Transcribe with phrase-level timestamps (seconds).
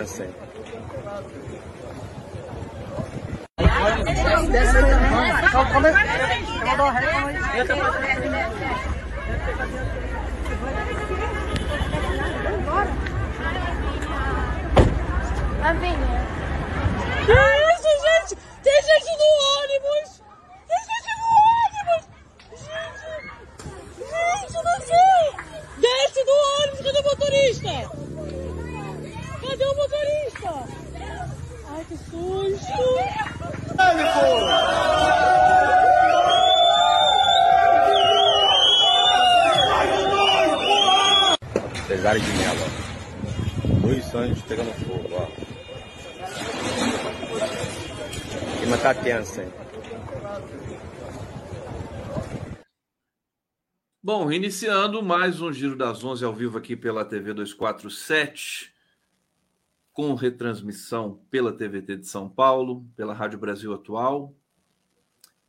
[0.00, 0.30] clima tá tenso, hein?
[15.60, 16.26] Lá vem, né?
[17.76, 18.34] Isso, gente!
[18.62, 19.28] Tem gente no
[19.60, 20.08] ônibus!
[20.66, 21.26] Tem gente no
[21.60, 22.04] ônibus!
[22.56, 23.08] Gente!
[23.98, 25.22] Gente, não sei!
[25.78, 26.80] Desce do ônibus!
[26.86, 27.72] Cadê o motorista?
[29.48, 30.50] Cadê o motorista?
[31.68, 32.80] Ai, que susto!
[41.86, 43.86] Cesário de Mello, ó.
[43.86, 45.26] Luiz Santos pegando fogo, ó.
[48.42, 49.52] O clima tá tenso, hein?
[54.32, 58.72] Iniciando mais um Giro das 11 ao vivo aqui pela TV 247,
[59.92, 64.32] com retransmissão pela TVT de São Paulo, pela Rádio Brasil Atual.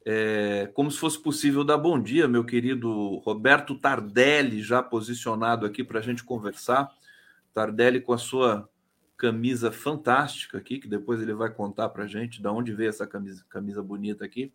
[0.04, 5.84] É, como se fosse possível dar bom dia, meu querido Roberto Tardelli, já posicionado aqui
[5.84, 6.92] para a gente conversar.
[7.54, 8.68] Tardelli com a sua
[9.16, 13.06] camisa fantástica aqui, que depois ele vai contar para a gente de onde veio essa
[13.06, 14.52] camisa, camisa bonita aqui.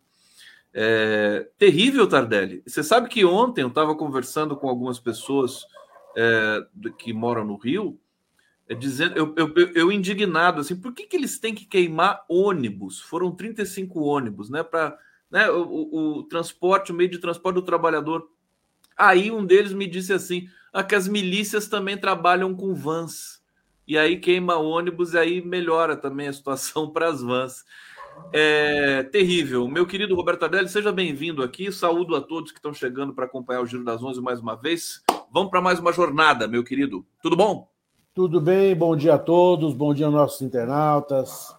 [0.73, 2.61] É, terrível, Tardelli.
[2.65, 5.65] Você sabe que ontem eu estava conversando com algumas pessoas
[6.15, 6.65] é,
[6.97, 7.99] que moram no Rio,
[8.67, 12.99] é, dizendo, eu, eu, eu, indignado assim, por que, que eles têm que queimar ônibus?
[12.99, 14.61] Foram 35 ônibus, né?
[14.61, 14.97] Para
[15.31, 18.29] né, o, o, o, transporte, o meio de transporte do trabalhador.
[18.95, 23.41] Aí um deles me disse assim: ah, que as milícias também trabalham com vans.
[23.87, 27.63] E aí queima ônibus e aí melhora também a situação para as vans.
[28.31, 29.67] É terrível.
[29.67, 31.71] Meu querido Roberto Adelli, seja bem-vindo aqui.
[31.71, 35.01] Saúdo a todos que estão chegando para acompanhar o Giro das Onze mais uma vez.
[35.31, 37.05] Vamos para mais uma jornada, meu querido.
[37.21, 37.69] Tudo bom?
[38.13, 41.55] Tudo bem, bom dia a todos, bom dia aos nossos internautas,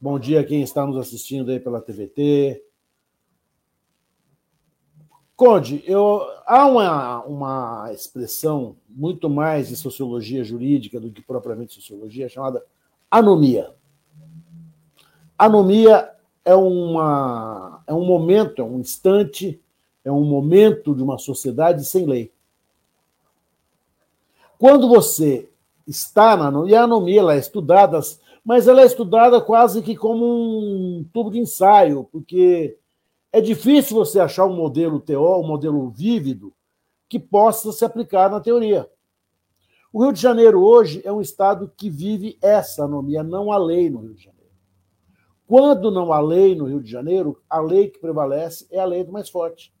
[0.00, 2.62] bom dia a quem está nos assistindo aí pela TVT.
[5.34, 12.28] Conde, eu, há uma, uma expressão muito mais de sociologia jurídica do que propriamente sociologia,
[12.28, 12.64] chamada
[13.10, 13.75] anomia.
[15.38, 16.10] Anomia
[16.44, 19.60] é, uma, é um momento, é um instante,
[20.04, 22.32] é um momento de uma sociedade sem lei.
[24.58, 25.50] Quando você
[25.86, 28.00] está na anomia, a anomia ela é estudada,
[28.44, 32.78] mas ela é estudada quase que como um tubo de ensaio, porque
[33.32, 36.52] é difícil você achar um modelo teó, um modelo vívido,
[37.08, 38.88] que possa se aplicar na teoria.
[39.92, 43.90] O Rio de Janeiro hoje é um estado que vive essa anomia, não há lei
[43.90, 44.35] no Rio de Janeiro.
[45.46, 49.04] Quando não há lei no Rio de Janeiro, a lei que prevalece é a lei
[49.04, 49.72] do mais forte.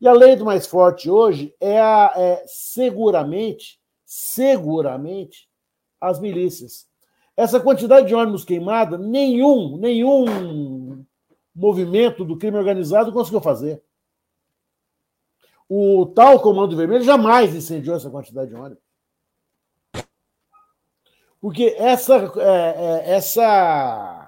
[0.00, 5.48] E a lei do mais forte hoje é, a, é seguramente, seguramente,
[6.00, 6.88] as milícias.
[7.36, 11.04] Essa quantidade de ônibus queimada, nenhum, nenhum
[11.54, 13.82] movimento do crime organizado conseguiu fazer.
[15.68, 18.82] O tal Comando Vermelho jamais incendiou essa quantidade de ônibus.
[21.40, 22.74] Porque essa, é,
[23.08, 24.19] é, essa,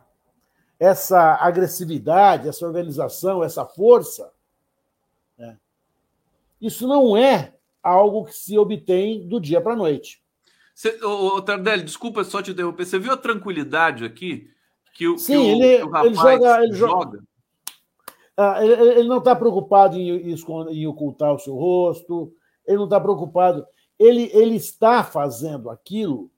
[0.82, 4.32] essa agressividade, essa organização, essa força,
[5.38, 5.56] né,
[6.60, 10.20] isso não é algo que se obtém do dia para a noite.
[10.74, 12.84] Cê, ô, ô, Tardelli, desculpa só te interromper.
[12.84, 14.50] Você viu a tranquilidade aqui?
[14.92, 16.64] Que o, Sim, que o, ele, o rapaz ele joga.
[16.64, 16.92] Ele, joga.
[16.92, 17.24] joga.
[18.36, 22.34] Ah, ele, ele não está preocupado em, em, ocultar o seu rosto,
[22.66, 23.64] ele não está preocupado.
[23.96, 26.28] Ele, ele está fazendo aquilo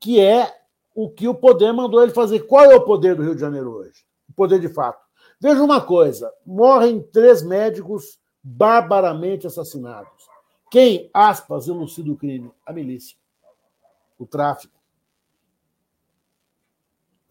[0.00, 0.61] que é
[0.94, 2.40] o que o poder mandou ele fazer.
[2.40, 4.04] Qual é o poder do Rio de Janeiro hoje?
[4.28, 5.02] O poder de fato.
[5.40, 10.10] Veja uma coisa: morrem três médicos barbaramente assassinados.
[10.70, 12.50] Quem, aspas, elucida o crime?
[12.64, 13.16] A milícia,
[14.18, 14.78] o tráfico.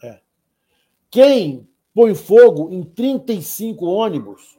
[0.03, 0.19] É.
[1.09, 4.57] Quem põe fogo em 35 ônibus.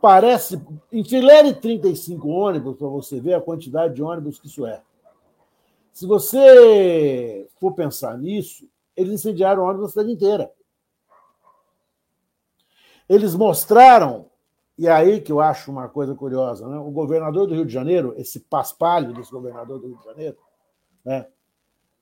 [0.00, 0.60] Parece.
[0.92, 4.82] Enfileire 35 ônibus para você ver a quantidade de ônibus que isso é.
[5.96, 10.52] Se você for pensar nisso, eles incendiaram ônibus na cidade inteira.
[13.08, 14.30] Eles mostraram,
[14.76, 16.76] e é aí que eu acho uma coisa curiosa, né?
[16.76, 20.36] o governador do Rio de Janeiro, esse paspalho desse governador do Rio de Janeiro,
[21.02, 21.26] né?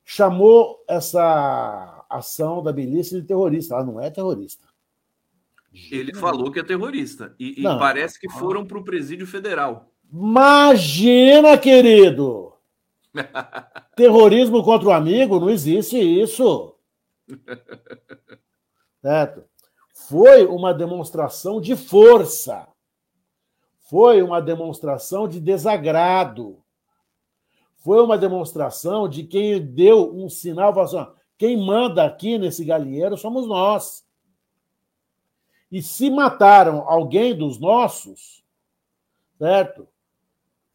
[0.05, 3.77] chamou essa ação da milícia de terrorista.
[3.77, 4.67] Ela não é terrorista.
[5.93, 7.33] Ele falou que é terrorista.
[7.39, 9.89] E, e parece que foram para o presídio federal.
[10.13, 12.54] Imagina, querido!
[13.97, 16.75] Terrorismo contra o amigo, não existe isso.
[19.01, 19.45] Certo?
[20.09, 22.69] Foi uma demonstração de força.
[23.81, 26.63] Foi uma demonstração de desagrado.
[27.85, 33.15] foi uma demonstração de quem deu um sinal, falou assim, quem manda aqui nesse galinheiro
[33.15, 34.03] somos nós.
[35.71, 38.43] E se mataram alguém dos nossos,
[39.37, 39.87] certo?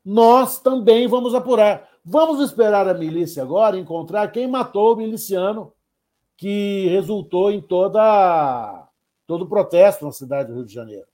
[0.05, 1.88] Nós também vamos apurar.
[2.03, 5.73] Vamos esperar a milícia agora encontrar quem matou o miliciano
[6.37, 8.87] que resultou em toda
[9.27, 11.07] todo o protesto na cidade do Rio de Janeiro.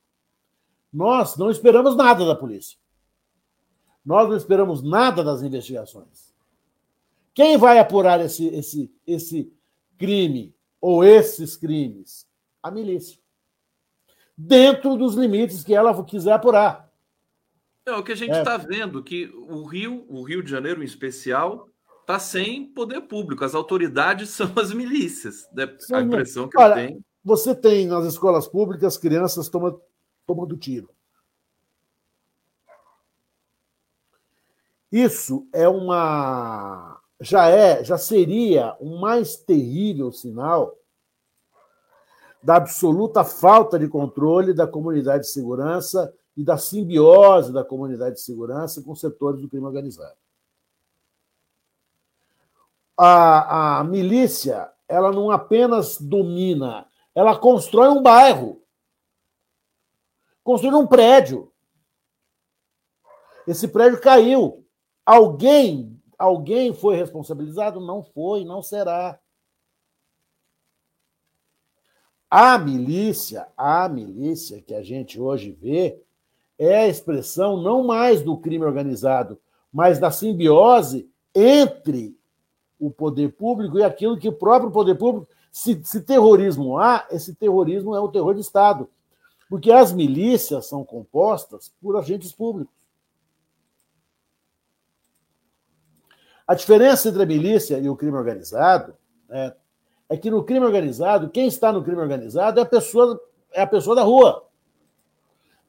[0.94, 2.78] Nós não esperamos nada da polícia.
[4.06, 6.34] Nós não esperamos nada das investigações.
[7.34, 9.52] Quem vai apurar esse, esse, esse
[9.98, 12.26] crime ou esses crimes?
[12.64, 13.20] A milícia.
[14.38, 16.85] Dentro dos limites que ela quiser apurar.
[17.86, 18.58] É o que a gente está é.
[18.58, 21.70] Tá vendo, que o Rio, o Rio de Janeiro em especial,
[22.02, 23.46] está sem poder público.
[23.46, 25.48] As autoridades são as milícias.
[25.54, 25.68] Né?
[25.94, 27.06] A impressão que Olha, eu tenho.
[27.24, 29.82] Você tem nas escolas públicas crianças tomando,
[30.26, 30.90] tomando tiro.
[34.92, 40.78] Isso é uma já é, já seria o um mais terrível sinal
[42.44, 48.22] da absoluta falta de controle da comunidade de segurança e da simbiose da comunidade de
[48.22, 50.18] segurança com setores do crime organizado.
[52.98, 58.62] A, a milícia, ela não apenas domina, ela constrói um bairro,
[60.44, 61.52] construiu um prédio.
[63.48, 64.66] Esse prédio caiu.
[65.06, 67.80] Alguém Alguém foi responsabilizado?
[67.80, 69.20] Não foi, não será.
[72.30, 76.02] A milícia, a milícia que a gente hoje vê,
[76.58, 79.40] é a expressão não mais do crime organizado,
[79.72, 82.18] mas da simbiose entre
[82.80, 85.28] o poder público e aquilo que o próprio poder público.
[85.52, 88.90] Se, se terrorismo há, esse terrorismo é o terror de Estado.
[89.50, 92.74] Porque as milícias são compostas por agentes públicos.
[96.48, 98.96] A diferença entre a milícia e o crime organizado
[99.28, 99.54] né,
[100.08, 103.20] é que no crime organizado, quem está no crime organizado é a pessoa,
[103.52, 104.45] é a pessoa da rua.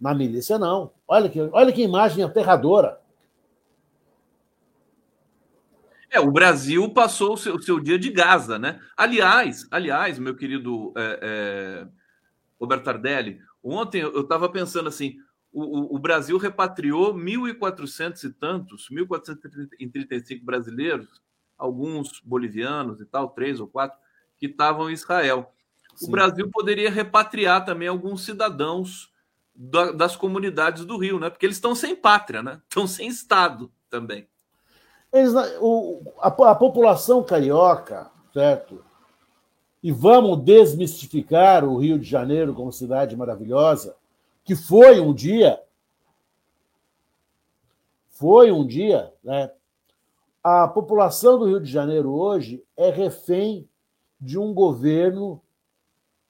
[0.00, 0.92] Na milícia, não.
[1.08, 3.00] Olha que, olha que imagem aterradora.
[6.10, 8.80] É, o Brasil passou o seu, o seu, dia de Gaza, né?
[8.96, 11.88] Aliás, aliás, meu querido é, é,
[12.60, 15.16] Roberto Tardelli, ontem eu estava pensando assim:
[15.52, 21.20] o, o, Brasil repatriou 1.400 e tantos, 1.435 brasileiros,
[21.58, 23.98] alguns bolivianos e tal, três ou quatro,
[24.38, 25.52] que estavam em Israel.
[25.94, 26.08] Sim.
[26.08, 29.10] O Brasil poderia repatriar também alguns cidadãos
[29.56, 31.30] da, das comunidades do Rio, né?
[31.30, 32.60] Porque eles estão sem pátria, né?
[32.68, 34.28] Estão sem Estado também.
[35.12, 38.84] Eles, o, a, a população carioca, certo?
[39.82, 43.96] E vamos desmistificar o Rio de Janeiro como cidade maravilhosa
[44.46, 45.60] que foi um dia,
[48.10, 49.50] foi um dia, né?
[50.42, 53.68] A população do Rio de Janeiro hoje é refém
[54.20, 55.42] de um governo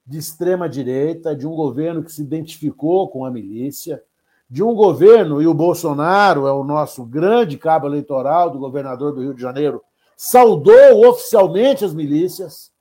[0.07, 4.03] de extrema direita, de um governo que se identificou com a milícia,
[4.49, 9.21] de um governo, e o Bolsonaro é o nosso grande cabo eleitoral do governador do
[9.21, 9.83] Rio de Janeiro,
[10.17, 12.73] saudou oficialmente as milícias.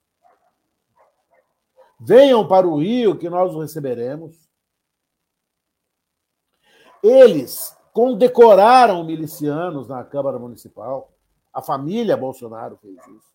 [1.99, 4.47] Venham para o Rio que nós os receberemos.
[7.01, 11.11] Eles condecoraram milicianos na Câmara Municipal.
[11.51, 13.34] A família Bolsonaro fez isso.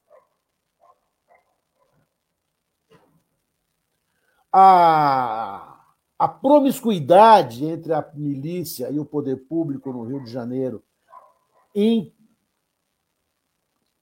[4.53, 5.87] A,
[6.19, 10.83] a promiscuidade entre a milícia e o poder público no Rio de Janeiro,
[11.75, 12.13] em,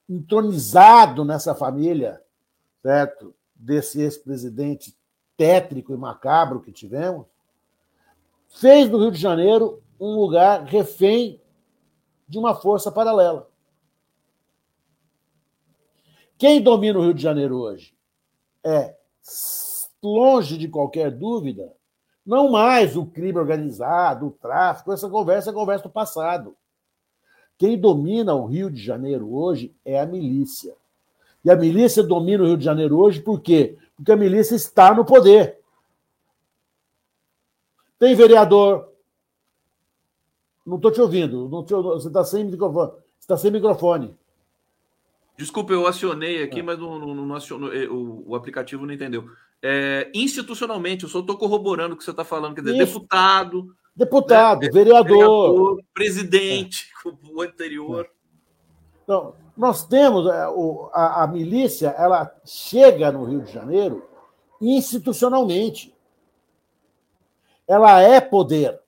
[0.09, 2.23] entronizado nessa família,
[2.83, 3.35] certo?
[3.55, 4.97] Desse ex-presidente
[5.37, 7.26] tétrico e macabro que tivemos,
[8.49, 11.40] fez do Rio de Janeiro um lugar refém
[12.26, 13.49] de uma força paralela.
[16.37, 17.95] Quem domina o Rio de Janeiro hoje
[18.62, 18.97] é,
[20.02, 21.73] longe de qualquer dúvida,
[22.25, 26.57] não mais o crime organizado, o tráfico, essa conversa é conversa do passado.
[27.57, 30.75] Quem domina o Rio de Janeiro hoje é a milícia.
[31.45, 33.76] E a milícia domina o Rio de Janeiro hoje por quê?
[33.97, 35.59] Porque a milícia está no poder.
[37.99, 38.93] Tem vereador.
[40.64, 41.49] Não estou te ouvindo.
[41.49, 42.93] Não te, você está sem microfone.
[43.19, 44.17] está sem microfone.
[45.37, 46.62] Desculpa, eu acionei aqui, é.
[46.62, 49.31] mas não, não, não acionou, eh, o, o, aplicativo não entendeu.
[49.62, 52.54] É, institucionalmente, eu só estou corroborando o que você está falando.
[52.54, 52.86] Quer dizer, Isso.
[52.86, 53.74] deputado.
[53.94, 54.70] Deputado, né?
[54.70, 57.10] vereador, vereador, Presidente, é.
[57.32, 58.08] o anterior.
[59.02, 60.44] Então, nós temos a, é,
[60.92, 64.06] a, a milícia, ela chega no Rio de Janeiro
[64.60, 65.94] institucionalmente
[67.68, 68.80] ela é poder.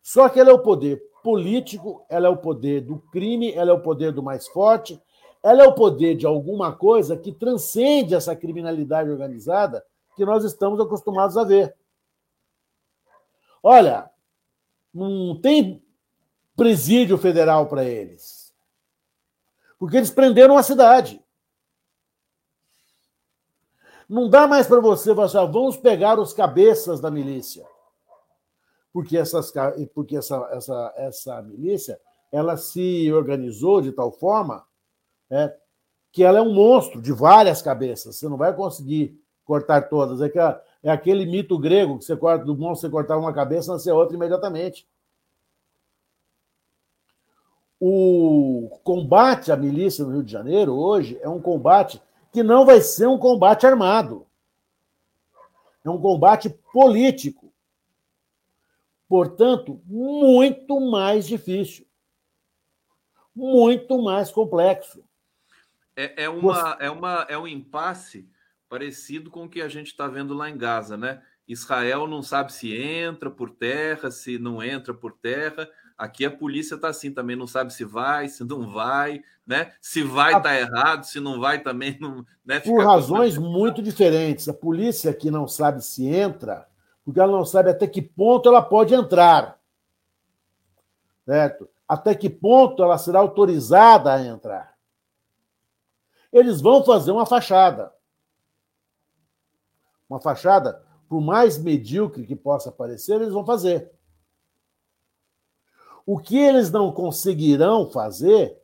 [0.00, 3.74] Só que ela é o poder político, ela é o poder do crime, ela é
[3.74, 5.00] o poder do mais forte,
[5.42, 9.84] ela é o poder de alguma coisa que transcende essa criminalidade organizada
[10.16, 11.74] que nós estamos acostumados a ver.
[13.62, 14.10] Olha,
[14.92, 15.82] não tem
[16.56, 18.54] presídio federal para eles.
[19.78, 21.24] Porque eles prenderam a cidade.
[24.06, 27.64] Não dá mais para você falar assim, ah, vamos pegar os cabeças da milícia.
[28.92, 29.52] Porque, essas,
[29.94, 31.98] porque essa, essa, essa milícia
[32.30, 34.66] ela se organizou de tal forma
[35.30, 35.54] é,
[36.12, 38.16] que ela é um monstro de várias cabeças.
[38.16, 40.20] Você não vai conseguir cortar todas.
[40.20, 43.72] É, que é aquele mito grego que você corta do monstro, você cortar uma cabeça,
[43.72, 44.86] nascer outra imediatamente.
[47.78, 52.80] O combate à milícia no Rio de Janeiro hoje é um combate que não vai
[52.80, 54.26] ser um combate armado.
[55.84, 57.50] É um combate político.
[59.08, 61.86] Portanto, muito mais difícil.
[63.34, 65.02] Muito mais complexo.
[66.00, 68.26] É, é, uma, é, uma, é um impasse
[68.70, 71.20] parecido com o que a gente está vendo lá em Gaza, né?
[71.46, 75.68] Israel não sabe se entra por terra, se não entra por terra.
[75.98, 79.72] Aqui a polícia está assim também, não sabe se vai, se não vai, né?
[79.78, 82.24] Se vai, está errado, se não vai também não.
[82.46, 82.60] Né?
[82.60, 84.48] Por razões muito diferentes.
[84.48, 86.66] A polícia que não sabe se entra,
[87.04, 89.58] porque ela não sabe até que ponto ela pode entrar.
[91.26, 91.68] Certo?
[91.86, 94.69] Até que ponto ela será autorizada a entrar.
[96.32, 97.92] Eles vão fazer uma fachada.
[100.08, 103.90] Uma fachada por mais medíocre que possa parecer, eles vão fazer.
[106.06, 108.56] O que eles não conseguirão fazer,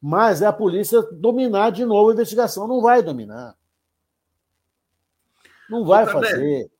[0.00, 2.68] mas é a polícia dominar de novo a investigação.
[2.68, 3.56] Não vai dominar.
[5.70, 6.70] Não vai fazer.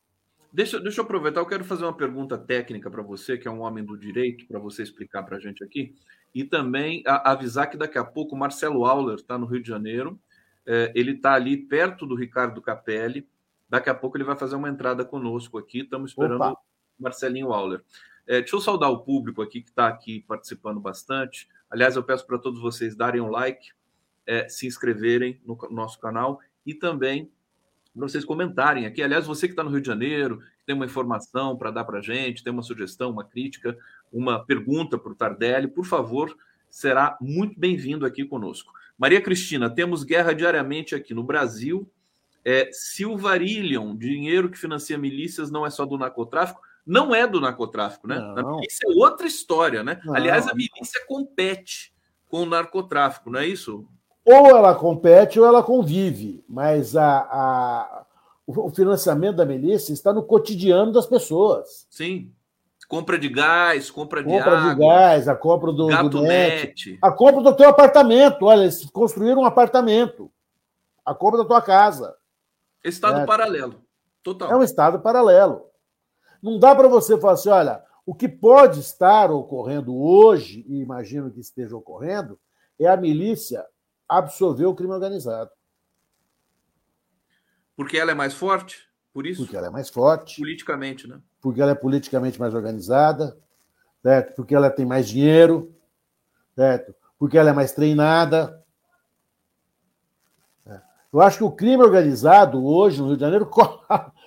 [0.53, 3.61] Deixa, deixa eu aproveitar, eu quero fazer uma pergunta técnica para você, que é um
[3.61, 5.95] homem do direito, para você explicar para a gente aqui,
[6.35, 9.69] e também a, avisar que daqui a pouco o Marcelo Auler está no Rio de
[9.69, 10.19] Janeiro,
[10.67, 13.27] é, ele está ali perto do Ricardo Capelli,
[13.69, 15.81] Daqui a pouco ele vai fazer uma entrada conosco aqui.
[15.81, 16.53] Estamos esperando Opa.
[16.53, 17.83] o Marcelinho Auler.
[18.27, 21.49] É, deixa eu saudar o público aqui que está aqui participando bastante.
[21.71, 23.73] Aliás, eu peço para todos vocês darem um like,
[24.27, 27.31] é, se inscreverem no nosso canal e também
[27.95, 29.03] para vocês comentarem aqui.
[29.03, 32.03] Aliás, você que está no Rio de Janeiro, tem uma informação para dar para a
[32.03, 33.77] gente, tem uma sugestão, uma crítica,
[34.13, 36.37] uma pergunta para o Tardelli, por favor,
[36.69, 38.73] será muito bem-vindo aqui conosco.
[38.99, 41.91] Maria Cristina, temos guerra diariamente aqui no Brasil
[42.47, 48.07] é, Silvarillion, dinheiro que financia milícias não é só do narcotráfico, não é do narcotráfico,
[48.07, 48.21] né?
[48.21, 48.39] Não.
[48.39, 50.01] A milícia é outra história, né?
[50.05, 50.15] Não.
[50.15, 51.93] Aliás, a milícia compete
[52.29, 53.89] com o narcotráfico, não é isso?
[54.25, 58.07] Ou ela compete ou ela convive, mas a, a,
[58.47, 61.89] o financiamento da milícia está no cotidiano das pessoas.
[61.91, 62.33] Sim.
[62.89, 64.75] Compra de gás, compra de compra água.
[64.75, 68.45] de gás, a compra do, do net, net, a compra do teu apartamento.
[68.45, 70.31] Olha, eles construíram um apartamento.
[71.05, 72.17] A compra da tua casa.
[72.85, 73.83] Estado é, paralelo.
[74.23, 74.53] Total.
[74.53, 75.67] É um estado paralelo.
[76.41, 81.31] Não dá para você falar assim, olha, o que pode estar ocorrendo hoje, e imagino
[81.31, 82.39] que esteja ocorrendo,
[82.79, 83.67] é a milícia
[84.09, 85.51] absorver o crime organizado.
[87.75, 88.86] Porque ela é mais forte?
[89.17, 89.43] Por isso?
[89.43, 90.37] Porque ela é mais forte.
[90.37, 91.19] Politicamente, né?
[91.41, 93.35] Porque ela é politicamente mais organizada,
[94.03, 94.35] certo?
[94.37, 95.75] Porque ela tem mais dinheiro,
[96.55, 96.95] certo?
[97.19, 98.63] Porque ela é mais treinada,
[101.11, 103.47] eu acho que o crime organizado hoje no Rio de Janeiro,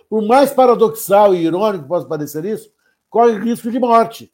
[0.10, 2.74] por mais paradoxal e irônico que possa parecer isso,
[3.08, 4.34] corre risco de morte.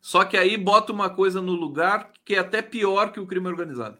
[0.00, 3.46] Só que aí bota uma coisa no lugar que é até pior que o crime
[3.46, 3.98] organizado.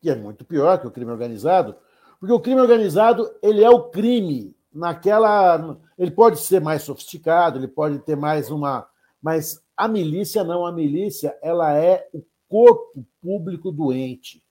[0.00, 1.76] Que é muito pior que o crime organizado,
[2.18, 7.68] porque o crime organizado ele é o crime naquela, ele pode ser mais sofisticado, ele
[7.68, 8.86] pode ter mais uma,
[9.22, 14.42] mas a milícia não, a milícia ela é o corpo público doente.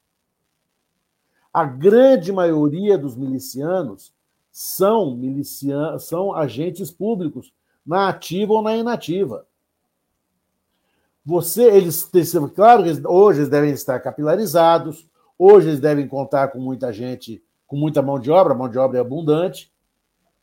[1.53, 4.13] A grande maioria dos milicianos
[4.51, 7.53] são milicianos, são agentes públicos,
[7.85, 9.45] na ativa ou na inativa.
[11.25, 12.09] Você, eles,
[12.55, 15.07] claro, hoje eles devem estar capilarizados,
[15.37, 17.43] hoje eles devem contar com muita gente,
[17.75, 19.69] com muita mão de obra, mão de obra é abundante,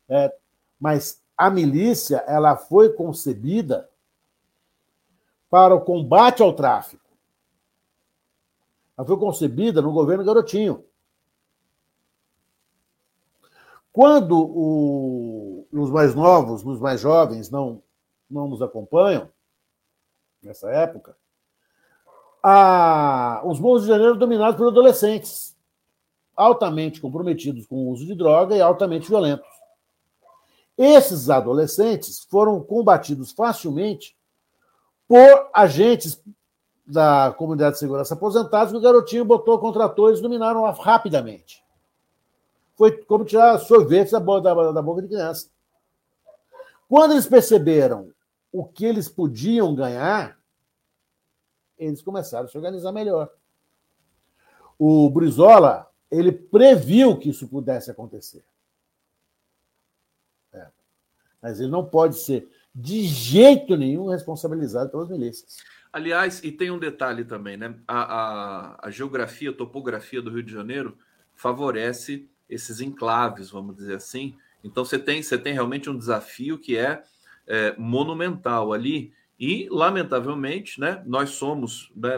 [0.07, 0.31] é,
[0.79, 3.89] mas a milícia ela foi concebida
[5.49, 7.03] para o combate ao tráfico.
[8.95, 10.85] Ela foi concebida no governo Garotinho.
[13.91, 17.81] Quando o, os mais novos, os mais jovens não,
[18.29, 19.27] não nos acompanham,
[20.39, 21.17] nessa época,
[22.43, 25.52] a, os bons de janeiro dominados por adolescentes,
[26.35, 29.47] altamente comprometidos com o uso de droga e altamente violentos.
[30.77, 34.17] Esses adolescentes foram combatidos facilmente
[35.07, 36.21] por agentes
[36.85, 41.63] da comunidade de segurança aposentados que o garotinho botou, contratou, eles dominaram rapidamente.
[42.75, 45.49] Foi como tirar sorvete da, da, da boca de criança.
[46.89, 48.11] Quando eles perceberam
[48.51, 50.37] o que eles podiam ganhar,
[51.77, 53.29] eles começaram a se organizar melhor.
[54.77, 58.43] O Brizola, ele previu que isso pudesse acontecer.
[60.53, 60.67] É.
[61.41, 65.57] Mas ele não pode ser, de jeito nenhum, responsabilizado pelas milícias.
[65.91, 67.75] Aliás, e tem um detalhe também, né?
[67.87, 70.97] A, a, a geografia, a topografia do Rio de Janeiro
[71.35, 74.35] favorece esses enclaves, vamos dizer assim.
[74.63, 77.03] Então você tem, você tem realmente um desafio que é,
[77.45, 79.13] é monumental ali.
[79.39, 82.13] E, lamentavelmente, né, nós somos né,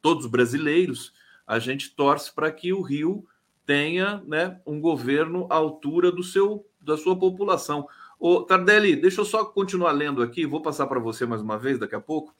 [0.00, 1.12] todos brasileiros,
[1.46, 3.26] a gente torce para que o Rio
[3.66, 7.86] tenha né, um governo à altura do seu, da sua população.
[8.18, 11.78] Ô, Tardelli, deixa eu só continuar lendo aqui, vou passar para você mais uma vez
[11.78, 12.34] daqui a pouco.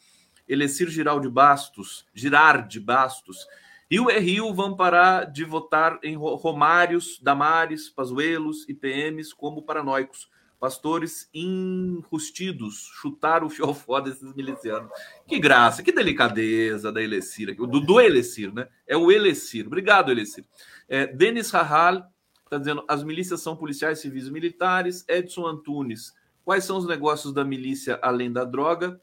[0.49, 3.47] Elecir Giraldi Bastos, Girardi Bastos,
[3.91, 10.31] Rio é Rio, vão parar de votar em Romários, Damares, Pazuelos e PMs como paranoicos.
[10.59, 14.91] Pastores enrustidos chutaram o fiofó desses milicianos.
[15.27, 18.69] Que graça, que delicadeza da Elecir, do, do Elecir, né?
[18.87, 19.67] É o Elecir.
[19.67, 20.47] Obrigado, Elecir.
[20.89, 22.07] É, Denis Rahal
[22.45, 25.05] está dizendo: as milícias são policiais, civis e militares.
[25.09, 26.15] Edson Antunes,
[26.45, 29.01] quais são os negócios da milícia além da droga?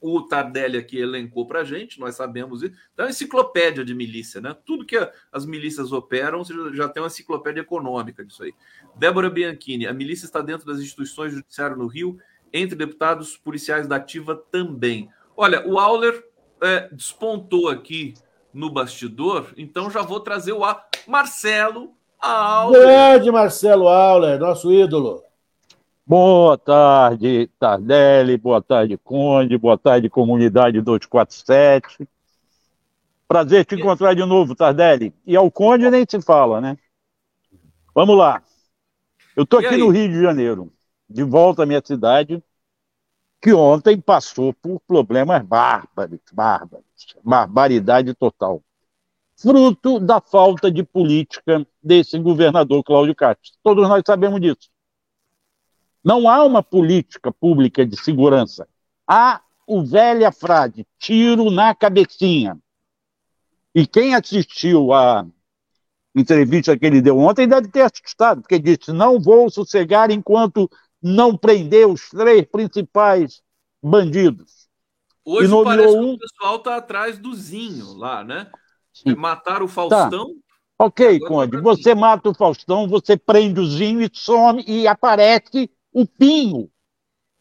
[0.00, 2.72] o Tardelli aqui elencou para a gente, nós sabemos isso.
[2.92, 4.56] Então, é uma enciclopédia de milícia, né?
[4.64, 4.96] Tudo que
[5.32, 8.54] as milícias operam, você já tem uma enciclopédia econômica disso aí.
[8.96, 12.18] Débora Bianchini, a milícia está dentro das instituições judiciárias no Rio,
[12.52, 15.10] entre deputados policiais da Ativa também.
[15.36, 16.24] Olha, o Auler
[16.60, 18.14] é, despontou aqui
[18.52, 20.64] no bastidor, então já vou trazer o
[21.08, 22.82] Marcelo Auler.
[22.82, 25.24] Grande Marcelo Auler, nosso ídolo.
[26.06, 32.06] Boa tarde, Tardelli, boa tarde, Conde, boa tarde, comunidade 247.
[33.26, 35.14] Prazer te encontrar de novo, Tardelli.
[35.26, 36.76] E ao Conde nem se fala, né?
[37.94, 38.42] Vamos lá.
[39.34, 40.70] Eu estou aqui no Rio de Janeiro,
[41.08, 42.42] de volta à minha cidade,
[43.40, 48.62] que ontem passou por problemas bárbaros, bárbaros, barbaridade total.
[49.40, 53.52] Fruto da falta de política desse governador Cláudio Castro.
[53.62, 54.68] Todos nós sabemos disso.
[56.02, 58.68] Não há uma política pública de segurança.
[59.06, 62.58] Há o velha frase, tiro na cabecinha.
[63.72, 65.24] E quem assistiu a
[66.16, 70.68] entrevista que ele deu ontem deve ter assustado, porque disse: não vou sossegar enquanto
[71.00, 73.40] não prender os três principais
[73.80, 74.68] bandidos.
[75.24, 76.02] Hoje parece um...
[76.02, 78.50] que o pessoal está atrás do Zinho lá, né?
[79.02, 79.14] Sim.
[79.14, 80.08] Mataram o Faustão.
[80.08, 80.40] Tá.
[80.80, 86.06] Ok, Conde, você mata o Faustão, você prende o Zinho e some e aparece o
[86.06, 86.70] Pinho,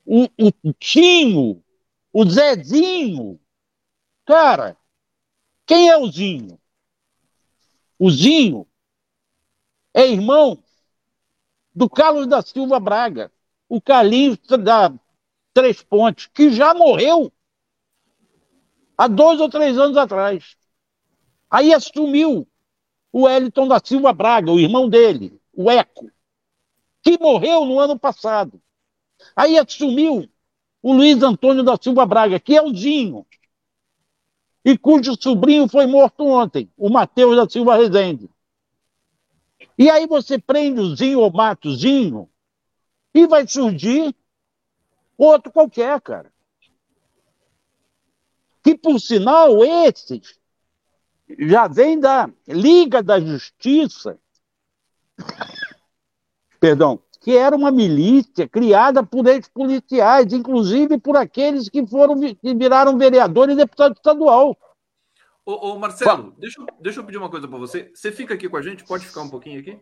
[0.04, 0.24] o,
[0.64, 1.64] o Tinho,
[2.12, 3.40] o Zezinho.
[4.26, 4.76] Cara,
[5.68, 6.60] quem é o Zinho?
[8.00, 8.68] O Zinho
[9.94, 10.58] é irmão
[11.76, 13.32] do Carlos da Silva Braga,
[13.70, 14.92] o Carlinhos da
[15.54, 17.32] Três Pontes, que já morreu
[18.98, 20.57] há dois ou três anos atrás.
[21.50, 22.48] Aí assumiu
[23.12, 26.12] o Wellington da Silva Braga, o irmão dele, o Eco
[27.08, 28.62] que morreu no ano passado.
[29.34, 30.30] Aí assumiu
[30.82, 33.26] o Luiz Antônio da Silva Braga, que é o Zinho,
[34.66, 38.30] e cujo sobrinho foi morto ontem, o Matheus da Silva Rezende.
[39.78, 42.30] E aí você prende o Zinho ou mata o Zinho,
[43.14, 44.14] e vai surgir
[45.18, 46.32] outro qualquer, cara.
[48.62, 50.38] Que, por sinal, esses
[51.40, 54.18] já vem da Liga da Justiça
[56.60, 62.98] perdão, que era uma milícia criada por ex-policiais, inclusive por aqueles que foram que viraram
[62.98, 64.58] vereador e deputado estadual.
[65.46, 67.92] Ô, ô Marcelo, deixa, deixa eu pedir uma coisa para você.
[67.94, 68.84] Você fica aqui com a gente?
[68.84, 69.80] Pode ficar um pouquinho aqui?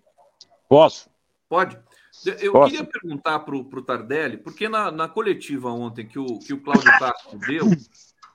[0.70, 1.10] Posso.
[1.50, 1.78] Pode?
[2.40, 2.72] Eu Posso.
[2.72, 6.92] queria perguntar para o Tardelli, porque na, na coletiva ontem que o, que o Cláudio
[6.98, 7.66] Castro deu,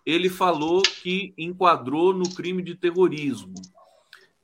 [0.05, 3.55] ele falou que enquadrou no crime de terrorismo.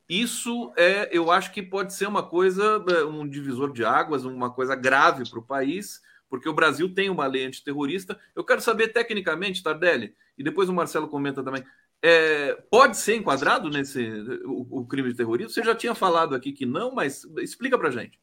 [0.09, 4.51] Isso é, eu acho que pode ser uma coisa, é, um divisor de águas, uma
[4.51, 8.19] coisa grave para o país, porque o Brasil tem uma lei antiterrorista.
[8.35, 11.65] Eu quero saber tecnicamente, Tardelli, e depois o Marcelo comenta também.
[12.03, 14.07] É, pode ser enquadrado nesse
[14.45, 15.51] o, o, crime de terrorismo?
[15.51, 18.21] Você já tinha falado aqui que não, mas explica para gente.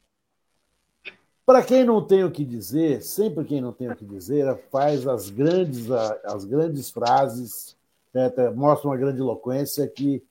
[1.46, 5.06] Para quem não tem o que dizer, sempre quem não tem o que dizer faz
[5.06, 7.76] as grandes, as grandes frases,
[8.12, 10.22] né, mostra uma grande eloquência que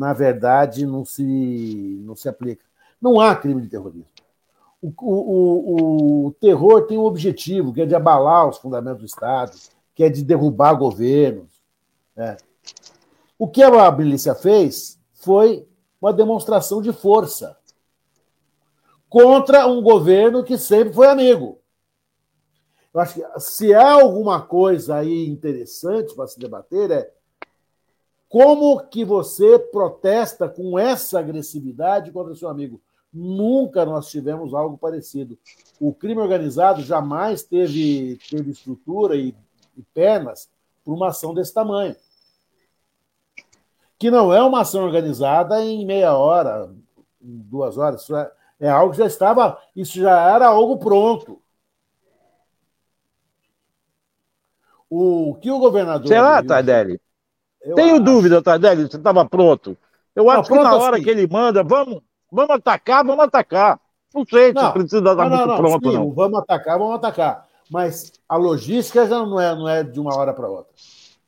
[0.00, 2.64] na verdade, não se, não se aplica.
[3.00, 4.06] Não há crime de terrorismo.
[4.80, 9.06] O, o, o, o terror tem um objetivo, que é de abalar os fundamentos do
[9.06, 9.52] Estado,
[9.94, 11.50] que é de derrubar governos.
[12.16, 12.36] Né?
[13.38, 15.66] O que a milícia fez foi
[16.00, 17.58] uma demonstração de força
[19.10, 21.60] contra um governo que sempre foi amigo.
[22.94, 27.12] Eu acho que se há alguma coisa aí interessante para se debater é
[28.28, 32.80] como que você protesta com essa agressividade contra seu amigo.
[33.12, 35.36] Nunca nós tivemos algo parecido.
[35.80, 39.34] O crime organizado jamais teve, teve estrutura e,
[39.76, 40.48] e pernas
[40.84, 41.96] para uma ação desse tamanho.
[43.98, 46.72] Que não é uma ação organizada em meia hora,
[47.20, 48.02] em duas horas.
[48.02, 49.58] Isso é, é algo que já estava.
[49.74, 51.40] Isso já era algo pronto.
[54.88, 56.06] O que o governador.
[56.06, 57.00] Será, Tardelli?
[57.74, 58.04] Tenho acho.
[58.04, 59.76] dúvida, Tardelli, você estava pronto.
[60.14, 61.04] Eu não, acho que na hora assim.
[61.04, 63.80] que ele manda, vamos, vamos atacar, vamos atacar.
[64.12, 66.10] Não sei não, se precisa estar não, muito não, pronto, sim, não.
[66.10, 67.46] Vamos atacar, vamos atacar.
[67.70, 70.72] Mas a logística já não é, não é de uma hora para outra.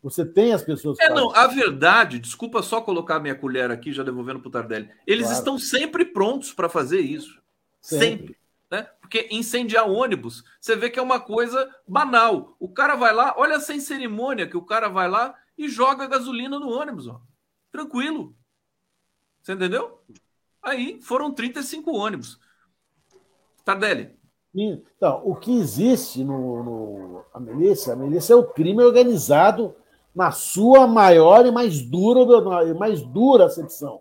[0.03, 0.99] Você tem as pessoas.
[0.99, 4.91] É, não, a verdade, desculpa só colocar minha colher aqui, já devolvendo para o Tardelli.
[5.07, 5.39] Eles claro.
[5.39, 7.41] estão sempre prontos para fazer isso.
[7.81, 8.09] Sempre.
[8.09, 8.37] sempre.
[8.69, 8.89] Né?
[9.01, 12.57] Porque incendiar ônibus, você vê que é uma coisa banal.
[12.59, 16.59] O cara vai lá, olha sem cerimônia que o cara vai lá e joga gasolina
[16.59, 17.21] no ônibus, ó.
[17.71, 18.35] Tranquilo.
[19.41, 20.03] Você entendeu?
[20.61, 22.41] Aí foram 35 ônibus.
[23.65, 24.17] Tardelli.
[24.55, 29.75] Então, o que existe no, no a milícia, a milícia é o crime organizado
[30.15, 34.01] na sua maior e mais dura, mais dura acepção.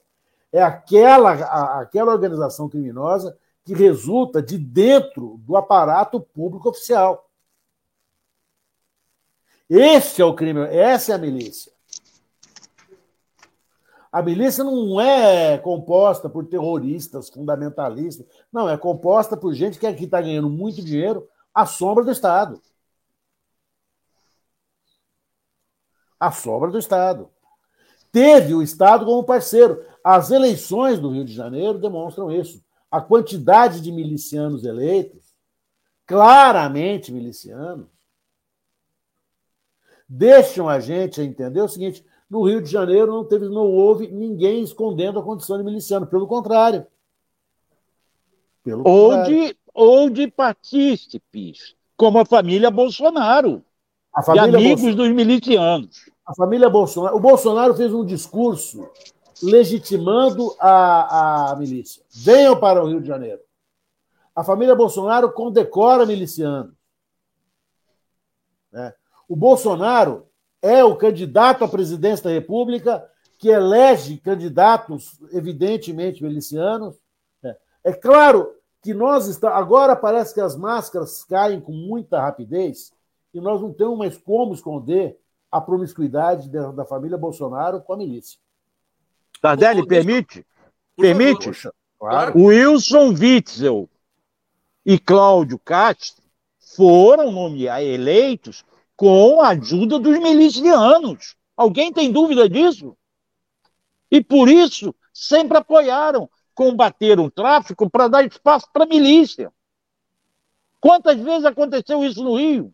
[0.51, 7.29] É aquela, a, aquela organização criminosa que resulta de dentro do aparato público oficial.
[9.69, 11.71] Esse é o crime, essa é a milícia.
[14.11, 18.25] A milícia não é composta por terroristas, fundamentalistas.
[18.51, 22.61] Não, é composta por gente que aqui está ganhando muito dinheiro à sombra do Estado.
[26.21, 27.27] À sombra do Estado.
[28.11, 29.83] Teve o Estado como parceiro.
[30.03, 32.63] As eleições do Rio de Janeiro demonstram isso.
[32.91, 35.33] A quantidade de milicianos eleitos,
[36.05, 37.87] claramente milicianos,
[40.07, 44.61] deixam a gente entender o seguinte: no Rio de Janeiro não teve, não houve ninguém
[44.61, 46.85] escondendo a condição de miliciano, pelo contrário.
[48.63, 49.47] Pelo ou, contrário.
[49.47, 53.65] De, ou de partícipes, como a família Bolsonaro.
[54.13, 54.97] A família amigos Bolson...
[54.97, 56.09] dos milicianos.
[56.25, 57.15] A família Bolsonaro.
[57.15, 58.89] O Bolsonaro fez um discurso
[59.41, 62.03] legitimando a, a milícia.
[62.11, 63.41] Venham para o Rio de Janeiro.
[64.35, 66.73] A família Bolsonaro condecora milicianos.
[68.71, 68.93] Né?
[69.27, 70.27] O Bolsonaro
[70.61, 73.05] é o candidato à presidência da República
[73.37, 76.95] que elege candidatos, evidentemente, milicianos.
[77.43, 79.57] É, é claro que nós estamos.
[79.57, 82.93] Agora parece que as máscaras caem com muita rapidez
[83.33, 85.17] e nós não temos mais como esconder
[85.51, 88.39] a promiscuidade da, da família Bolsonaro com a milícia.
[89.41, 90.45] Tardelli, permite?
[90.95, 91.51] Permite?
[91.99, 92.37] Claro.
[92.37, 93.89] O Wilson Witzel
[94.85, 96.23] e Cláudio Castro
[96.75, 98.63] foram nomear eleitos
[98.95, 101.35] com a ajuda dos milicianos.
[101.55, 102.95] Alguém tem dúvida disso?
[104.09, 109.51] E por isso sempre apoiaram, combateram o tráfico para dar espaço para a milícia.
[110.79, 112.73] Quantas vezes aconteceu isso no Rio?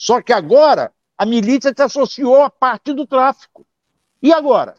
[0.00, 3.66] Só que agora a milícia se associou à parte do tráfico.
[4.22, 4.74] E agora?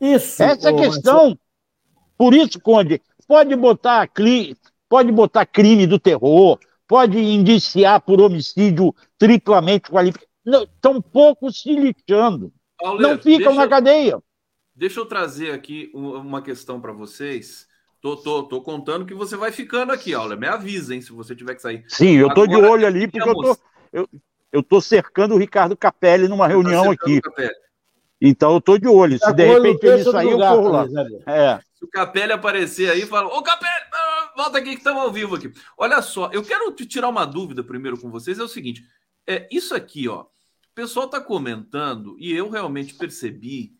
[0.00, 0.42] Isso.
[0.42, 1.38] Essa é a questão.
[2.18, 4.10] Por isso, Conde, pode botar,
[4.88, 10.28] pode botar crime do terror, pode indiciar por homicídio triplamente qualificado.
[10.74, 12.52] Estão pouco se lixando.
[12.98, 14.20] não ficam na cadeia.
[14.74, 17.68] Deixa eu trazer aqui uma questão para vocês.
[18.00, 20.38] Tô, tô, tô contando que você vai ficando aqui, Auler.
[20.38, 21.84] Me avisa, hein, se você tiver que sair.
[21.86, 23.56] Sim, eu tô Agora, de olho ali, porque eu tô,
[23.92, 24.08] eu,
[24.50, 27.20] eu tô cercando o Ricardo Capelli numa tá reunião aqui.
[28.20, 29.18] Então eu tô de olho.
[29.18, 30.86] Se de repente ele sair, eu corro lá.
[31.26, 31.60] É.
[31.74, 33.74] Se o Capelli aparecer aí, fala: Ô Capelli,
[34.34, 35.52] volta aqui que estamos ao vivo aqui.
[35.76, 38.38] Olha só, eu quero te tirar uma dúvida primeiro com vocês.
[38.38, 38.82] É o seguinte:
[39.26, 40.22] é isso aqui, ó.
[40.22, 43.74] O pessoal está comentando e eu realmente percebi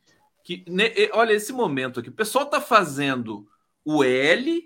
[0.45, 3.47] que, né, olha, esse momento aqui, o pessoal está fazendo
[3.85, 4.63] o L,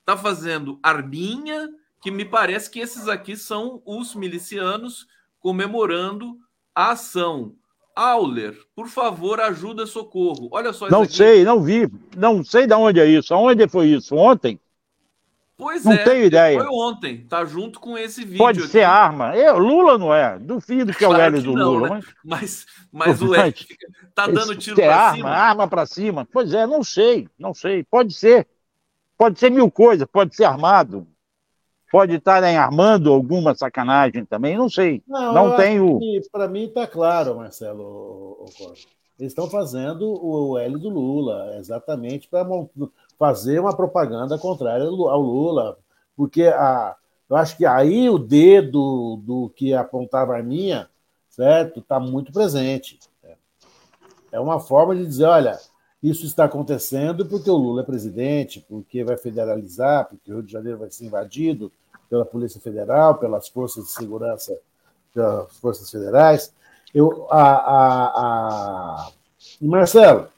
[0.00, 1.68] está fazendo arminha,
[2.00, 5.06] que me parece que esses aqui são os milicianos
[5.40, 6.36] comemorando
[6.74, 7.54] a ação.
[7.96, 10.48] Auler, por favor, ajuda socorro.
[10.50, 11.88] Olha só Não sei, não vi.
[12.16, 13.32] Não sei de onde é isso.
[13.32, 14.16] Aonde foi isso?
[14.16, 14.58] Ontem?
[15.56, 16.58] Pois não é, tenho ideia.
[16.58, 18.38] Foi ontem, tá junto com esse vídeo.
[18.38, 18.68] Pode aqui.
[18.68, 19.36] ser arma.
[19.36, 20.36] Eu, Lula não é.
[20.38, 21.90] Duvido que claro é o Hélio do não, Lula.
[21.90, 22.00] Né?
[22.24, 23.54] Mas, mas, o Hélio
[24.14, 25.30] tá dando tiro para arma, cima.
[25.30, 26.28] Arma para cima.
[26.32, 27.84] Pois é, não sei, não sei.
[27.84, 28.48] Pode ser.
[29.16, 31.06] Pode ser mil coisas, pode ser armado.
[31.94, 35.00] pode estarem armando alguma sacanagem também, não sei.
[35.06, 36.00] Não, não tenho.
[36.32, 38.44] Para mim está claro, Marcelo.
[39.16, 42.44] Eles estão fazendo o L do Lula, exatamente para
[43.16, 45.78] fazer uma propaganda contrária ao Lula,
[46.16, 46.96] porque a,
[47.30, 50.90] eu acho que aí o dedo do que apontava a Arminha,
[51.28, 52.98] certo, está muito presente.
[54.32, 55.56] É uma forma de dizer, olha,
[56.04, 60.52] isso está acontecendo porque o Lula é presidente, porque vai federalizar, porque o Rio de
[60.52, 61.72] Janeiro vai ser invadido
[62.10, 64.58] pela Polícia Federal, pelas forças de segurança,
[65.14, 66.52] pelas forças federais.
[66.94, 69.10] Eu, a, a, a...
[69.60, 70.28] E Marcelo,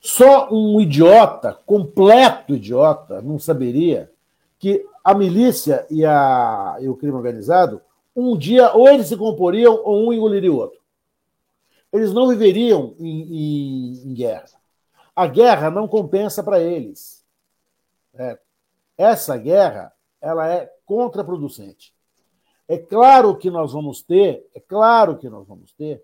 [0.00, 4.10] só um idiota, completo idiota, não saberia
[4.58, 7.80] que a milícia e, a, e o crime organizado,
[8.14, 10.78] um dia, ou eles se comporiam, ou um engoliria o outro.
[11.92, 14.61] Eles não viveriam em, em, em guerra.
[15.14, 17.24] A guerra não compensa para eles.
[18.14, 18.38] É.
[18.96, 21.94] Essa guerra ela é contraproducente.
[22.68, 26.02] É claro que nós vamos ter, é claro que nós vamos ter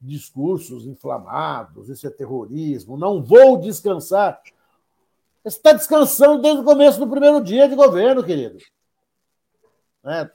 [0.00, 4.40] discursos inflamados, isso é terrorismo, não vou descansar.
[5.42, 8.58] Você está descansando desde o começo do primeiro dia de governo, querido.
[10.04, 10.30] É.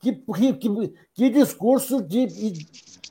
[0.00, 2.26] Que, que, que, discurso de,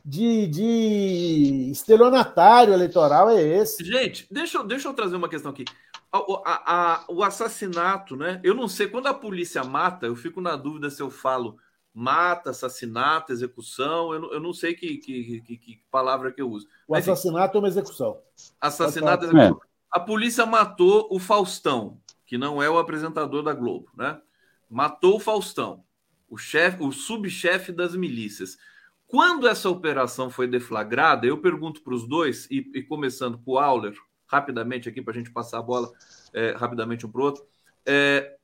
[0.03, 3.83] de, de estelionatário eleitoral é esse?
[3.83, 5.65] Gente, deixa, deixa eu trazer uma questão aqui.
[6.11, 8.39] A, a, a, o assassinato, né?
[8.43, 11.57] Eu não sei, quando a polícia mata, eu fico na dúvida se eu falo
[11.93, 16.49] mata, assassinato, execução, eu não, eu não sei que, que, que, que, palavra que eu
[16.49, 16.67] uso.
[16.87, 18.17] O Mas, assassinato é uma execução.
[18.59, 19.61] Assassinato é execução.
[19.63, 19.71] É.
[19.91, 24.19] A polícia matou o Faustão, que não é o apresentador da Globo, né?
[24.69, 25.83] Matou o Faustão,
[26.29, 28.57] o chefe, o subchefe das milícias.
[29.11, 33.59] Quando essa operação foi deflagrada, eu pergunto para os dois, e, e, começando com o
[33.59, 33.93] Auler,
[34.25, 35.91] rapidamente aqui para a gente passar a bola
[36.33, 37.43] é, rapidamente um para o outro.
[37.85, 38.37] É,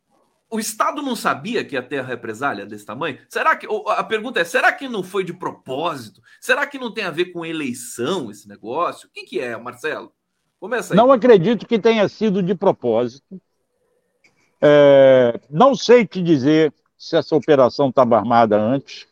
[0.50, 3.18] o Estado não sabia que ia ter a represália desse tamanho?
[3.30, 6.22] Será que a pergunta é: será que não foi de propósito?
[6.42, 9.08] Será que não tem a ver com eleição esse negócio?
[9.08, 10.12] O que, que é, Marcelo?
[10.60, 10.98] Começa aí.
[10.98, 13.42] Não acredito que tenha sido de propósito.
[14.62, 19.08] É, não sei te dizer se essa operação estava armada antes.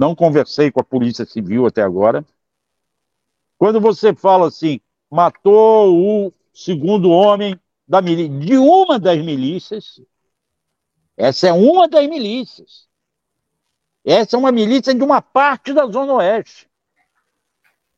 [0.00, 2.24] Não conversei com a Polícia Civil até agora.
[3.58, 10.00] Quando você fala assim, matou o segundo homem da de uma das milícias,
[11.18, 12.88] essa é uma das milícias.
[14.02, 16.66] Essa é uma milícia de uma parte da Zona Oeste.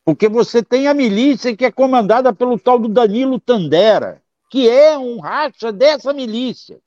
[0.05, 4.99] Porque você tem a milícia que é comandada pelo tal do Danilo Tandera, que é
[4.99, 6.81] um racha dessa milícia.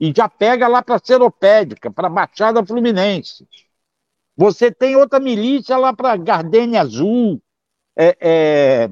[0.00, 3.46] E já pega lá para Seropédica, para a Baixada Fluminense.
[4.36, 7.40] Você tem outra milícia lá para Gardenia Azul,
[7.96, 8.90] é, é,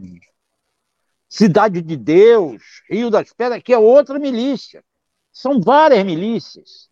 [1.29, 4.85] Cidade de Deus, Rio das Pedras, que é outra milícia.
[5.33, 6.91] São várias milícias.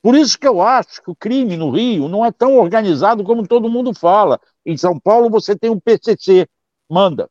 [0.00, 3.46] Por isso que eu acho que o crime no Rio não é tão organizado como
[3.46, 4.38] todo mundo fala.
[4.64, 6.46] Em São Paulo você tem um PCC,
[6.88, 7.28] manda.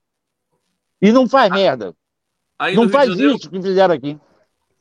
[1.02, 1.96] E não faz ah, merda.
[2.76, 4.20] não faz isso que fizeram aqui.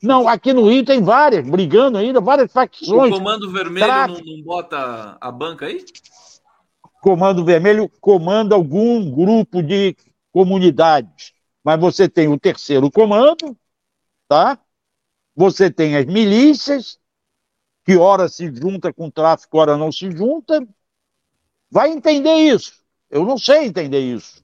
[0.03, 3.15] Não, aqui no Rio tem várias, brigando ainda, várias facções.
[3.15, 5.85] O Comando Vermelho não, não, bota a banca aí?
[7.01, 9.97] Comando Vermelho comanda algum grupo de
[10.33, 11.33] comunidades.
[11.63, 13.57] Mas você tem o terceiro comando,
[14.27, 14.59] tá?
[15.37, 16.99] Você tem as milícias,
[17.85, 20.67] que ora se junta com o tráfico, ora não se junta.
[21.71, 22.83] Vai entender isso.
[23.09, 24.43] Eu não sei entender isso.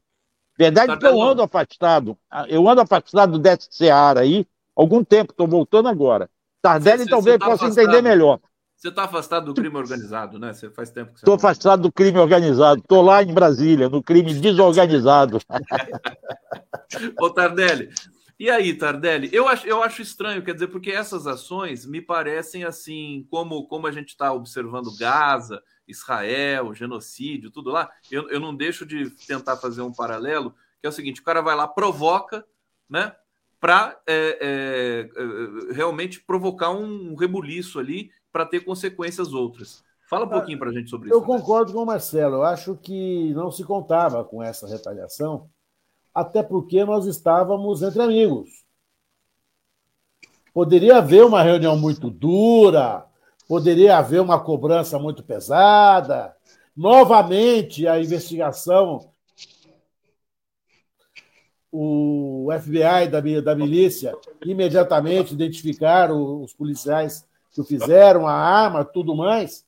[0.56, 2.16] Verdade tá que eu ando afastado.
[2.48, 4.46] Eu ando afastado dessa seara aí,
[4.78, 6.30] algum tempo, estou voltando agora.
[6.62, 7.84] Tardelli você, talvez você tá possa afastado.
[7.84, 8.40] entender melhor.
[8.76, 10.52] Você está afastado do crime organizado, né?
[10.52, 12.80] Você faz tempo que Estou afastado do crime organizado.
[12.80, 15.40] Estou lá em Brasília, no crime desorganizado.
[17.20, 17.90] Ô, Tardelli,
[18.38, 19.30] e aí, Tardelli?
[19.32, 23.88] Eu acho, eu acho estranho, quer dizer, porque essas ações me parecem assim, como, como
[23.88, 27.90] a gente está observando Gaza, Israel, genocídio, tudo lá.
[28.08, 31.40] Eu, eu não deixo de tentar fazer um paralelo, que é o seguinte: o cara
[31.40, 32.44] vai lá, provoca,
[32.88, 33.12] né?
[33.60, 39.82] Para é, é, é, realmente provocar um rebuliço ali para ter consequências outras.
[40.08, 41.20] Fala um pouquinho para a gente sobre eu isso.
[41.20, 42.36] Eu concordo com o Marcelo.
[42.36, 45.50] Eu acho que não se contava com essa retaliação,
[46.14, 48.64] até porque nós estávamos entre amigos.
[50.54, 53.04] Poderia haver uma reunião muito dura,
[53.46, 56.34] poderia haver uma cobrança muito pesada.
[56.74, 59.12] Novamente, a investigação
[61.70, 69.14] o FBI da, da milícia imediatamente identificaram os policiais que o fizeram, a arma, tudo
[69.14, 69.64] mais.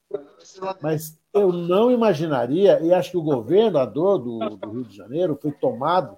[0.80, 5.52] Mas eu não imaginaria, e acho que o governador do, do Rio de Janeiro foi
[5.52, 6.16] tomado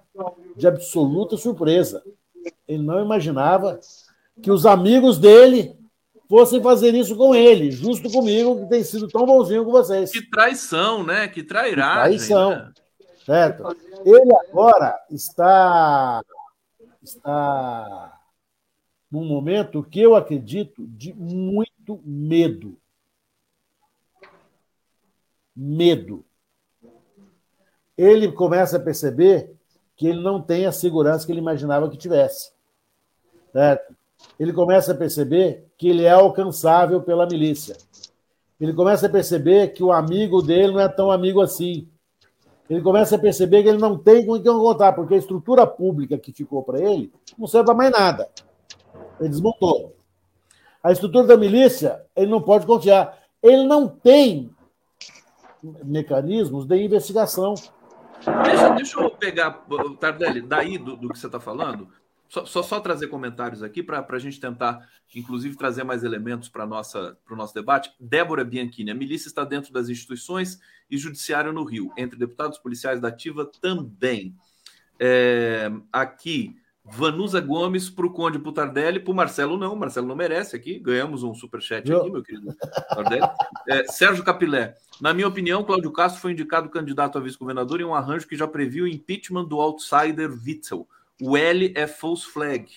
[0.55, 2.03] de absoluta surpresa.
[2.67, 3.79] Ele não imaginava
[4.41, 5.75] que os amigos dele
[6.27, 10.11] fossem fazer isso com ele, justo comigo, que tem sido tão bonzinho com vocês.
[10.11, 11.27] Que traição, né?
[11.27, 12.17] Que trairagem.
[12.17, 12.49] Que traição.
[12.49, 12.71] Né?
[13.25, 13.63] Certo?
[14.05, 16.21] Ele agora está,
[17.01, 18.19] está
[19.09, 22.77] num momento que eu acredito de muito medo.
[25.55, 26.25] Medo.
[27.97, 29.55] Ele começa a perceber
[29.95, 32.51] que ele não tem a segurança que ele imaginava que tivesse.
[33.51, 33.95] Certo?
[34.39, 37.77] Ele começa a perceber que ele é alcançável pela milícia.
[38.59, 41.87] Ele começa a perceber que o amigo dele não é tão amigo assim.
[42.69, 46.17] Ele começa a perceber que ele não tem com quem contar, porque a estrutura pública
[46.17, 48.29] que ficou para ele não serve para mais nada.
[49.19, 49.95] Ele desmontou.
[50.81, 53.17] A estrutura da milícia, ele não pode confiar.
[53.41, 54.49] Ele não tem
[55.83, 57.53] mecanismos de investigação.
[58.43, 59.65] Deixa, deixa eu pegar,
[59.99, 61.89] Tardelli, daí do, do que você está falando,
[62.33, 66.65] só, só, só, trazer comentários aqui para a gente tentar, inclusive, trazer mais elementos para
[66.65, 67.93] o nosso debate.
[67.99, 72.99] Débora Bianchini, a milícia está dentro das instituições e judiciário no Rio, entre deputados policiais
[72.99, 74.35] da Ativa também.
[74.99, 80.55] É, aqui, Vanusa Gomes para o Conde Putardelli, para o Marcelo não, Marcelo não merece
[80.55, 82.51] aqui, ganhamos um superchat aqui, meu querido
[82.89, 83.27] Tardelli.
[83.69, 87.93] É, Sérgio Capilé, na minha opinião, Cláudio Castro foi indicado candidato a vice-governador em um
[87.93, 90.87] arranjo que já previu o impeachment do outsider Witzel.
[91.21, 92.67] O L é false flag.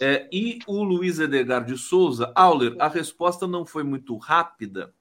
[0.00, 4.92] É, e o Luiz Edgar de Souza, Auler, a resposta não foi muito rápida.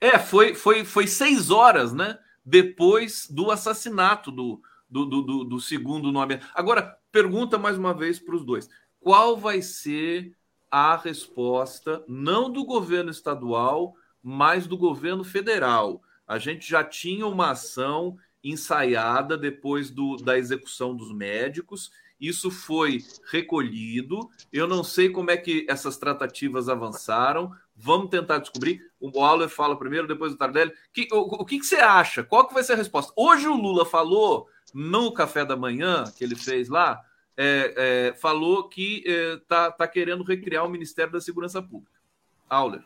[0.00, 2.18] É, foi, foi, foi seis horas, né?
[2.44, 6.38] Depois do assassinato do, do, do, do segundo nome.
[6.54, 8.68] Agora, pergunta mais uma vez para os dois:
[9.00, 10.36] qual vai ser
[10.70, 16.02] a resposta, não do governo estadual, mas do governo federal?
[16.26, 21.90] A gente já tinha uma ação ensaiada depois do, da execução dos médicos.
[22.20, 24.30] Isso foi recolhido.
[24.52, 27.50] Eu não sei como é que essas tratativas avançaram.
[27.74, 28.80] Vamos tentar descobrir.
[29.00, 30.72] O Auler fala primeiro, depois o Tardelli.
[30.92, 32.22] Que, o, o que, que, você acha?
[32.22, 33.12] Qual que vai ser a resposta?
[33.16, 37.00] Hoje o Lula falou no café da manhã que ele fez lá,
[37.36, 42.00] é, é, falou que está é, tá querendo recriar o Ministério da Segurança Pública.
[42.48, 42.84] Auler.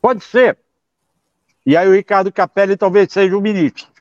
[0.00, 0.58] Pode ser.
[1.64, 3.95] E aí o Ricardo Capelli talvez seja o ministro.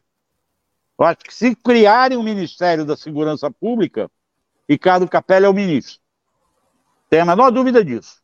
[0.97, 4.09] Eu acho que se criarem um Ministério da Segurança Pública,
[4.67, 6.01] Ricardo Capelli é o ministro.
[7.09, 8.21] Tem a menor dúvida disso.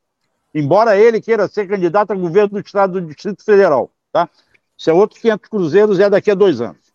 [0.53, 3.91] Embora ele queira ser candidato a governo do Estado do Distrito Federal.
[4.11, 4.29] Tá?
[4.77, 6.91] Isso é outro 500 cruzeiros é daqui a dois anos.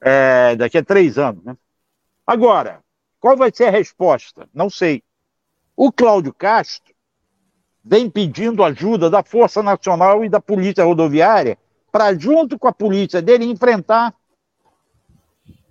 [0.00, 1.42] É, daqui a três anos.
[1.44, 1.56] Né?
[2.26, 2.80] Agora,
[3.18, 4.48] qual vai ser a resposta?
[4.52, 5.02] Não sei.
[5.76, 6.94] O Cláudio Castro
[7.82, 11.58] vem pedindo ajuda da Força Nacional e da Polícia Rodoviária
[11.90, 14.14] para, junto com a polícia dele, enfrentar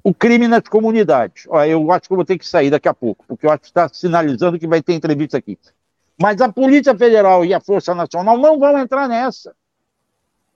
[0.03, 1.45] o crime nas comunidades.
[1.49, 3.61] Ó, eu acho que eu vou ter que sair daqui a pouco, porque eu acho
[3.61, 5.57] que está sinalizando que vai ter entrevista aqui.
[6.21, 9.55] Mas a Polícia Federal e a Força Nacional não vão entrar nessa,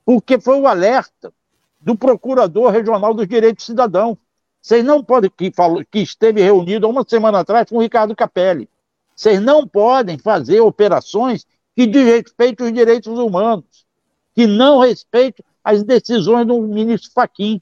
[0.06, 1.32] porque foi o alerta
[1.80, 4.18] do Procurador Regional dos Direitos do Cidadão.
[4.62, 8.16] Vocês não podem, que, falou, que esteve reunido há uma semana atrás com o Ricardo
[8.16, 8.70] Capelli,
[9.16, 13.86] vocês não podem fazer operações que desrespeitem os direitos humanos,
[14.34, 17.62] que não respeitem as decisões do ministro Faquim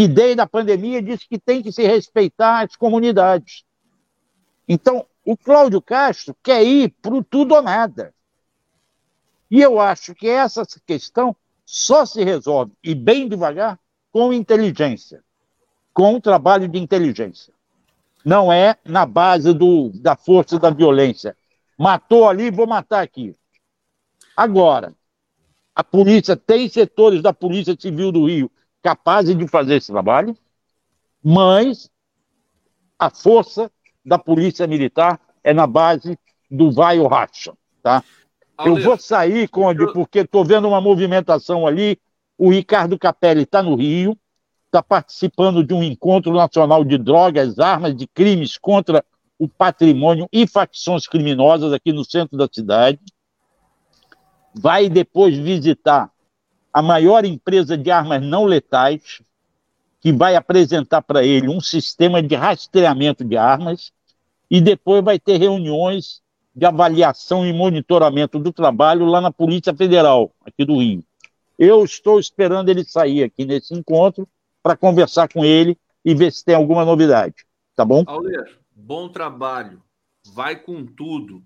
[0.00, 3.64] que desde a pandemia disse que tem que se respeitar as comunidades.
[4.66, 8.14] Então, o Cláudio Castro quer ir para o tudo ou nada.
[9.50, 11.36] E eu acho que essa questão
[11.66, 13.78] só se resolve, e bem devagar,
[14.10, 15.22] com inteligência,
[15.92, 17.52] com o trabalho de inteligência.
[18.24, 21.36] Não é na base do, da força da violência.
[21.76, 23.36] Matou ali, vou matar aqui.
[24.34, 24.94] Agora,
[25.74, 28.50] a polícia tem setores da Polícia Civil do Rio
[28.82, 30.36] capazes de fazer esse trabalho,
[31.22, 31.90] mas
[32.98, 33.70] a força
[34.04, 36.18] da polícia militar é na base
[36.50, 37.52] do vai ou racha,
[37.82, 38.02] tá?
[38.64, 41.98] Eu vou sair, Conde, porque estou vendo uma movimentação ali.
[42.36, 44.18] O Ricardo Capelli está no Rio,
[44.66, 49.04] está participando de um encontro nacional de drogas, armas, de crimes contra
[49.38, 53.00] o patrimônio e facções criminosas aqui no centro da cidade.
[54.54, 56.10] Vai depois visitar
[56.72, 59.22] a maior empresa de armas não letais,
[60.00, 63.92] que vai apresentar para ele um sistema de rastreamento de armas,
[64.50, 66.22] e depois vai ter reuniões
[66.54, 71.04] de avaliação e monitoramento do trabalho lá na Polícia Federal, aqui do Rio.
[71.58, 74.26] Eu estou esperando ele sair aqui nesse encontro
[74.62, 77.34] para conversar com ele e ver se tem alguma novidade.
[77.76, 78.02] Tá bom?
[78.06, 79.82] Auler, bom trabalho.
[80.34, 81.42] Vai com tudo.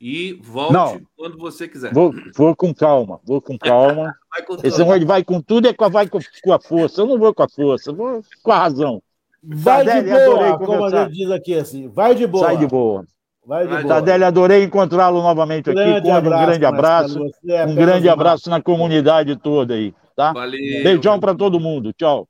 [0.00, 1.92] E volte Não, quando você quiser.
[1.92, 4.14] Vou, vou com calma, vou com calma.
[4.62, 7.00] Esse ele vai com tudo é com a, vai com, com, a força.
[7.00, 9.02] Eu não vou com a força, vou com a razão.
[9.42, 11.88] Vai de boa, como a gente diz aqui assim.
[11.88, 12.46] Vai de boa.
[12.46, 13.06] Sai de boa.
[13.46, 13.86] Vai de Vai.
[13.86, 15.78] Tardelli, adorei encontrá-lo novamente aqui.
[15.78, 17.30] Grande Conde, um abraço, grande abraço.
[17.48, 20.32] É Um grande abraço na comunidade toda aí, tá?
[20.32, 20.82] Valeu.
[20.82, 21.92] Beijão para todo mundo.
[21.92, 22.28] Tchau.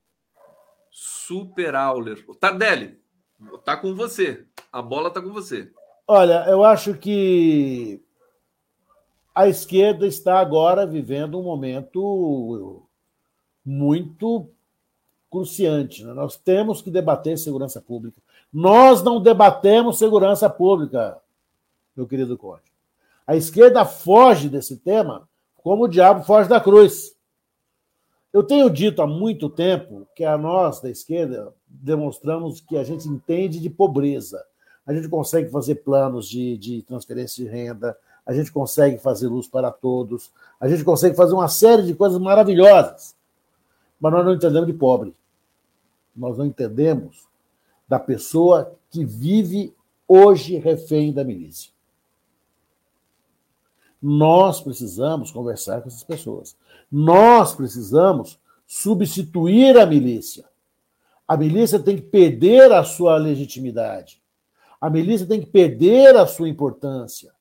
[0.91, 2.23] Super Auler.
[2.39, 2.99] Tardelli,
[3.65, 4.45] tá com você.
[4.71, 5.71] A bola tá com você.
[6.09, 8.01] Olha, eu acho que
[9.35, 12.83] a esquerda está agora vivendo um momento
[13.65, 14.49] muito
[15.31, 16.05] cruciante.
[16.05, 16.15] né?
[16.15, 18.23] Nós temos que debater segurança pública.
[18.53, 21.21] Nós não debatemos segurança pública,
[21.97, 22.73] meu querido Conde.
[23.27, 27.17] A esquerda foge desse tema como o diabo foge da cruz.
[28.33, 33.09] Eu tenho dito há muito tempo que a nós da esquerda demonstramos que a gente
[33.09, 34.43] entende de pobreza.
[34.87, 39.47] A gente consegue fazer planos de, de transferência de renda, a gente consegue fazer luz
[39.49, 40.31] para todos,
[40.61, 43.15] a gente consegue fazer uma série de coisas maravilhosas.
[44.01, 45.15] Mas nós não entendemos de pobre.
[46.15, 47.27] Nós não entendemos
[47.89, 49.75] da pessoa que vive
[50.09, 51.71] hoje refém da milícia.
[54.01, 56.57] Nós precisamos conversar com essas pessoas.
[56.91, 60.45] Nós precisamos substituir a milícia.
[61.27, 64.21] A milícia tem que perder a sua legitimidade.
[64.81, 67.33] A milícia tem que perder a sua importância.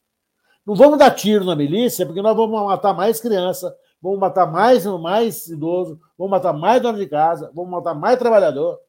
[0.65, 4.86] Não vamos dar tiro na milícia, porque nós vamos matar mais criança, vamos matar mais,
[4.86, 8.79] mais idoso, vamos matar mais dono de casa, vamos matar mais trabalhador.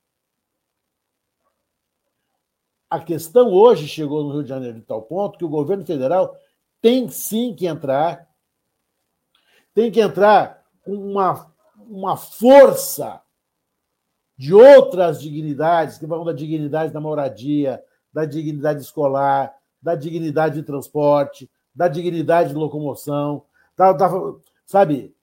[2.88, 6.34] A questão hoje chegou no Rio de Janeiro de tal ponto que o governo federal
[6.80, 8.26] tem sim que entrar,
[9.74, 13.20] tem que entrar com uma, uma força
[14.38, 17.82] de outras dignidades, que vão da dignidade da moradia,
[18.16, 23.42] da dignidade escolar, da dignidade de transporte, da dignidade de locomoção,
[23.76, 24.08] da, da,
[24.64, 25.14] sabe?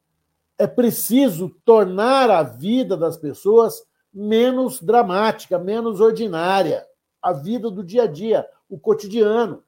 [0.60, 3.84] É preciso tornar a vida das pessoas
[4.14, 6.86] menos dramática, menos ordinária,
[7.20, 9.64] a vida do dia a dia, o cotidiano.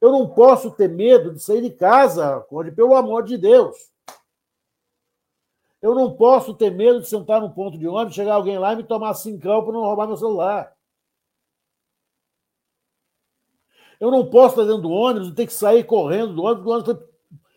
[0.00, 3.76] Eu não posso ter medo de sair de casa, Conde, pelo amor de Deus.
[5.82, 8.76] Eu não posso ter medo de sentar num ponto de ônibus, chegar alguém lá e
[8.76, 10.77] me tomar cincão para não roubar meu celular.
[14.00, 16.96] Eu não posso estar dentro do ônibus ter que sair correndo do ônibus, o ônibus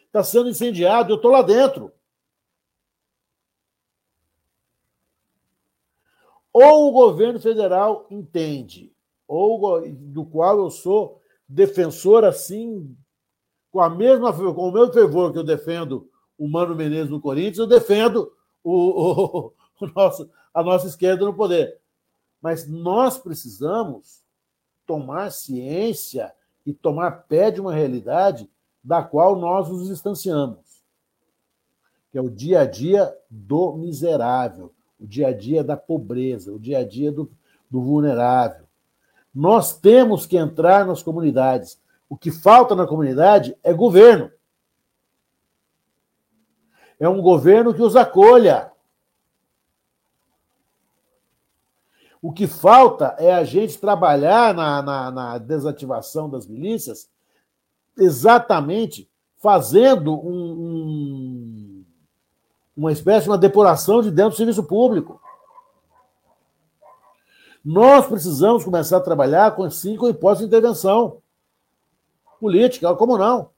[0.05, 1.91] está sendo incendiado, eu estou lá dentro.
[6.53, 8.93] Ou o governo federal entende,
[9.27, 12.95] ou do qual eu sou defensor assim,
[13.71, 17.59] com a mesma com o mesmo fervor que eu defendo o Mano Menezes no Corinthians,
[17.59, 18.33] eu defendo
[18.63, 21.79] o, o, o nosso, a nossa esquerda no poder.
[22.41, 24.20] Mas nós precisamos
[24.85, 26.33] tomar ciência
[26.65, 28.49] e tomar pé de uma realidade
[28.83, 30.83] da qual nós nos distanciamos,
[32.11, 36.59] que é o dia a dia do miserável, o dia a dia da pobreza, o
[36.59, 37.31] dia a dia do,
[37.69, 38.65] do vulnerável.
[39.33, 41.79] Nós temos que entrar nas comunidades.
[42.09, 44.29] O que falta na comunidade é governo.
[46.99, 48.70] É um governo que os acolha.
[52.21, 57.09] O que falta é a gente trabalhar na, na, na desativação das milícias,
[57.97, 61.85] exatamente fazendo um, um,
[62.77, 65.19] uma espécie de uma depuração de dentro do serviço público.
[67.65, 71.21] Nós precisamos começar a trabalhar com cinco impostos de intervenção
[72.39, 73.49] política, como não?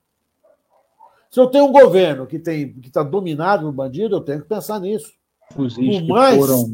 [1.29, 4.47] Se eu tenho um governo que tem que está dominado no bandido, eu tenho que
[4.47, 5.13] pensar nisso.
[5.53, 6.65] Fuzis Por que foram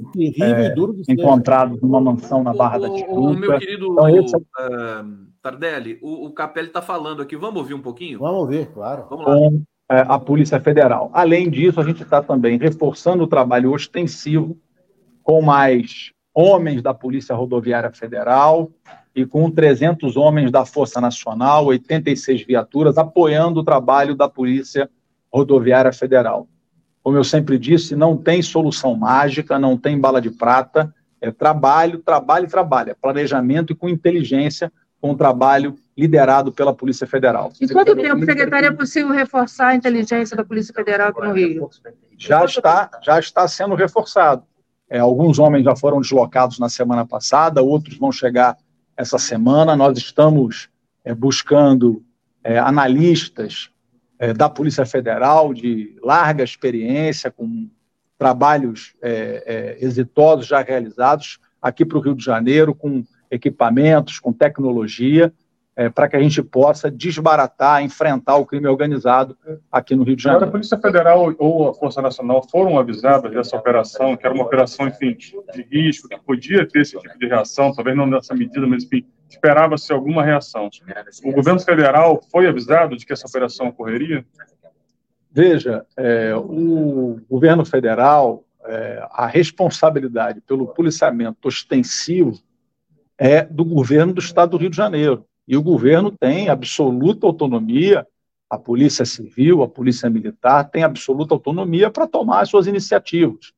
[0.41, 0.73] é,
[1.07, 3.13] encontrados numa mansão na Barra da O, o, Tijuca.
[3.13, 7.35] o meu querido Então, esse é- uh, Tardelli, o, o Capelli está falando aqui.
[7.35, 8.19] Vamos ouvir um pouquinho?
[8.19, 9.05] Vamos ver, claro.
[9.09, 9.35] Vamos lá.
[9.35, 9.61] com
[9.91, 11.09] é, a Polícia Federal.
[11.13, 14.57] Além disso, a gente está também reforçando o trabalho ostensivo
[15.23, 18.69] com mais homens da Polícia Rodoviária Federal
[19.15, 24.89] e com 300 homens da Força Nacional, 86 viaturas, apoiando o trabalho da Polícia
[25.33, 26.47] Rodoviária Federal.
[27.09, 31.97] Como eu sempre disse, não tem solução mágica, não tem bala de prata, é trabalho,
[31.97, 37.51] trabalho e trabalho, é planejamento e com inteligência, com o trabalho liderado pela Polícia Federal.
[37.59, 41.67] Em quanto tempo, secretário, é possível reforçar a inteligência da Polícia Federal aqui no Rio?
[42.15, 44.43] já está, já está sendo reforçado.
[44.87, 48.55] É, alguns homens já foram deslocados na semana passada, outros vão chegar
[48.95, 49.75] essa semana.
[49.75, 50.69] Nós estamos
[51.03, 52.03] é, buscando
[52.43, 53.71] é, analistas
[54.19, 57.69] é, da Polícia Federal de larga experiência, com
[58.17, 64.33] trabalhos é, é, exitosos já realizados aqui para o Rio de Janeiro, com equipamentos, com
[64.33, 65.31] tecnologia,
[65.75, 69.37] é, para que a gente possa desbaratar, enfrentar o crime organizado
[69.71, 70.51] aqui no Rio de Agora, a Janeiro.
[70.51, 75.15] Polícia Federal ou a Força Nacional foram avisadas dessa operação, que era uma operação, enfim,
[75.15, 79.05] de risco, que podia ter esse tipo de reação, talvez não nessa medida, mas, enfim,
[79.29, 80.69] esperava-se alguma reação.
[81.23, 84.25] O governo federal foi avisado de que essa operação ocorreria?
[85.31, 92.39] Veja, é, o governo federal, é, a responsabilidade pelo policiamento ostensivo
[93.17, 95.25] é do governo do estado do Rio de Janeiro.
[95.47, 98.05] E o governo tem absoluta autonomia,
[98.49, 103.51] a Polícia Civil, a Polícia Militar tem absoluta autonomia para tomar as suas iniciativas.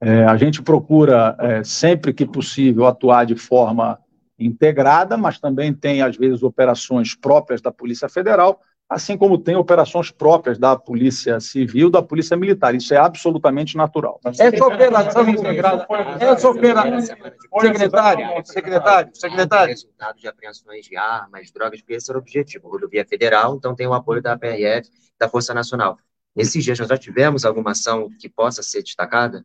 [0.00, 3.98] É, a gente procura, é, sempre que possível, atuar de forma
[4.38, 10.10] integrada, mas também tem, às vezes, operações próprias da Polícia Federal, assim como tem operações
[10.10, 12.74] próprias da Polícia Civil, da Polícia Militar.
[12.74, 14.20] Isso é absolutamente natural.
[14.38, 15.86] Essa operação integrada,
[16.20, 17.00] essa operação,
[17.56, 19.70] secretário, secretário, secretário.
[19.70, 22.68] Resultado de apreensões de armas, drogas, porque esse era o objetivo.
[22.68, 25.96] Rodovia Federal, então tem o apoio da PRF, da Força Nacional.
[26.36, 29.44] Nesses dias nós já tivemos alguma ação que possa ser destacada?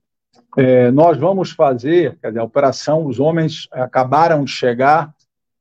[0.57, 5.13] É, nós vamos fazer, quer dizer, a operação, os homens acabaram de chegar,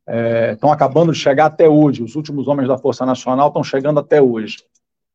[0.07, 4.01] é, estão acabando de chegar até hoje, os últimos homens da Força Nacional estão chegando
[4.01, 4.65] até hoje.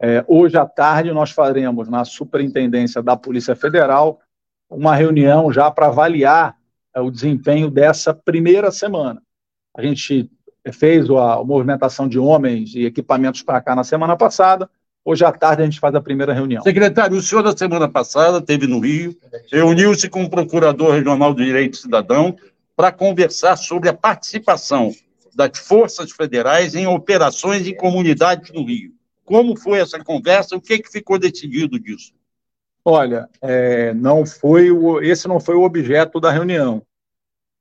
[0.02, 4.20] É, hoje à tarde nós faremos na Superintendência da Polícia Federal
[4.70, 6.56] uma reunião já para avaliar
[6.96, 9.22] é, o desempenho dessa primeira semana.
[9.76, 10.30] A gente
[10.72, 14.70] fez a, a movimentação de homens e equipamentos para cá na semana passada,
[15.06, 16.64] Hoje à tarde a gente faz a primeira reunião.
[16.64, 19.16] Secretário, o senhor, na semana passada, esteve no Rio,
[19.52, 22.36] reuniu-se com o Procurador Regional de Direito Cidadão
[22.76, 24.94] para conversar sobre a participação
[25.36, 28.94] das forças federais em operações em comunidades no Rio.
[29.26, 30.56] Como foi essa conversa?
[30.56, 32.14] O que, que ficou decidido disso?
[32.86, 36.82] Olha, é, não foi o, esse não foi o objeto da reunião.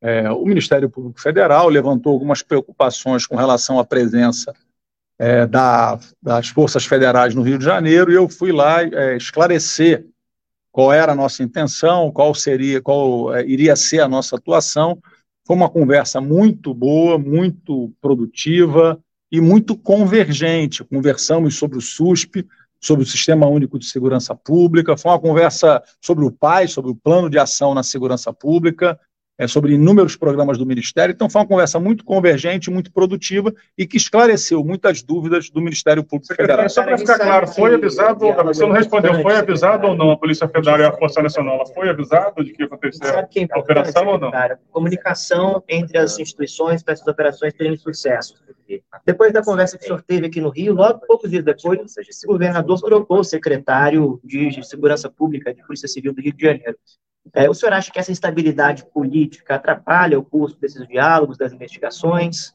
[0.01, 4.53] É, o Ministério Público Federal levantou algumas preocupações com relação à presença
[5.23, 10.05] é, da, das forças federais no Rio de Janeiro e eu fui lá é, esclarecer
[10.73, 14.99] qual era a nossa intenção, qual seria, qual é, iria ser a nossa atuação.
[15.47, 18.99] Foi uma conversa muito boa, muito produtiva
[19.31, 20.83] e muito convergente.
[20.83, 22.45] Conversamos sobre o SUSP,
[22.81, 26.97] sobre o Sistema Único de Segurança Pública, foi uma conversa sobre o PAI, sobre o
[26.97, 28.99] Plano de Ação na Segurança Pública,
[29.43, 31.13] é, sobre inúmeros programas do Ministério.
[31.13, 36.05] Então, foi uma conversa muito convergente, muito produtiva e que esclareceu muitas dúvidas do Ministério
[36.05, 36.69] Público Federal.
[36.69, 40.47] Só para ficar claro, foi avisado, você não respondeu, foi avisado ou não a Polícia
[40.47, 41.57] Federal e a Força Nacional?
[41.57, 44.31] Ela foi avisado de que ia acontecer é a operação ou não?
[44.71, 48.35] Comunicação entre as instituições para essas operações terem sucesso.
[49.05, 52.27] Depois da conversa que o senhor teve aqui no Rio, logo poucos dias depois, o
[52.29, 56.77] governador trocou o secretário de Segurança Pública de Polícia Civil do Rio de Janeiro.
[57.35, 62.55] É, o senhor acha que essa instabilidade política atrapalha o curso desses diálogos, das investigações?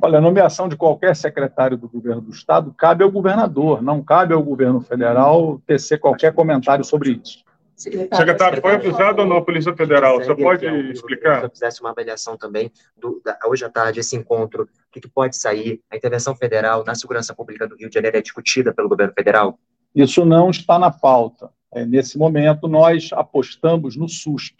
[0.00, 4.32] Olha, a nomeação de qualquer secretário do governo do Estado cabe ao governador, não cabe
[4.32, 7.44] ao governo federal tecer qualquer comentário sobre isso.
[7.74, 10.16] Secretário, secretário foi avisado ou não a Polícia Federal?
[10.18, 11.38] Você pode explicar?
[11.38, 15.00] Se eu fizesse uma avaliação também, do, da, hoje à tarde, esse encontro, o que,
[15.00, 15.80] que, pode sair?
[15.88, 19.60] A intervenção federal na segurança pública do Rio de Janeiro é discutida pelo governo federal?
[19.94, 21.50] Isso não está na pauta.
[21.72, 24.56] É, nesse momento, nós apostamos no SUSP,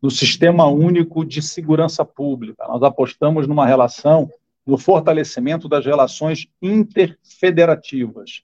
[0.00, 2.66] no Sistema Único de Segurança Pública.
[2.66, 4.30] Nós apostamos numa relação,
[4.66, 8.42] no fortalecimento das relações interfederativas.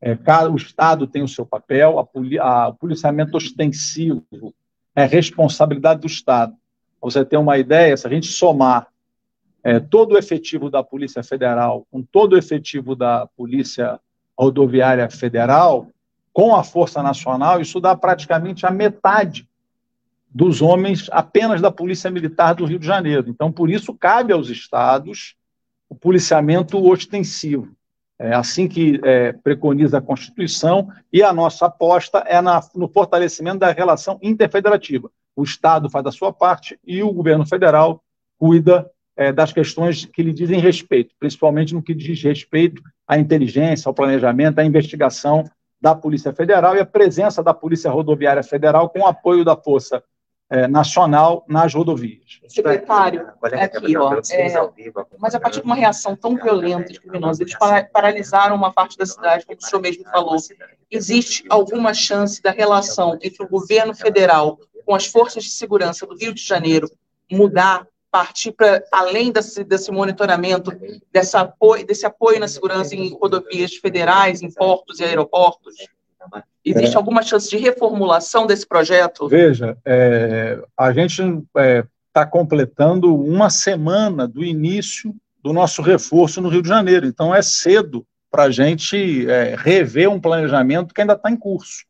[0.00, 0.18] É,
[0.50, 2.08] o Estado tem o seu papel, a,
[2.40, 4.52] a, o policiamento ostensivo
[4.96, 6.52] é responsabilidade do Estado.
[7.00, 8.88] Pra você ter uma ideia, se a gente somar
[9.62, 14.00] é, todo o efetivo da Polícia Federal com todo o efetivo da Polícia
[14.36, 15.88] Rodoviária Federal,
[16.32, 19.48] com a Força Nacional, isso dá praticamente a metade
[20.34, 23.28] dos homens apenas da Polícia Militar do Rio de Janeiro.
[23.28, 25.34] Então, por isso, cabe aos estados
[25.88, 27.68] o policiamento ostensivo.
[28.18, 33.58] É assim que é, preconiza a Constituição, e a nossa aposta é na, no fortalecimento
[33.58, 35.10] da relação interfederativa.
[35.36, 38.02] O Estado faz a sua parte e o governo federal
[38.38, 43.88] cuida é, das questões que lhe dizem respeito, principalmente no que diz respeito à inteligência,
[43.88, 45.44] ao planejamento, à investigação
[45.82, 50.00] da Polícia Federal e a presença da Polícia Rodoviária Federal com apoio da Força
[50.48, 52.40] é, Nacional nas rodovias.
[52.46, 54.54] Secretário, aqui, ó, é,
[55.18, 57.56] mas a partir de uma reação tão violenta de criminosos, eles
[57.92, 60.36] paralisaram uma parte da cidade, como o senhor mesmo falou.
[60.88, 66.14] Existe alguma chance da relação entre o governo federal com as forças de segurança do
[66.14, 66.88] Rio de Janeiro
[67.30, 70.70] mudar partir para além desse, desse monitoramento,
[71.10, 75.74] desse apoio, desse apoio na segurança em rodovias federais, em portos e aeroportos?
[76.62, 76.98] Existe é.
[76.98, 79.26] alguma chance de reformulação desse projeto?
[79.26, 86.40] Veja, é, a gente está é, tá completando uma semana do início do nosso reforço
[86.40, 91.00] no Rio de Janeiro, então é cedo para a gente é, rever um planejamento que
[91.00, 91.84] ainda está em curso.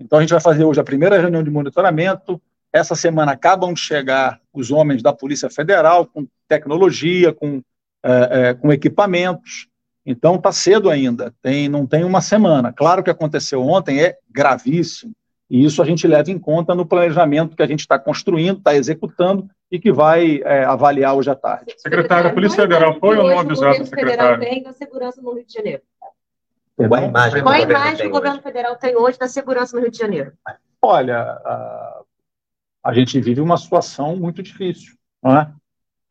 [0.00, 2.42] Então a gente vai fazer hoje a primeira reunião de monitoramento,
[2.72, 7.62] Essa semana acabam de chegar os homens da Polícia Federal com tecnologia, com,
[8.02, 9.68] é, é, com equipamentos.
[10.06, 12.72] Então está cedo ainda, tem, não tem uma semana.
[12.72, 15.12] Claro que aconteceu ontem é gravíssimo,
[15.50, 18.74] e isso a gente leva em conta no planejamento que a gente está construindo, está
[18.74, 21.74] executando e que vai é, avaliar hoje à tarde.
[21.76, 24.40] Secretário, a Polícia Federal foi ou não avisada, secretário?
[24.40, 25.82] tem da segurança no Rio de Janeiro?
[26.76, 29.18] Qual a imagem, Qual a que o governo imagem que o governo federal tem hoje
[29.18, 30.32] da segurança no Rio de Janeiro?
[30.80, 31.38] Olha,
[32.82, 35.52] a, gente vive uma situação muito difícil, não é?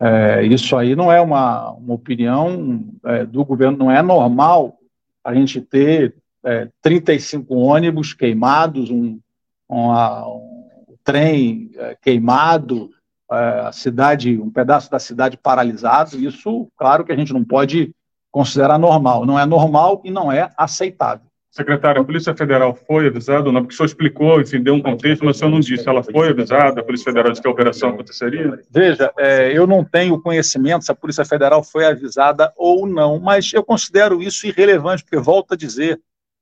[0.01, 4.77] É, isso aí não é uma, uma opinião é, do governo, não é normal
[5.23, 9.19] a gente ter é, 35 ônibus queimados, um,
[9.67, 12.89] uma- um trem é, queimado,
[13.31, 13.35] é,
[13.67, 16.17] a cidade, um pedaço da cidade paralisado.
[16.17, 17.93] Isso, claro que a gente não pode
[18.31, 19.25] considerar normal.
[19.25, 21.28] Não é normal e não é aceitável.
[21.51, 23.61] Secretário, a Polícia Federal foi avisada ou não?
[23.61, 25.89] Porque o senhor explicou, enfim, deu um contexto, mas o senhor não disse.
[25.89, 28.59] Ela foi avisada, a Polícia Federal disse que a operação aconteceria?
[28.69, 33.51] Veja, é, eu não tenho conhecimento se a Polícia Federal foi avisada ou não, mas
[33.51, 35.99] eu considero isso irrelevante, porque, volto a dizer,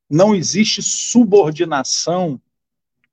[0.09, 2.39] não existe subordinação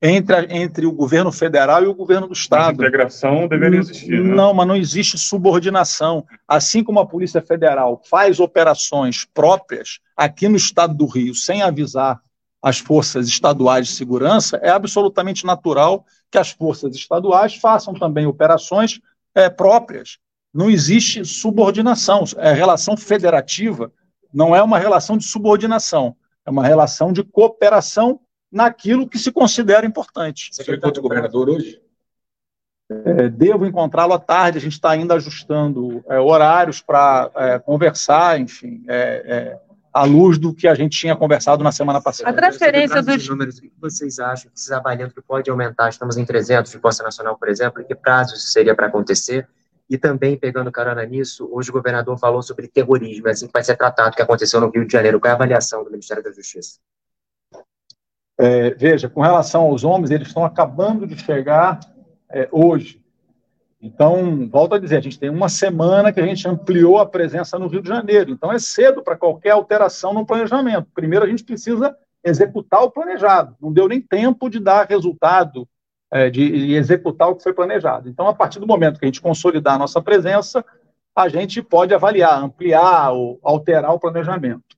[0.07, 2.75] entre, a- entre o governo federal e o governo do Mas Estado.
[2.75, 4.35] integração deveria existir, né?
[4.35, 6.27] Não, mas não existe subordinação.
[6.47, 12.21] Assim como a Polícia Federal faz operações próprias aqui no estado do Rio, sem avisar
[12.63, 19.01] as forças estaduais de segurança, é absolutamente natural que as forças estaduais façam também operações
[19.35, 20.19] eh, próprias.
[20.53, 22.25] Não existe subordinação.
[22.37, 23.91] É relação federativa,
[24.33, 26.15] não é uma relação de subordinação,
[26.47, 28.21] é uma relação de cooperação
[28.55, 30.51] naquilo que se considera importante.
[30.53, 31.83] Você encontra o governador hoje?
[32.89, 34.59] É, devo encontrá-lo à tarde.
[34.59, 39.59] A gente está ainda ajustando é, horários para é, conversar, enfim, é, é,
[39.93, 42.31] à luz do que a gente tinha conversado na semana passada.
[42.31, 43.29] A transferência dos.
[43.29, 45.89] números, o que vocês acham que vocês avaliam que pode aumentar?
[45.89, 49.49] Estamos em 300 de Costa Nacional, por exemplo, e que prazo isso seria para acontecer?
[49.91, 53.65] E também, pegando carona nisso, hoje o governador falou sobre terrorismo, é assim que vai
[53.65, 55.19] ser tratado o que aconteceu no Rio de Janeiro.
[55.19, 56.79] Qual é a avaliação do Ministério da Justiça?
[58.39, 61.81] É, veja, com relação aos homens, eles estão acabando de chegar
[62.31, 63.01] é, hoje.
[63.81, 67.59] Então, volto a dizer, a gente tem uma semana que a gente ampliou a presença
[67.59, 68.31] no Rio de Janeiro.
[68.31, 70.89] Então, é cedo para qualquer alteração no planejamento.
[70.95, 73.55] Primeiro, a gente precisa executar o planejado.
[73.61, 75.69] Não deu nem tempo de dar resultado,
[76.11, 78.09] é, de, de executar o que foi planejado.
[78.09, 80.65] Então, a partir do momento que a gente consolidar a nossa presença,
[81.15, 84.74] a gente pode avaliar, ampliar ou alterar o planejamento.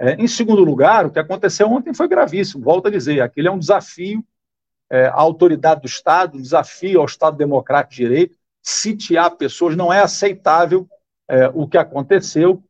[0.00, 2.64] É, em segundo lugar, o que aconteceu ontem foi gravíssimo.
[2.64, 4.24] Volto a dizer, aquele é um desafio
[4.88, 8.36] é, à autoridade do Estado, um desafio ao Estado Democrático de Direito.
[8.62, 10.88] Sitiar pessoas não é aceitável
[11.28, 12.62] é, o que aconteceu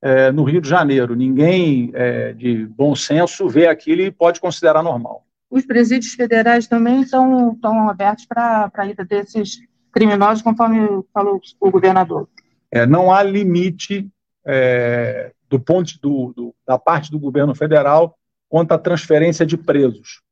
[0.00, 1.14] é, no Rio de Janeiro.
[1.14, 5.26] Ninguém é, de bom senso vê aquilo e pode considerar normal.
[5.50, 9.60] Os presídios federais também estão, estão abertos para a ida desses
[9.92, 12.28] criminosos, conforme falou o governador.
[12.70, 14.08] É, não há limite
[14.46, 18.16] é, do ponto do, do, da parte do governo federal
[18.48, 20.22] quanto à transferência de presos.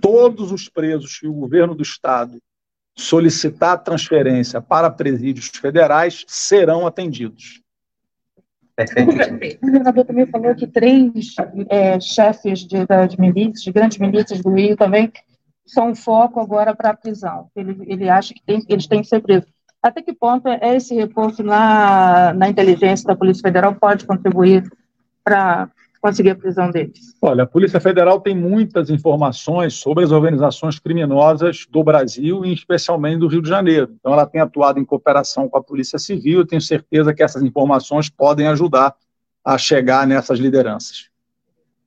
[0.00, 2.38] Todos os presos que o governo do estado
[2.96, 7.60] solicitar transferência para presídios federais serão atendidos.
[9.62, 11.34] O governador também falou que três
[11.68, 15.12] é, chefes de, das milícias, de grandes milícias do Rio também,
[15.66, 17.48] são foco agora para a prisão.
[17.54, 19.48] Ele, ele acha que tem, eles têm que ser presos.
[19.84, 24.64] Até que ponto é esse recurso na, na inteligência da Polícia Federal pode contribuir
[25.22, 25.70] para
[26.00, 27.14] conseguir a prisão deles?
[27.20, 33.18] Olha, a Polícia Federal tem muitas informações sobre as organizações criminosas do Brasil e especialmente
[33.18, 33.94] do Rio de Janeiro.
[34.00, 36.38] Então, ela tem atuado em cooperação com a Polícia Civil.
[36.38, 38.96] Eu tenho certeza que essas informações podem ajudar
[39.44, 41.10] a chegar nessas lideranças.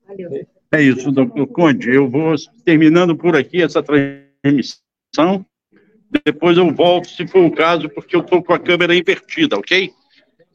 [0.08, 0.48] Valeu.
[0.72, 1.90] É isso, doutor Conde.
[1.90, 5.44] Eu vou terminando por aqui essa transmissão.
[6.26, 9.78] Depois eu volto, se for o caso, porque eu estou com a câmera invertida, ok?
[9.78, 9.94] Aí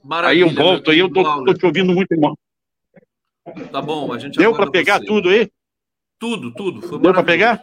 [0.03, 2.37] Maravilha, eu volto, aí eu estou te ouvindo muito mal.
[3.71, 5.07] Tá bom, a gente Deu para pegar você.
[5.07, 5.51] tudo aí?
[6.19, 6.81] Tudo, tudo.
[6.81, 7.63] Foi Deu para pegar?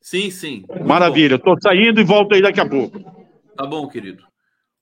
[0.00, 0.64] Sim, sim.
[0.84, 3.00] Maravilha, estou saindo e volto aí daqui a pouco.
[3.56, 4.24] Tá bom, querido.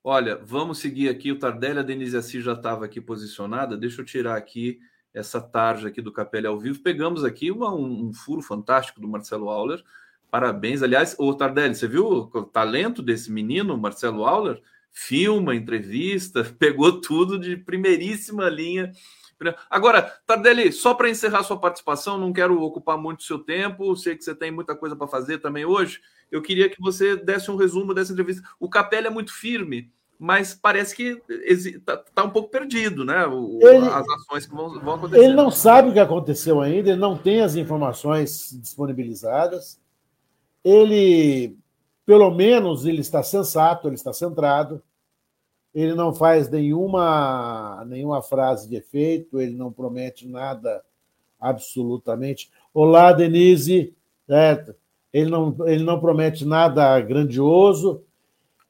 [0.03, 1.33] Olha, vamos seguir aqui.
[1.33, 3.77] O Tardelli, a Denise Assis já estava aqui posicionada.
[3.77, 4.79] Deixa eu tirar aqui
[5.15, 6.83] essa tarja aqui do Capelli ao vivo.
[6.83, 9.83] Pegamos aqui uma- um, um furo fantástico do Marcelo Auler.
[10.39, 10.83] Parabéns.
[10.83, 14.61] Aliás, o Tardelli, você viu o talento desse menino, Marcelo Auler?
[14.91, 18.91] Filma, entrevista, pegou tudo de primeiríssima linha.
[19.71, 24.25] Agora, Tardelli, só para encerrar sua participação, não quero ocupar muito seu tempo, sei que
[24.25, 26.01] você tem muita coisa para fazer também hoje.
[26.33, 28.43] Eu queria que você desse um resumo dessa entrevista.
[28.59, 33.25] O Capelli é muito firme, mas parece que está um pouco perdido, né?
[33.25, 35.27] O- Ele- as ações que vão, vão acontecer.
[35.27, 39.84] Ele não sabe o que aconteceu ainda, ele não tem as informações disponibilizadas.
[40.65, 41.57] Ele
[42.07, 44.83] pelo menos ele está sensato, ele está centrado,
[45.75, 50.85] ele não faz nenhuma, nenhuma frase de efeito, ele não promete nada
[51.41, 52.51] absolutamente.
[52.73, 53.95] Olá, Denise,
[54.27, 54.75] certo?
[55.13, 58.05] Ele não, ele não promete nada grandioso.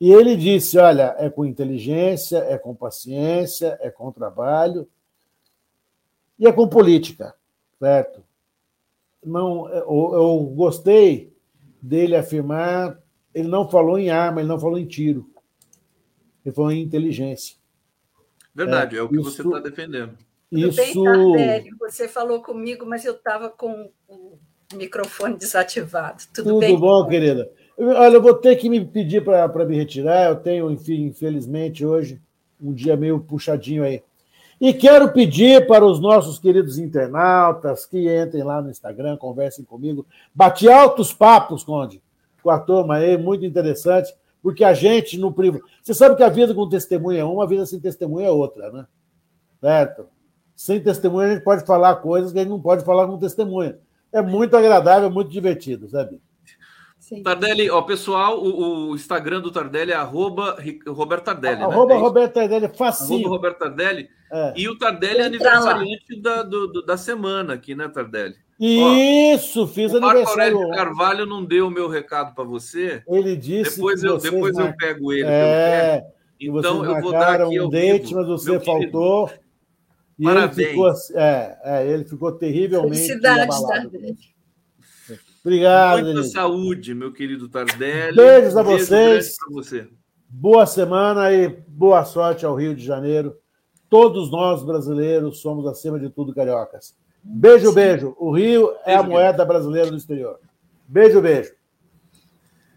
[0.01, 4.89] E ele disse: olha, é com inteligência, é com paciência, é com trabalho
[6.39, 7.35] e é com política,
[7.79, 8.23] certo?
[9.23, 11.34] Não, eu, eu gostei
[11.85, 12.99] dele afirmar,
[13.35, 15.29] ele não falou em arma, ele não falou em tiro,
[16.45, 17.57] ele falou em inteligência.
[18.55, 20.17] Verdade, é, é o que isso, você está defendendo.
[20.51, 20.77] Tudo isso...
[20.77, 24.39] bem, Tardelli, você falou comigo, mas eu estava com o
[24.75, 26.23] microfone desativado.
[26.33, 26.79] Tudo, Tudo bem?
[26.79, 27.51] bom, querida?
[27.77, 30.31] Olha, eu vou ter que me pedir para me retirar.
[30.31, 32.23] Eu tenho, enfim, infelizmente, hoje,
[32.61, 34.03] um dia meio puxadinho aí.
[34.65, 40.07] E quero pedir para os nossos queridos internautas que entrem lá no Instagram, conversem comigo.
[40.35, 42.03] Bati altos papos, Conde,
[42.43, 44.11] com a turma aí, muito interessante,
[44.43, 45.63] porque a gente no privado.
[45.83, 48.73] Você sabe que a vida com testemunha é uma, a vida sem testemunha é outra,
[48.73, 48.87] né?
[49.61, 50.07] Certo?
[50.57, 53.77] Sem testemunha, a gente pode falar coisas que a gente não pode falar com testemunha.
[54.11, 56.23] É muito agradável, muito divertido, sabe?
[57.05, 57.23] Sim.
[57.23, 61.59] Tardelli, ó, pessoal, o, o, Instagram do Tardelli é arroba Roberto Tardelli.
[61.59, 61.65] Né?
[61.65, 63.27] Arroba é Roberto Tardelli, facinho.
[63.27, 64.09] Arroba Roberto Tardelli.
[64.33, 64.55] É.
[64.57, 68.37] E o Tardelli é aniversariante da, do, da semana aqui, né, Tardelli?
[68.59, 70.55] Isso, ó, fiz o aniversário.
[70.55, 73.03] Marco Aurélio Carvalho não deu o meu recado para você.
[73.07, 74.69] Ele disse depois que eu Depois mar...
[74.69, 75.29] eu pego ele.
[75.29, 76.07] É,
[76.41, 79.31] então eu vou dar aqui um date, vivo, mas você faltou.
[80.19, 80.59] E Parabéns.
[80.59, 82.97] Ele ficou, é, é, ele ficou terrivelmente.
[82.97, 84.34] Felicidades, Tardelli.
[85.45, 86.01] Obrigado.
[86.01, 86.33] Muita Denise.
[86.33, 88.17] saúde, meu querido Tardelli.
[88.17, 89.37] Beijos a vocês.
[89.51, 89.87] você.
[90.27, 93.37] Boa semana e boa sorte ao Rio de Janeiro.
[93.91, 96.97] Todos nós brasileiros somos, acima de tudo, cariocas.
[97.23, 97.75] Beijo, Sim.
[97.75, 98.17] beijo.
[98.19, 100.41] O Rio beijo, é a moeda brasileira do exterior.
[100.89, 101.53] Beijo, beijo.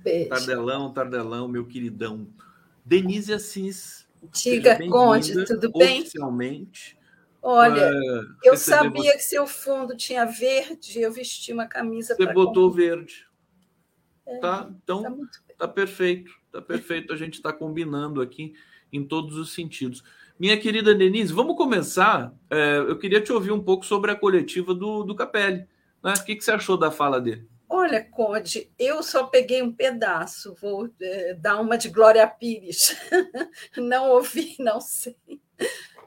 [0.03, 0.29] Beijo.
[0.29, 2.27] Tardelão, Tardelão, meu queridão.
[2.83, 4.05] Denise Assis.
[4.33, 6.01] Diga, Conde, tudo bem?
[6.01, 6.96] Oficialmente
[7.41, 12.71] Olha, é, eu sabia que seu fundo tinha verde, eu vesti uma camisa Você botou
[12.71, 13.27] verde.
[14.25, 14.69] É, tá?
[14.83, 16.31] Então, tá, tá, perfeito.
[16.51, 17.13] Tá perfeito.
[17.13, 18.53] A gente está combinando aqui
[18.91, 20.03] em todos os sentidos.
[20.39, 22.33] Minha querida Denise, vamos começar.
[22.49, 25.65] É, eu queria te ouvir um pouco sobre a coletiva do, do Capelli.
[26.03, 26.13] Né?
[26.17, 27.47] O que, que você achou da fala dele?
[27.69, 32.95] Olha, Conde, eu só peguei um pedaço, vou é, dar uma de Glória Pires.
[33.75, 35.17] não ouvi, não sei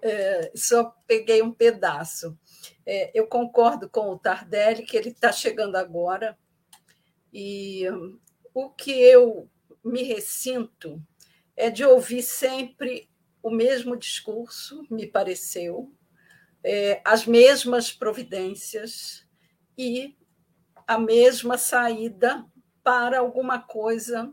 [0.02, 2.38] é, só peguei um pedaço.
[2.86, 6.38] É, eu concordo com o Tardelli que ele está chegando agora,
[7.32, 7.84] e
[8.52, 9.48] o que eu
[9.84, 11.00] me ressinto
[11.56, 13.08] é de ouvir sempre
[13.42, 15.92] o mesmo discurso, me pareceu,
[16.62, 19.26] é, as mesmas providências
[19.78, 20.16] e
[20.86, 22.44] a mesma saída
[22.82, 24.32] para alguma coisa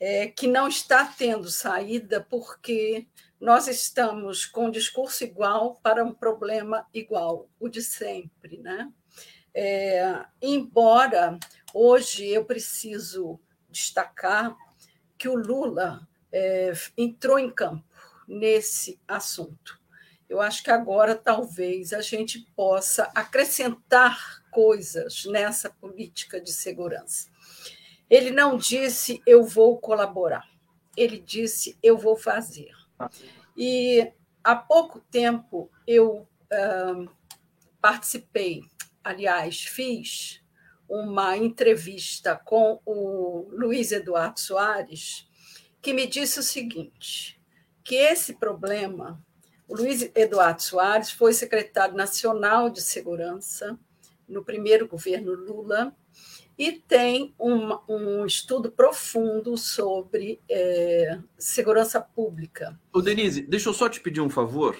[0.00, 3.06] é, que não está tendo saída porque
[3.40, 8.58] nós estamos com um discurso igual para um problema igual, o de sempre.
[8.58, 8.92] Né?
[9.54, 11.38] É, embora
[11.72, 13.38] hoje eu preciso
[13.70, 14.56] destacar
[15.16, 17.84] que o Lula é, entrou em campo
[18.26, 19.78] nesse assunto.
[20.28, 27.28] Eu acho que agora talvez a gente possa acrescentar coisas nessa política de segurança.
[28.10, 30.46] Ele não disse eu vou colaborar,
[30.96, 32.77] ele disse eu vou fazer.
[33.56, 37.10] E há pouco tempo eu uh,
[37.80, 38.62] participei,
[39.02, 40.42] aliás, fiz
[40.88, 45.28] uma entrevista com o Luiz Eduardo Soares,
[45.82, 47.40] que me disse o seguinte:
[47.84, 49.22] que esse problema,
[49.66, 53.78] o Luiz Eduardo Soares foi secretário nacional de segurança
[54.26, 55.94] no primeiro governo Lula
[56.58, 62.78] e tem um, um estudo profundo sobre é, segurança pública.
[62.92, 64.76] Ô Denise, deixa eu só te pedir um favor.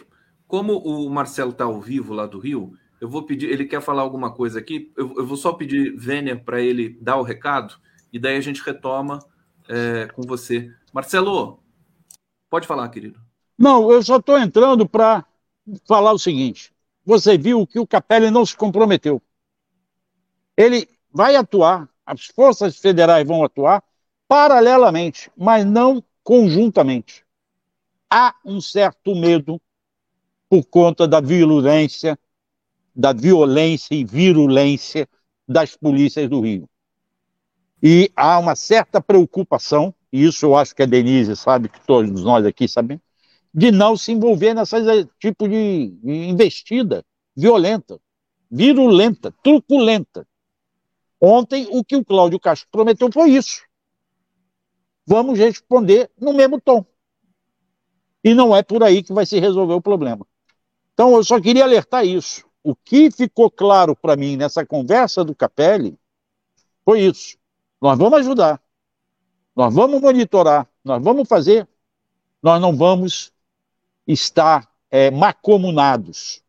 [0.49, 4.03] Como o Marcelo está ao vivo lá do Rio, eu vou pedir, ele quer falar
[4.03, 7.75] alguma coisa aqui, eu, eu vou só pedir Vênia para ele dar o recado,
[8.13, 9.21] e daí a gente retoma
[9.69, 10.73] é, com você.
[10.93, 11.63] Marcelo,
[12.51, 13.21] pode falar, querido.
[13.57, 15.25] Não, eu só estou entrando para
[15.87, 16.73] falar o seguinte.
[17.05, 19.23] Você viu que o Capelli não se comprometeu.
[20.57, 23.83] Ele vai atuar, as forças federais vão atuar
[24.27, 27.25] paralelamente, mas não conjuntamente.
[28.11, 29.61] Há um certo medo
[30.49, 32.19] por conta da violência,
[32.95, 35.09] da violência e virulência
[35.47, 36.69] das polícias do Rio.
[37.83, 42.23] E há uma certa preocupação, e isso eu acho que a Denise sabe, que todos
[42.23, 43.03] nós aqui sabemos,
[43.55, 44.79] de não se envolver nessa
[45.19, 47.05] tipo de investida
[47.35, 47.99] violenta,
[48.51, 50.27] virulenta, truculenta.
[51.21, 53.63] Ontem, o que o Cláudio Castro prometeu foi isso.
[55.07, 56.85] vamos responder no mesmo tom.
[58.23, 60.27] E não é por aí que vai se resolver o problema.
[60.93, 62.45] Então, eu só queria alertar isso.
[62.63, 65.99] O que ficou claro para mim nessa conversa do Capelli
[66.85, 67.39] foi isso.
[67.81, 68.61] Nós vamos ajudar,
[69.55, 71.67] nós vamos monitorar, nós vamos fazer,
[72.43, 73.33] nós não vamos
[74.07, 76.43] estar é, macomunados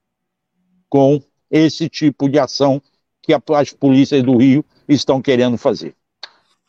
[0.89, 2.81] com esse tipo de ação
[3.37, 5.93] que as polícias do Rio estão querendo fazer.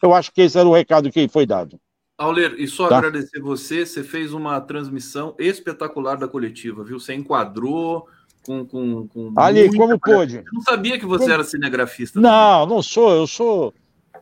[0.03, 1.79] Eu acho que esse era o recado que foi dado.
[2.19, 2.99] Auler, e só Tá.
[2.99, 7.01] agradecer você, você fez uma transmissão espetacular da coletiva, viu?
[7.01, 8.07] Você enquadrou
[8.45, 8.65] com.
[8.67, 10.37] com, com Ali, muita como pôde?
[10.37, 12.21] Eu não sabia que você Como- era cinegrafista.
[12.21, 13.73] Não, não sou, eu sou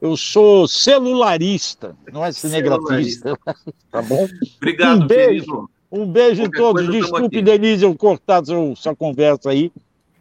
[0.00, 3.36] eu sou celularista, não é cinegrafista.
[3.90, 4.28] tá bom?
[4.56, 5.44] Obrigado, um beijo.
[5.44, 5.70] querido.
[5.90, 6.88] Um beijo a todos.
[6.88, 7.40] Desculpe.
[7.42, 8.42] Denise, eu cortar
[8.76, 9.72] sua conversa aí.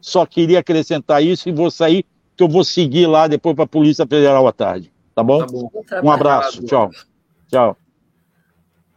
[0.08, 3.68] Só queria acrescentar isso e vou sair, que eu vou seguir lá depois para a
[3.68, 4.90] Polícia Federal à tarde.
[5.14, 5.40] Tá bom?
[5.40, 5.70] Tá bom.
[6.02, 6.64] Um abraço.
[6.64, 6.90] Tchau.
[7.50, 7.78] Tchau.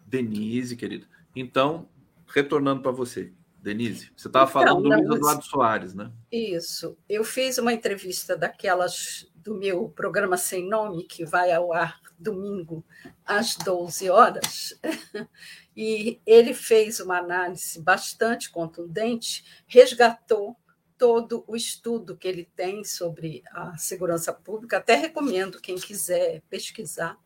[0.06, 1.06] Denise, querido.
[1.34, 1.88] Então,
[2.28, 3.32] retornando para você.
[3.60, 6.12] Denise, você estava falando Então, do Luiz mas- Eduardo Soares, né?
[6.30, 6.96] Isso.
[7.08, 12.84] Eu fiz uma entrevista daquelas do meu programa Sem Nome, que vai ao ar domingo
[13.26, 14.78] às 12 horas,
[15.76, 20.54] e ele fez uma análise bastante contundente, resgatou
[21.00, 24.76] todo o estudo que ele tem sobre a segurança pública.
[24.76, 27.18] Até recomendo, quem quiser pesquisar,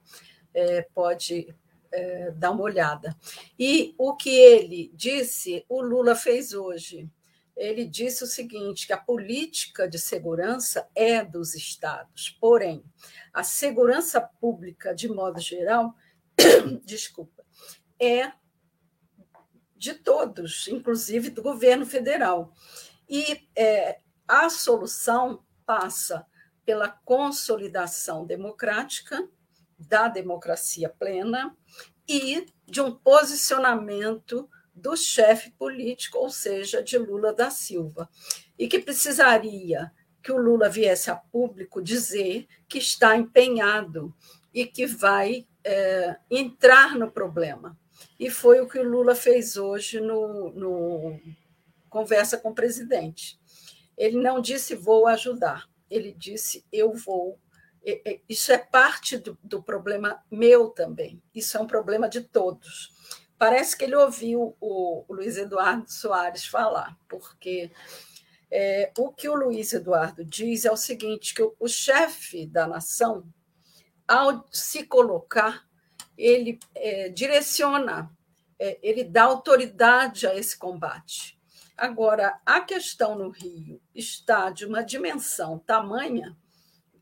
[0.54, 1.52] eh, pode
[1.90, 3.16] eh, dar uma olhada.
[3.58, 7.10] E o que ele disse, o Lula fez hoje
[7.56, 12.84] ele disse o seguinte: que a política de segurança é dos estados, porém,
[13.32, 15.94] a segurança pública, de modo geral,
[16.84, 17.44] desculpa,
[18.00, 18.32] é
[19.76, 22.52] de todos, inclusive do governo federal.
[23.16, 26.26] E é, a solução passa
[26.66, 29.28] pela consolidação democrática,
[29.78, 31.56] da democracia plena
[32.08, 38.10] e de um posicionamento do chefe político, ou seja, de Lula da Silva,
[38.58, 44.12] e que precisaria que o Lula viesse a público dizer que está empenhado
[44.52, 47.78] e que vai é, entrar no problema.
[48.18, 51.20] E foi o que o Lula fez hoje no, no
[51.94, 53.38] conversa com o presidente.
[53.96, 57.38] Ele não disse vou ajudar, ele disse eu vou.
[58.28, 61.22] Isso é parte do, do problema meu também.
[61.34, 62.92] Isso é um problema de todos
[63.38, 67.70] parece que ele ouviu o, o Luiz Eduardo Soares falar, porque
[68.50, 72.66] é, o que o Luiz Eduardo diz é o seguinte: que o, o chefe da
[72.66, 73.26] nação,
[74.06, 75.66] ao se colocar,
[76.16, 78.10] ele é, direciona,
[78.58, 81.38] é, ele dá autoridade a esse combate.
[81.76, 86.36] Agora, a questão no Rio está de uma dimensão tamanha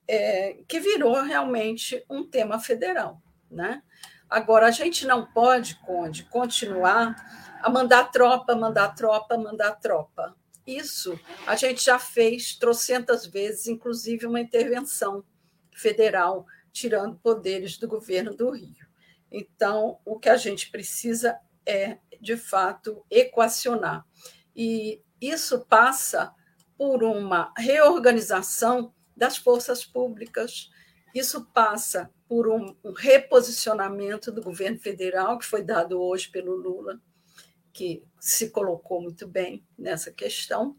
[0.09, 3.83] é, que virou realmente um tema federal, né?
[4.29, 7.15] Agora, a gente não pode, Conde, continuar
[7.61, 10.35] a mandar tropa, mandar tropa, mandar tropa.
[10.67, 15.23] Isso a gente já fez trocentas vezes, inclusive uma intervenção
[15.75, 18.87] federal, tirando poderes do governo do Rio.
[19.31, 24.07] Então, o que a gente precisa é, de fato, equacionar.
[24.55, 26.35] E isso passa
[26.77, 30.71] por uma reorganização das forças públicas,
[31.15, 37.01] isso passa por um, reposicionamento do governo federal, que foi dado hoje pelo Lula,
[37.73, 40.77] que se colocou muito bem nessa questão,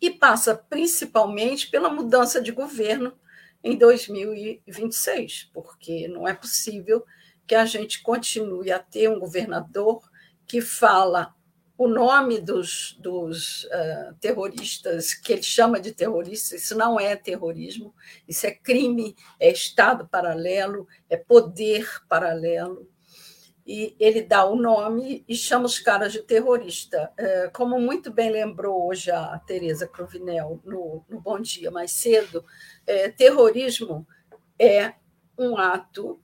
[0.00, 3.16] e passa principalmente pela mudança de governo
[3.62, 7.04] em 2026, porque não é possível
[7.46, 10.00] que a gente continue a ter um governador
[10.46, 11.34] que fala
[11.80, 17.94] o nome dos, dos uh, terroristas, que ele chama de terroristas, isso não é terrorismo,
[18.28, 22.86] isso é crime, é Estado paralelo, é poder paralelo.
[23.66, 27.10] E ele dá o nome e chama os caras de terrorista.
[27.18, 32.40] Uh, como muito bem lembrou hoje a Tereza Cruvinel no, no Bom Dia mais cedo,
[32.44, 34.06] uh, terrorismo
[34.58, 34.92] é
[35.38, 36.20] um ato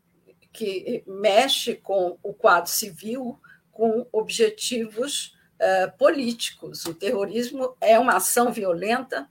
[0.52, 3.40] que mexe com o quadro civil,
[3.72, 6.84] com objetivos Uh, políticos.
[6.84, 9.26] O terrorismo é uma ação violenta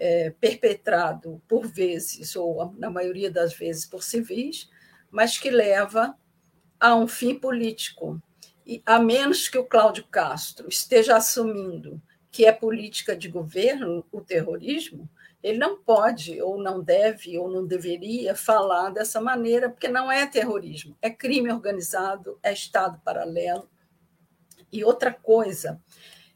[0.00, 4.68] é, perpetrado por vezes, ou na maioria das vezes, por civis,
[5.10, 6.16] mas que leva
[6.80, 8.20] a um fim político.
[8.66, 12.00] E a menos que o Cláudio Castro esteja assumindo
[12.32, 15.08] que é política de governo o terrorismo,
[15.42, 20.26] ele não pode, ou não deve, ou não deveria falar dessa maneira, porque não é
[20.26, 23.68] terrorismo, é crime organizado, é Estado paralelo
[24.72, 25.80] e outra coisa,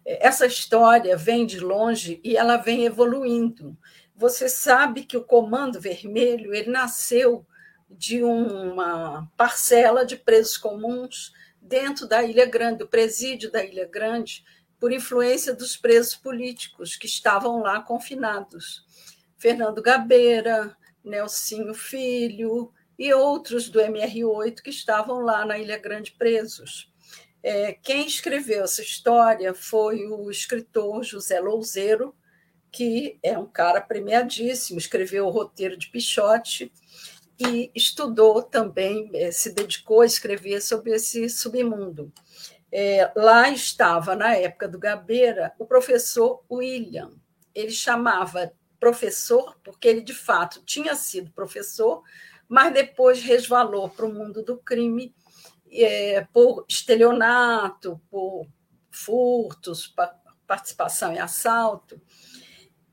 [0.05, 3.77] essa história vem de longe e ela vem evoluindo.
[4.15, 7.47] Você sabe que o Comando Vermelho ele nasceu
[7.91, 14.45] de uma parcela de presos comuns dentro da Ilha Grande, do presídio da Ilha Grande,
[14.79, 18.85] por influência dos presos políticos que estavam lá confinados.
[19.39, 26.93] Fernando Gabeira, Nelsinho Filho e outros do MR8 que estavam lá na Ilha Grande presos.
[27.47, 32.17] É, quem escreveu essa história foi o escritor José Louzeiro,
[32.73, 36.73] que é um cara premiadíssimo, escreveu o roteiro de Pichote
[37.39, 42.11] e estudou também, é, se dedicou a escrever sobre esse submundo.
[42.73, 47.11] É, lá estava, na época do Gabeira, o professor William.
[47.55, 52.03] Ele chamava professor porque ele, de fato, tinha sido professor,
[52.49, 55.15] mas depois resvalou para o mundo do crime
[55.75, 58.47] é, por estelionato, por
[58.91, 59.93] furtos,
[60.47, 62.01] participação em assalto.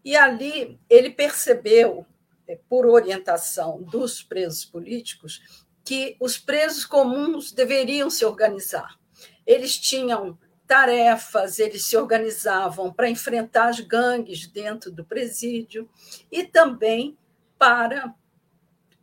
[0.03, 2.05] E ali ele percebeu,
[2.47, 8.99] é, por orientação dos presos políticos, que os presos comuns deveriam se organizar
[9.45, 15.89] eles tinham tarefas, eles se organizavam para enfrentar as gangues dentro do presídio
[16.31, 17.17] e também
[17.57, 18.13] para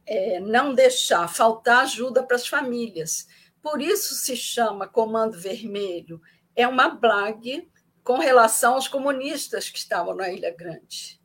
[0.07, 3.29] é, não deixar faltar ajuda para as famílias.
[3.71, 6.21] Por isso se chama Comando Vermelho.
[6.57, 7.69] É uma blague
[8.03, 11.19] com relação aos comunistas que estavam na Ilha Grande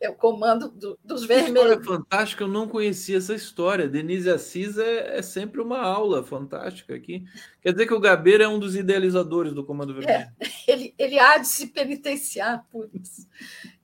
[0.00, 1.70] é o comando do, dos vermelhos.
[1.70, 3.88] História fantástica, eu não conhecia essa história.
[3.88, 7.24] Denise Assis é, é, sempre uma aula fantástica aqui.
[7.60, 10.32] Quer dizer que o Gabeira é um dos idealizadores do Comando é, Vermelho.
[10.38, 13.26] É, ele, ele há de se penitenciar por isso.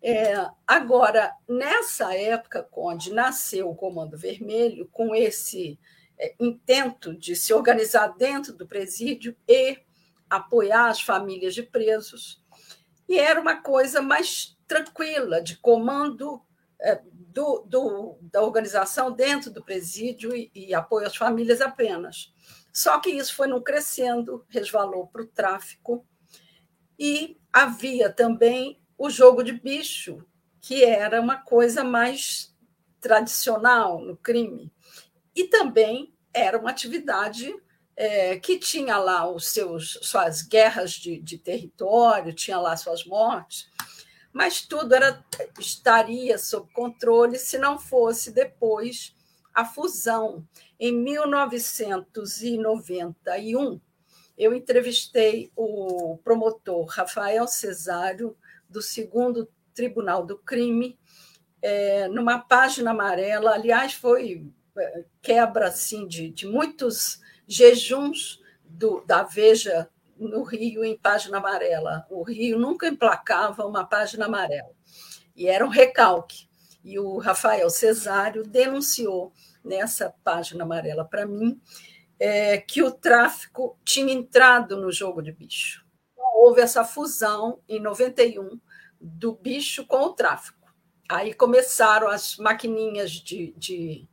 [0.02, 5.78] É, agora, nessa época, onde nasceu o Comando Vermelho, com esse
[6.20, 9.78] é, intento de se organizar dentro do presídio e
[10.28, 12.44] apoiar as famílias de presos,
[13.08, 16.42] e era uma coisa mais tranquila, de comando
[16.78, 22.32] é, do, do, da organização dentro do presídio e, e, apoio às famílias apenas.
[22.72, 26.06] Só que isso foi não crescendo, resvalou para o tráfico,
[26.98, 30.24] e havia também o jogo de bicho,
[30.60, 32.54] que era uma coisa mais
[33.00, 34.70] tradicional no crime,
[35.34, 37.54] e também era uma atividade
[37.96, 43.68] é, que tinha lá os seus suas guerras de, de território, tinha lá suas mortes,
[44.32, 45.22] mas tudo era,
[45.58, 49.14] estaria sob controle se não fosse depois
[49.52, 50.46] a fusão.
[50.78, 53.80] Em 1991,
[54.38, 58.34] eu entrevistei o promotor Rafael Cesário,
[58.68, 60.98] do segundo Tribunal do Crime,
[61.60, 63.52] é, numa página amarela.
[63.52, 64.50] Aliás, foi
[65.22, 72.06] quebra assim, de, de muitos jejuns do, da Veja no Rio em página amarela.
[72.10, 74.72] O Rio nunca emplacava uma página amarela.
[75.34, 76.48] E era um recalque.
[76.84, 79.32] E o Rafael Cesário denunciou
[79.64, 81.60] nessa página amarela para mim
[82.18, 85.84] é, que o tráfico tinha entrado no jogo de bicho.
[86.34, 88.60] Houve essa fusão em 91
[89.00, 90.58] do bicho com o tráfico.
[91.08, 93.52] Aí começaram as maquininhas de.
[93.56, 94.08] de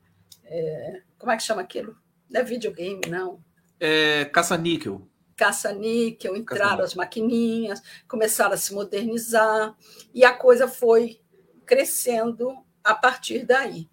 [0.50, 1.98] é, como é que chama aquilo?
[2.30, 3.44] Não é videogame, não.
[3.80, 9.78] É, caça-níquel caça-níquel, entraram as maquininhas, começaram a se modernizar,
[10.14, 11.22] e a coisa foi
[11.64, 13.88] crescendo a partir daí.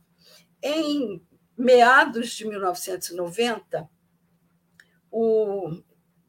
[0.62, 1.22] Em
[1.56, 3.88] meados de 1990,
[5.10, 5.82] o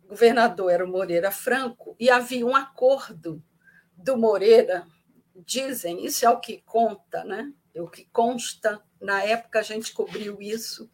[0.08, 3.42] governador era o Moreira Franco, e havia um acordo
[3.96, 4.86] do Moreira,
[5.34, 7.54] dizem, isso é o que conta, né?
[7.74, 10.90] É o que consta, na época a gente cobriu isso,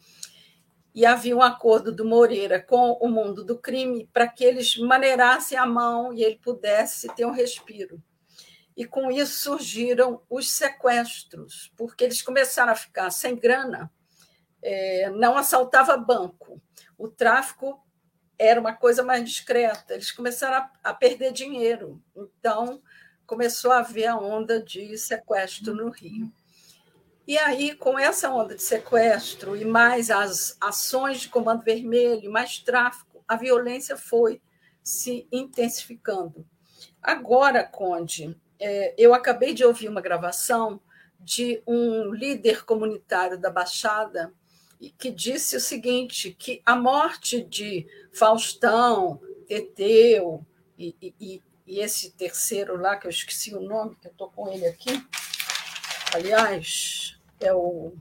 [0.93, 5.57] e havia um acordo do Moreira com o mundo do crime para que eles maneirassem
[5.57, 8.01] a mão e ele pudesse ter um respiro.
[8.75, 13.91] E com isso surgiram os sequestros, porque eles começaram a ficar sem grana,
[14.61, 16.61] é, não assaltava banco,
[16.97, 17.83] o tráfico
[18.37, 22.81] era uma coisa mais discreta, eles começaram a, a perder dinheiro, então
[23.25, 26.31] começou a haver a onda de sequestro no Rio.
[27.31, 32.59] E aí, com essa onda de sequestro e mais as ações de Comando Vermelho, mais
[32.59, 34.41] tráfico, a violência foi
[34.83, 36.45] se intensificando.
[37.01, 40.81] Agora, Conde, é, eu acabei de ouvir uma gravação
[41.21, 44.33] de um líder comunitário da Baixada
[44.97, 50.45] que disse o seguinte: que a morte de Faustão, Teteu
[50.77, 54.51] e, e, e esse terceiro lá, que eu esqueci o nome, que eu estou com
[54.51, 55.01] ele aqui,
[56.13, 57.93] aliás, é o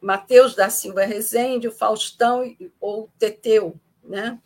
[0.00, 2.42] Mateus da Silva Rezende, o Faustão
[2.80, 3.78] ou o Teteu.
[4.02, 4.40] Né?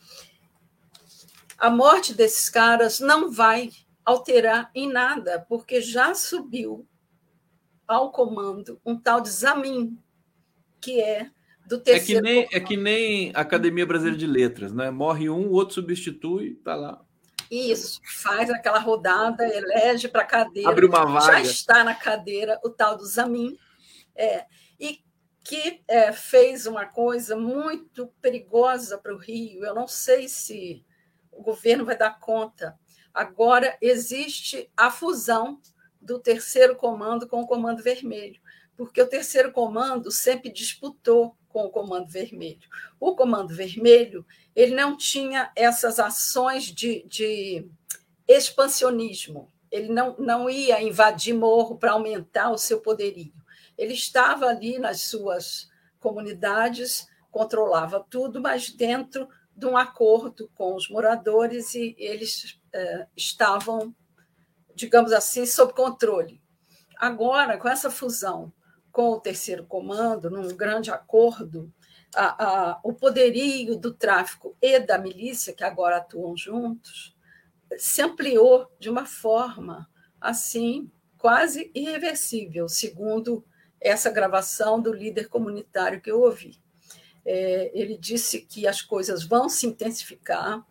[1.58, 3.70] A morte desses caras não vai
[4.04, 6.86] alterar em nada, porque já subiu
[7.86, 9.98] ao comando um tal de Zamin,
[10.80, 11.30] que é
[11.66, 12.22] do É que, terceiro.
[12.22, 14.90] nem, é que nem a Academia Brasileira de Letras, né?
[14.90, 17.03] Morre um, o outro substitui, tá lá.
[17.54, 20.70] Isso, faz aquela rodada, elege para a cadeira.
[20.70, 21.26] Abre uma vaga.
[21.26, 23.56] Já está na cadeira o tal do Zamin,
[24.16, 24.44] é,
[24.78, 25.00] e
[25.44, 29.64] que é, fez uma coisa muito perigosa para o Rio.
[29.64, 30.84] Eu não sei se
[31.30, 32.78] o governo vai dar conta.
[33.12, 35.60] Agora existe a fusão
[36.00, 38.40] do terceiro comando com o comando vermelho,
[38.76, 42.68] porque o terceiro comando sempre disputou com o comando vermelho.
[42.98, 47.68] O comando vermelho ele não tinha essas ações de, de
[48.26, 53.34] expansionismo, ele não, não ia invadir morro para aumentar o seu poderio.
[53.76, 60.88] Ele estava ali nas suas comunidades, controlava tudo, mas dentro de um acordo com os
[60.88, 63.94] moradores e eles eh, estavam,
[64.74, 66.40] digamos assim, sob controle.
[66.96, 68.52] Agora, com essa fusão
[68.92, 71.72] com o terceiro comando, num grande acordo,
[72.14, 77.14] a, a, o poderio do tráfico e da milícia, que agora atuam juntos,
[77.78, 79.88] se ampliou de uma forma
[80.20, 83.44] assim quase irreversível, segundo
[83.80, 86.58] essa gravação do líder comunitário que eu ouvi.
[87.24, 90.64] É, ele disse que as coisas vão se intensificar.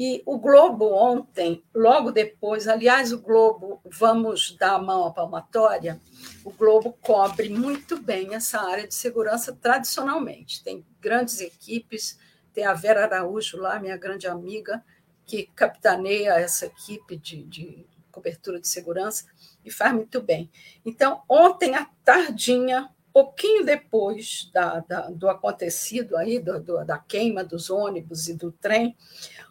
[0.00, 6.00] E o Globo ontem, logo depois, aliás, o Globo, vamos dar a mão à palmatória,
[6.44, 10.62] o Globo cobre muito bem essa área de segurança tradicionalmente.
[10.62, 12.16] Tem grandes equipes,
[12.54, 14.84] tem a Vera Araújo lá, minha grande amiga,
[15.26, 19.24] que capitaneia essa equipe de, de cobertura de segurança
[19.64, 20.48] e faz muito bem.
[20.86, 27.42] Então, ontem à tardinha, pouquinho depois da, da, do acontecido aí, do, do, da queima
[27.42, 28.96] dos ônibus e do trem,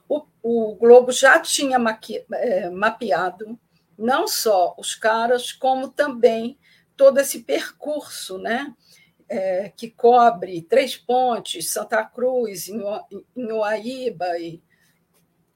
[0.08, 3.60] o, o Globo já tinha maqui, é, mapeado
[3.98, 6.58] não só os caras, como também
[6.96, 8.74] todo esse percurso, né?
[9.30, 12.70] É, que cobre Três Pontes, Santa Cruz,
[13.36, 14.62] Inhoaíba e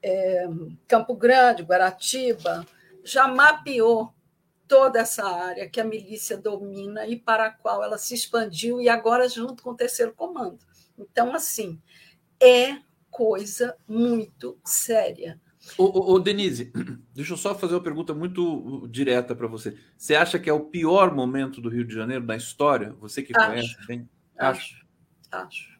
[0.02, 0.46] é,
[0.86, 2.66] Campo Grande, Guaratiba,
[3.02, 4.12] já mapeou
[4.68, 8.88] toda essa área que a milícia domina e para a qual ela se expandiu e
[8.88, 10.58] agora junto com o terceiro comando.
[10.98, 11.80] Então, assim,
[12.40, 12.76] é
[13.12, 15.38] coisa muito séria.
[15.78, 16.72] Ô, ô, ô, Denise,
[17.14, 19.76] deixa eu só fazer uma pergunta muito direta para você.
[19.96, 22.92] Você acha que é o pior momento do Rio de Janeiro na história?
[22.94, 24.08] Você que acho, conhece bem?
[24.36, 24.84] Acho,
[25.30, 25.72] acho.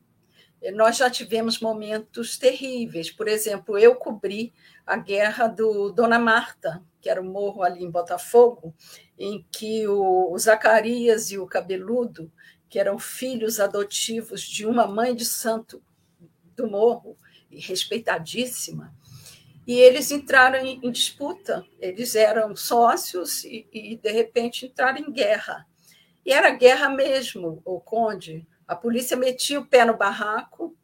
[0.74, 3.10] Nós já tivemos momentos terríveis.
[3.10, 4.52] Por exemplo, eu cobri
[4.86, 8.72] a guerra do Dona Marta, que era o morro ali em Botafogo,
[9.18, 12.30] em que o, Zacarias e o Cabeludo,
[12.68, 15.82] que eram filhos adotivos de uma mãe de santo
[16.54, 17.18] do morro,
[17.58, 18.94] respeitadíssima,
[19.66, 21.64] e eles entraram em, disputa.
[21.78, 25.66] Eles eram sócios e, e, de repente, entraram em guerra.
[26.24, 28.46] E era guerra mesmo, o Conde.
[28.66, 30.76] A polícia metia o pé no barraco,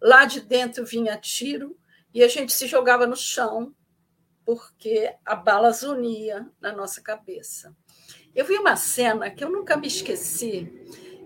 [0.00, 1.76] lá de dentro vinha tiro,
[2.12, 3.74] e a gente se jogava no chão,
[4.44, 7.74] porque a bala zunia na nossa cabeça.
[8.34, 10.68] Eu vi uma cena que eu nunca me esqueci,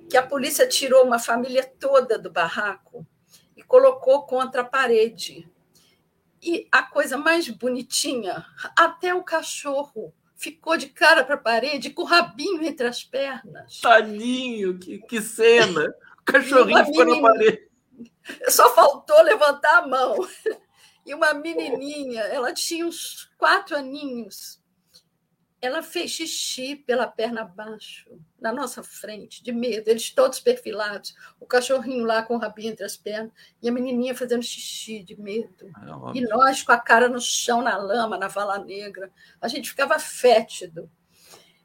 [0.09, 3.07] que a polícia tirou uma família toda do barraco
[3.57, 5.49] e colocou contra a parede.
[6.43, 8.45] E a coisa mais bonitinha,
[8.77, 13.81] até o cachorro ficou de cara para a parede com o rabinho entre as pernas.
[13.81, 15.95] Tadinho, que, que cena!
[16.17, 17.69] O cachorrinho ficou na parede.
[18.49, 20.17] Só faltou levantar a mão.
[21.07, 24.59] E uma menininha, ela tinha uns quatro aninhos,
[25.65, 28.11] ela fez xixi pela perna abaixo,
[28.41, 32.85] na nossa frente, de medo, eles todos perfilados, o cachorrinho lá com o rabinho entre
[32.85, 33.32] as pernas,
[33.62, 35.66] e a menininha fazendo xixi de medo.
[35.66, 39.11] É, e nós com a cara no chão, na lama, na vala negra.
[39.41, 40.91] A gente ficava fétido.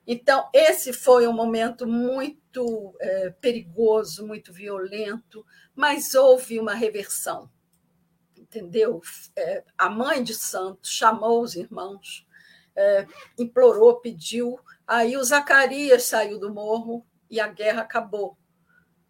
[0.08, 5.46] Então, esse foi um momento muito é, perigoso, muito violento,
[5.76, 7.50] mas houve uma reversão.
[8.38, 9.02] Entendeu?
[9.36, 12.26] É, a mãe de Santos chamou os irmãos
[12.80, 13.06] é,
[13.38, 14.58] implorou, pediu.
[14.88, 18.38] Aí o Zacarias saiu do morro e a guerra acabou.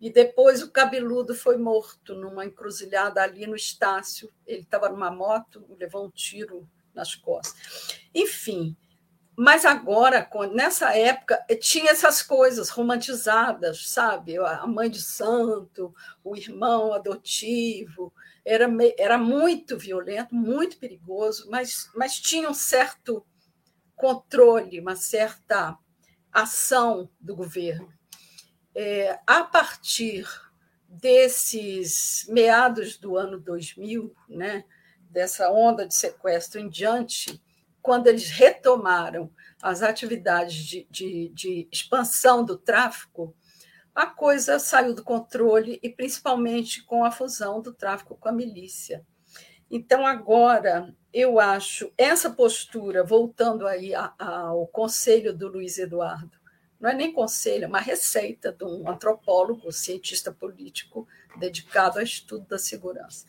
[0.01, 4.31] E depois o cabeludo foi morto numa encruzilhada ali no Estácio.
[4.47, 7.99] Ele estava numa moto, levou um tiro nas costas.
[8.15, 8.75] Enfim,
[9.35, 14.37] mas agora, nessa época, tinha essas coisas romantizadas, sabe?
[14.37, 15.93] A mãe de santo,
[16.23, 18.11] o irmão adotivo.
[18.43, 18.67] Era,
[18.97, 23.25] era muito violento, muito perigoso, mas, mas tinha um certo
[23.99, 25.77] controle, uma certa
[26.31, 27.93] ação do governo.
[28.73, 30.25] É, a partir
[30.87, 34.63] desses meados do ano 2000, né,
[35.01, 37.43] dessa onda de sequestro em diante,
[37.81, 39.29] quando eles retomaram
[39.61, 43.35] as atividades de, de, de expansão do tráfico,
[43.93, 49.05] a coisa saiu do controle e principalmente com a fusão do tráfico com a milícia.
[49.69, 56.37] Então, agora, eu acho essa postura, voltando aí ao conselho do Luiz Eduardo,
[56.79, 61.07] não é nem conselho, é uma receita de um antropólogo, cientista político
[61.37, 63.25] dedicado ao estudo da segurança.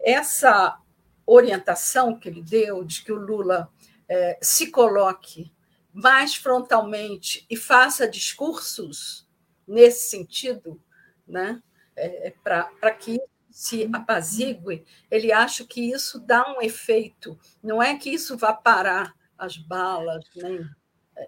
[0.00, 0.80] Essa
[1.24, 3.70] orientação que ele deu de que o Lula
[4.08, 5.52] é, se coloque
[5.92, 9.28] mais frontalmente e faça discursos
[9.66, 10.82] nesse sentido,
[11.26, 11.62] né,
[11.94, 13.20] é, é para que
[13.60, 17.38] se apazigue, ele acha que isso dá um efeito.
[17.62, 20.66] Não é que isso vá parar as balas, nem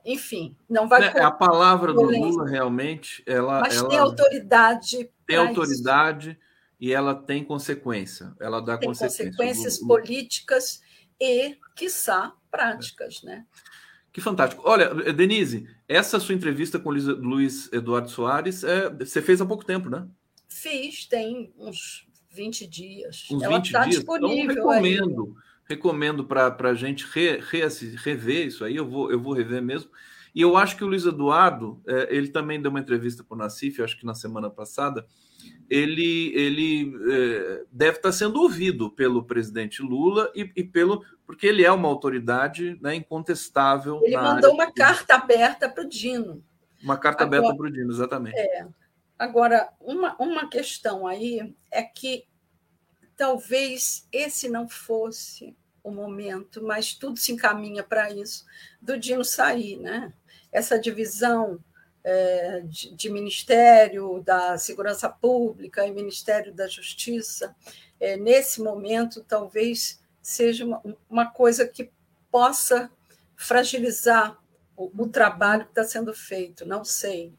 [0.03, 1.09] enfim, não vai.
[1.09, 3.61] É, a palavra do Lula realmente, ela.
[3.61, 5.11] Mas ela tem autoridade.
[5.27, 6.41] Tem autoridade isso.
[6.81, 8.35] e ela tem consequência.
[8.41, 9.27] Ela dá tem consequência.
[9.27, 10.81] consequências políticas
[11.21, 13.45] e, quiçá, práticas, né?
[14.11, 14.63] Que fantástico.
[14.65, 19.67] Olha, Denise, essa sua entrevista com o Luiz Eduardo Soares, é, você fez há pouco
[19.67, 20.09] tempo, né?
[20.49, 23.29] Fiz, tem uns 20 dias.
[23.31, 23.97] Uns Ela 20 está dias.
[23.97, 24.53] disponível.
[24.53, 25.37] Então, recomendo.
[25.37, 27.63] Aí recomendo para a gente re, re,
[27.97, 29.91] rever isso aí, eu vou, eu vou rever mesmo.
[30.35, 33.39] E eu acho que o Luiz Eduardo, é, ele também deu uma entrevista para o
[33.39, 35.07] Nassif, acho que na semana passada,
[35.69, 41.65] ele, ele é, deve estar sendo ouvido pelo presidente Lula e, e, pelo porque ele
[41.65, 44.01] é uma autoridade né, incontestável.
[44.03, 46.43] Ele mandou uma carta aberta para o Dino.
[46.83, 48.39] Uma carta Agora, aberta para o Dino, exatamente.
[48.39, 48.67] É.
[49.23, 52.27] Agora, uma, uma questão aí é que
[53.17, 58.45] talvez esse não fosse o momento, mas tudo se encaminha para isso,
[58.81, 60.13] do Dino sair, né?
[60.51, 61.63] Essa divisão
[62.03, 67.55] é, de, de, Ministério da Segurança Pública e Ministério da Justiça,
[68.01, 71.93] é, nesse momento, talvez seja uma, uma coisa que
[72.29, 72.91] possa
[73.37, 74.37] fragilizar
[74.77, 77.33] o, o trabalho que está sendo feito, não sei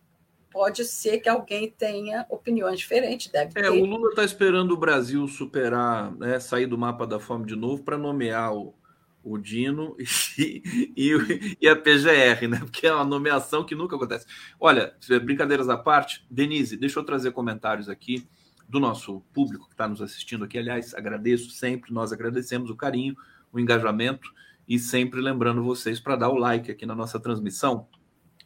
[0.54, 3.70] pode ser que alguém tenha opiniões diferentes, deve é, ter.
[3.70, 7.84] O Lula está esperando o Brasil superar, né, sair do mapa da fome de novo
[7.84, 8.76] para nomear o,
[9.24, 9.98] o Dino
[10.38, 10.62] e,
[10.96, 12.60] e, e, a PGR, né?
[12.60, 14.28] Porque é uma nomeação que nunca acontece.
[14.60, 14.94] Olha,
[15.24, 18.28] brincadeiras à parte, Denise, deixa eu trazer comentários aqui
[18.70, 20.60] do nosso público que está nos assistindo aqui.
[20.60, 23.16] Aliás, agradeço sempre, nós agradecemos o carinho,
[23.52, 24.32] o engajamento
[24.68, 27.88] e sempre lembrando vocês para dar o like aqui na nossa transmissão.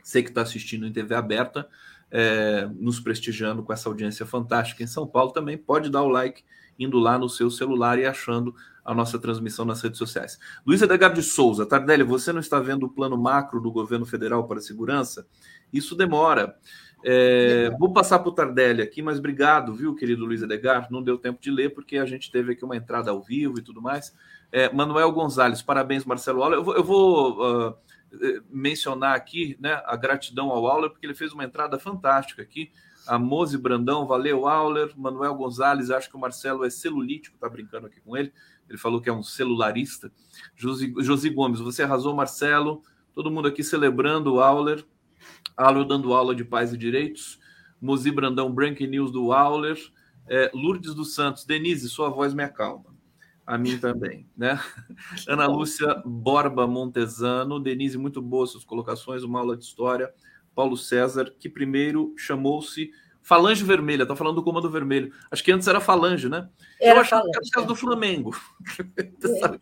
[0.01, 1.67] Você que está assistindo em TV aberta,
[2.11, 6.43] é, nos prestigiando com essa audiência fantástica em São Paulo, também pode dar o like
[6.79, 8.53] indo lá no seu celular e achando
[8.85, 10.39] a nossa transmissão nas redes sociais.
[10.65, 14.47] Luiz Edgar de Souza, Tardelli, você não está vendo o plano macro do governo federal
[14.47, 15.27] para a segurança?
[15.73, 16.55] Isso demora.
[17.03, 20.88] É, vou passar para o Tardelli aqui, mas obrigado, viu, querido Luiz Edgar?
[20.89, 23.61] Não deu tempo de ler, porque a gente teve aqui uma entrada ao vivo e
[23.61, 24.15] tudo mais.
[24.51, 26.55] É, Manuel Gonzalez, parabéns, Marcelo Aula.
[26.55, 27.75] Eu vou, eu vou uh,
[28.49, 32.71] mencionar aqui né, a gratidão ao Auler, porque ele fez uma entrada fantástica aqui.
[33.05, 34.91] A Mose Brandão, valeu, Auler.
[34.97, 38.34] Manuel Gonzalez, acho que o Marcelo é celulítico, tá brincando aqui com ele.
[38.67, 40.11] Ele falou que é um celularista.
[40.55, 42.81] Josi, Josi Gomes, você arrasou, Marcelo.
[43.13, 44.85] Todo mundo aqui celebrando o Auler.
[45.55, 47.39] Auler dando aula de paz e direitos.
[47.79, 49.77] Mozi Brandão, Breaking News do Auler.
[50.29, 52.97] É, Lourdes dos Santos, Denise, sua voz me acalma.
[53.48, 54.60] A mim também, né?
[55.26, 60.14] Ana Lúcia Borba Montesano, Denise, muito boas suas colocações, uma aula de história.
[60.53, 62.91] Paulo César, que primeiro chamou-se
[63.28, 65.12] Falange Vermelha, tá falando do Comando Vermelho.
[65.30, 66.48] Acho que antes era Falange, né?
[66.80, 68.32] Era Eu acho falange, que era por causa do Flamengo.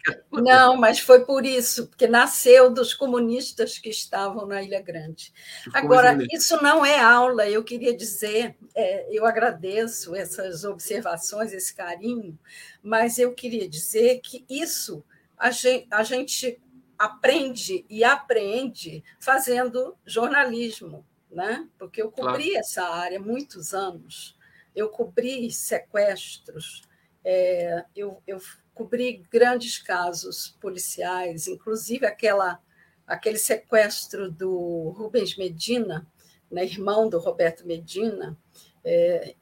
[0.05, 0.21] É.
[0.31, 5.33] Não, mas foi por isso, porque nasceu dos comunistas que estavam na Ilha Grande.
[5.73, 12.37] Agora, isso não é aula, eu queria dizer, é, eu agradeço essas observações, esse carinho,
[12.83, 15.03] mas eu queria dizer que isso
[15.37, 16.61] a gente, a gente
[16.99, 21.03] aprende e apreende fazendo jornalismo
[21.35, 21.67] né?
[21.77, 22.59] porque eu cobri claro.
[22.59, 24.37] essa área muitos anos.
[24.73, 26.81] Eu cobri sequestros,
[27.23, 28.39] é, eu, eu
[28.73, 32.59] cobri grandes casos policiais, inclusive aquela,
[33.05, 36.07] aquele sequestro do Rubens Medina,
[36.49, 38.37] né, irmão do Roberto Medina.
[38.83, 39.35] É,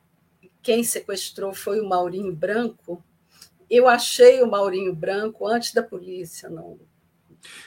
[0.62, 3.04] quem sequestrou foi o Maurinho Branco.
[3.70, 6.80] Eu achei o Maurinho Branco antes da polícia, não,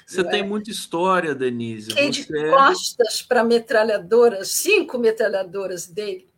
[0.07, 0.43] você tem é?
[0.45, 1.91] muita história, Denise.
[1.91, 6.29] Fiquei de é costas para metralhadoras, cinco metralhadoras dele,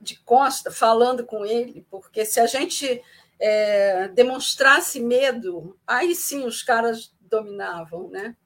[0.00, 3.02] de costa, falando com ele, porque se a gente
[3.38, 8.36] é, demonstrasse medo, aí sim os caras dominavam, né?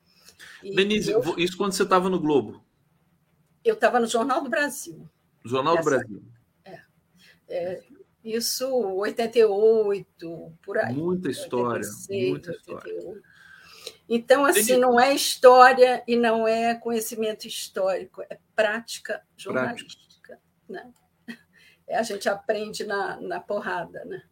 [0.62, 2.65] E Denise, eu, isso quando você estava no Globo?
[3.65, 5.09] Eu estava no Jornal do Brasil.
[5.44, 6.23] Jornal do Brasil.
[6.65, 6.81] É,
[7.49, 7.82] é,
[8.24, 10.94] isso 88, por aí.
[10.94, 12.94] Muita história, 86, muita história.
[12.94, 13.31] 88.
[14.09, 20.39] Então, assim, não é história e não é conhecimento histórico, é prática jornalística.
[20.69, 20.91] Né?
[21.89, 24.23] A gente aprende na, na porrada, né?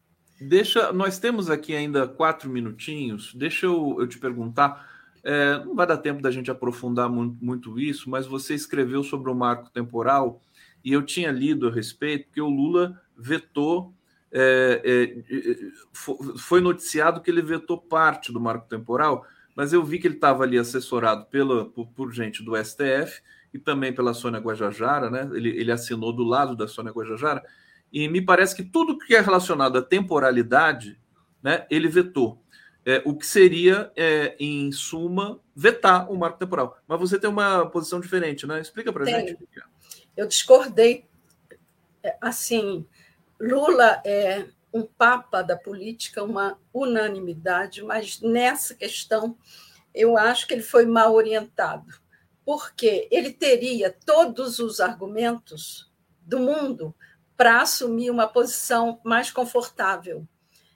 [0.40, 3.34] Deixa, nós temos aqui ainda quatro minutinhos.
[3.34, 4.88] Deixa eu, eu te perguntar.
[5.22, 9.30] É, não vai dar tempo da gente aprofundar muito, muito, isso, mas você escreveu sobre
[9.30, 10.40] o marco temporal
[10.82, 13.92] e eu tinha lido a respeito que o Lula vetou.
[14.32, 15.94] É, é,
[16.38, 20.44] foi noticiado que ele vetou parte do marco temporal, mas eu vi que ele estava
[20.44, 23.22] ali assessorado pela, por, por, gente do STF
[23.52, 25.28] e também pela Sônia Guajajara, né?
[25.32, 27.42] Ele, ele assinou do lado da Sônia Guajajara.
[27.92, 30.98] E me parece que tudo que é relacionado à temporalidade,
[31.42, 32.40] né, ele vetou.
[32.86, 36.78] É, o que seria, é, em suma, vetar o marco temporal.
[36.88, 38.60] Mas você tem uma posição diferente, né?
[38.60, 39.36] Explica para gente.
[40.16, 41.04] Eu discordei.
[42.02, 42.86] É, assim,
[43.38, 49.36] Lula é um papa da política, uma unanimidade, mas nessa questão
[49.94, 51.92] eu acho que ele foi mal orientado,
[52.44, 55.90] porque ele teria todos os argumentos
[56.20, 56.94] do mundo
[57.36, 60.26] para assumir uma posição mais confortável.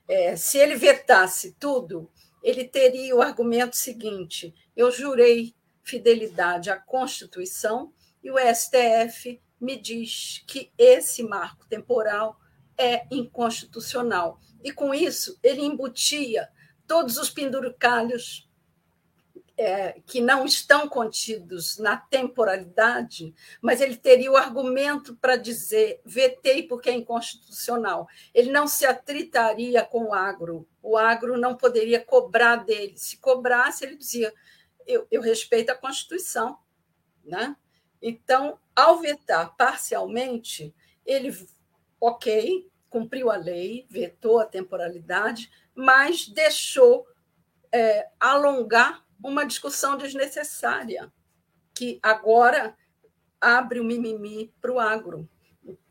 [0.08, 2.10] É, se ele vetasse tudo,
[2.42, 7.92] ele teria o argumento seguinte: eu jurei fidelidade à Constituição
[8.22, 12.38] e o STF me diz que esse marco temporal
[12.78, 14.40] é inconstitucional.
[14.62, 16.48] E com isso, ele embutia
[16.86, 18.48] todos os penduricalhos
[19.56, 23.32] é, que não estão contidos na temporalidade,
[23.62, 28.08] mas ele teria o argumento para dizer vetei porque é inconstitucional.
[28.32, 32.94] Ele não se atritaria com o agro, o agro não poderia cobrar dele.
[32.96, 34.32] Se cobrasse, ele dizia:
[34.86, 36.58] eu, eu respeito a Constituição.
[37.24, 37.56] Né?
[38.02, 40.74] Então, ao vetar parcialmente,
[41.06, 41.34] ele,
[42.06, 47.06] ok, cumpriu a lei, vetou a temporalidade, mas deixou
[47.72, 51.10] é, alongar uma discussão desnecessária,
[51.74, 52.76] que agora
[53.40, 55.26] abre o mimimi para o agro.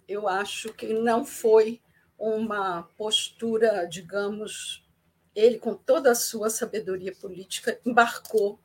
[0.07, 1.81] Eu acho que não foi
[2.17, 4.87] uma postura, digamos,
[5.35, 8.59] ele, com toda a sua sabedoria política, embarcou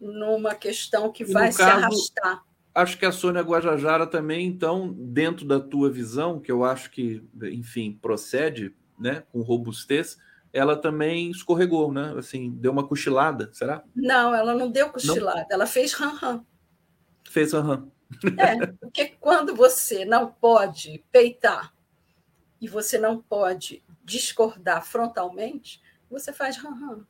[0.00, 2.44] numa questão que vai se caso, arrastar.
[2.74, 7.22] Acho que a Sônia Guajajara também, então, dentro da tua visão, que eu acho que,
[7.42, 10.18] enfim, procede né, com robustez,
[10.52, 12.14] ela também escorregou, né?
[12.16, 13.82] Assim, deu uma cochilada, será?
[13.94, 15.46] Não, ela não deu cochilada, não?
[15.50, 16.44] ela fez ram-ram.
[17.28, 17.90] Fez ram-ram.
[18.38, 21.72] É, porque quando você não pode peitar
[22.60, 27.04] e você não pode discordar frontalmente, você faz ram-ram.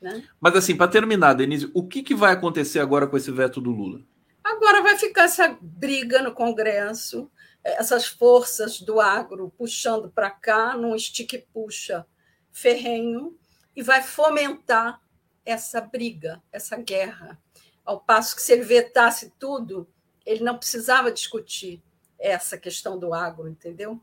[0.00, 0.26] Né?
[0.40, 3.70] Mas assim, para terminar, Denise, o que, que vai acontecer agora com esse veto do
[3.70, 4.00] Lula?
[4.44, 7.30] Agora vai ficar essa briga no Congresso,
[7.64, 12.06] essas forças do agro puxando para cá, num estique-puxa
[12.52, 13.36] ferrenho
[13.74, 15.00] e vai fomentar
[15.46, 17.38] essa briga, essa guerra.
[17.84, 19.88] Ao passo que, se ele vetasse tudo,
[20.24, 21.82] ele não precisava discutir
[22.18, 24.00] essa questão do agro, entendeu?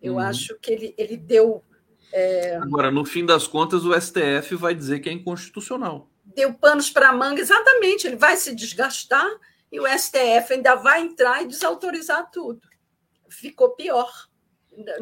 [0.00, 0.18] Eu uhum.
[0.18, 1.62] acho que ele, ele deu.
[2.12, 2.56] É...
[2.56, 6.10] Agora, no fim das contas, o STF vai dizer que é inconstitucional.
[6.24, 8.06] Deu panos para a manga, exatamente.
[8.06, 9.26] Ele vai se desgastar
[9.72, 12.60] e o STF ainda vai entrar e desautorizar tudo.
[13.30, 14.28] Ficou pior.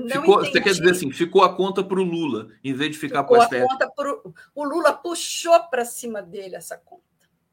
[0.09, 3.25] Ficou, você quer dizer assim, ficou a conta para o Lula, em vez de ficar
[3.25, 3.67] para o STF?
[3.97, 7.03] Pro, o Lula puxou para cima dele essa conta.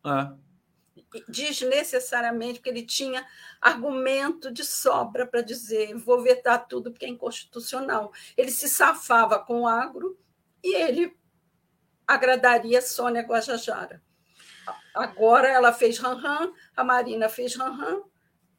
[0.04, 0.36] Ah.
[1.28, 3.26] Desnecessariamente, porque ele tinha
[3.60, 8.12] argumento de sobra para dizer vou vetar tudo porque é inconstitucional.
[8.36, 10.20] Ele se safava com o agro
[10.64, 11.16] e ele
[12.06, 14.02] agradaria Sônia Guajajara.
[14.98, 18.04] Agora ela fez ram-ram, a Marina fez ram-ram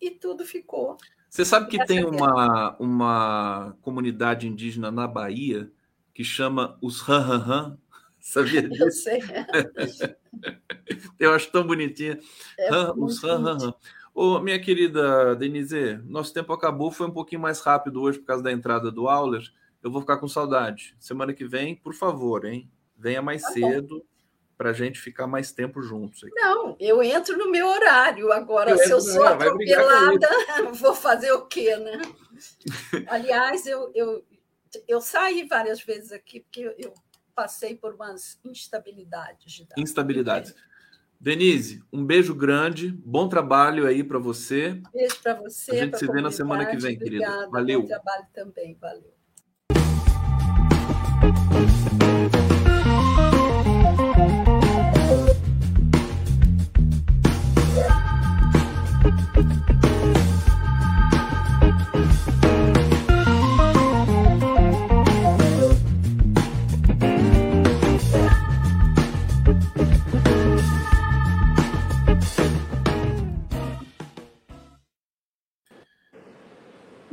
[0.01, 0.97] e tudo ficou
[1.29, 5.71] você sabe que tem uma, uma comunidade indígena na Bahia
[6.15, 7.79] que chama os Han
[8.19, 8.83] Sabia disso?
[8.85, 9.21] Eu sei.
[11.19, 12.19] Eu acho tão bonitinha.
[12.59, 13.75] É Han, os Han
[14.15, 18.43] Ô, minha querida Denise, nosso tempo acabou, foi um pouquinho mais rápido hoje por causa
[18.43, 19.43] da entrada do Auler.
[19.83, 20.97] Eu vou ficar com saudade.
[20.99, 22.69] Semana que vem, por favor, hein?
[22.97, 23.99] Venha mais tá cedo.
[23.99, 24.18] Bom
[24.59, 26.25] para a gente ficar mais tempo juntos.
[26.25, 26.35] Aqui.
[26.35, 28.33] Não, eu entro no meu horário.
[28.33, 30.29] Agora, eu se eu sou atropelada,
[30.75, 32.03] vou fazer o quê, né?
[33.07, 34.27] Aliás, eu, eu,
[34.89, 36.93] eu saí várias vezes aqui porque eu
[37.37, 39.65] passei por umas instabilidades.
[39.77, 40.53] Instabilidades.
[41.21, 44.81] Denise, um beijo grande, bom trabalho aí para você.
[44.93, 45.71] Beijo para você.
[45.71, 47.51] A gente se vê na semana que vem, Obrigada, querida.
[47.51, 47.83] Valeu.
[47.83, 49.18] Bom trabalho também, valeu.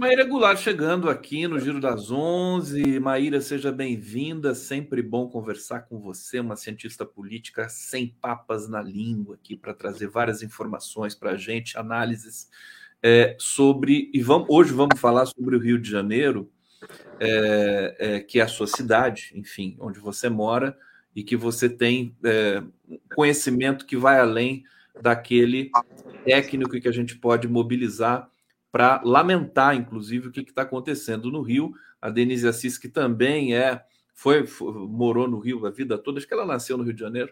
[0.05, 2.99] Maíra Goulart chegando aqui no Giro das Onze.
[2.99, 4.53] Maíra, seja bem-vinda.
[4.53, 10.07] Sempre bom conversar com você, uma cientista política sem papas na língua aqui para trazer
[10.07, 12.51] várias informações para a gente, análises
[13.01, 14.11] é, sobre.
[14.13, 16.51] E vamos, hoje vamos falar sobre o Rio de Janeiro,
[17.19, 20.77] é, é, que é a sua cidade, enfim, onde você mora
[21.15, 22.61] e que você tem é,
[23.15, 24.65] conhecimento que vai além
[25.01, 25.71] daquele
[26.23, 28.29] técnico que a gente pode mobilizar
[28.75, 31.73] para lamentar, inclusive, o que está acontecendo no Rio.
[32.01, 33.81] A Denise Assis, que também é,
[34.13, 36.99] foi, foi, morou no Rio a vida toda, acho que ela nasceu no Rio de
[36.99, 37.31] Janeiro,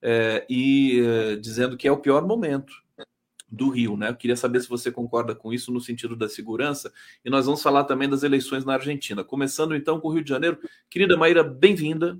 [0.00, 2.72] é, e é, dizendo que é o pior momento
[3.48, 4.10] do Rio, né?
[4.10, 6.92] Eu queria saber se você concorda com isso no sentido da segurança.
[7.24, 9.24] E nós vamos falar também das eleições na Argentina.
[9.24, 10.60] Começando então com o Rio de Janeiro.
[10.88, 12.16] Querida Maíra, bem-vinda.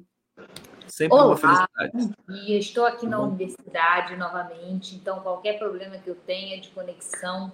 [0.89, 1.93] Sempre Olá, uma felicidade.
[1.95, 2.59] Bom dia.
[2.59, 7.53] Estou aqui na universidade novamente, então qualquer problema que eu tenha de conexão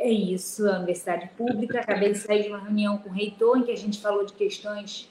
[0.00, 1.80] é isso, a universidade pública.
[1.80, 4.32] Acabei de sair de uma reunião com o reitor em que a gente falou de
[4.32, 5.10] questões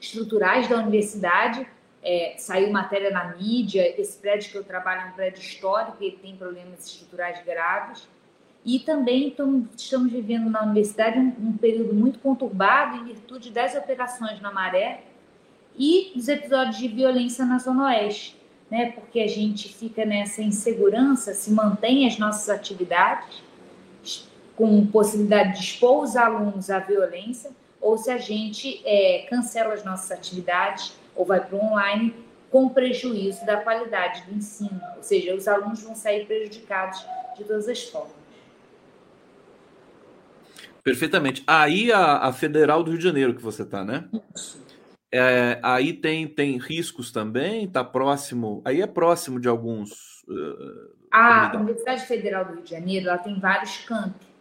[0.00, 1.66] estruturais da universidade.
[2.02, 3.94] É, saiu matéria na mídia.
[4.00, 8.08] Esse prédio que eu trabalho é um prédio histórico e tem problemas estruturais graves.
[8.64, 14.40] E também estamos vivendo na universidade um, um período muito conturbado em virtude das operações
[14.40, 15.02] na maré
[15.76, 18.40] e dos episódios de violência na Zona Oeste,
[18.70, 18.92] né?
[18.92, 23.42] Porque a gente fica nessa insegurança, se mantém as nossas atividades
[24.56, 27.50] com possibilidade de expor os alunos à violência,
[27.80, 32.14] ou se a gente é, cancela as nossas atividades ou vai para o online
[32.50, 37.04] com prejuízo da qualidade do ensino, ou seja, os alunos vão sair prejudicados
[37.36, 38.12] de todas as formas.
[40.84, 41.42] Perfeitamente.
[41.46, 44.04] Aí a, a Federal do Rio de Janeiro que você está, né?
[45.10, 50.22] É, aí tem, tem riscos também, está próximo, aí é próximo de alguns.
[50.26, 54.31] Uh, a Universidade Federal do Rio de Janeiro ela tem vários campi.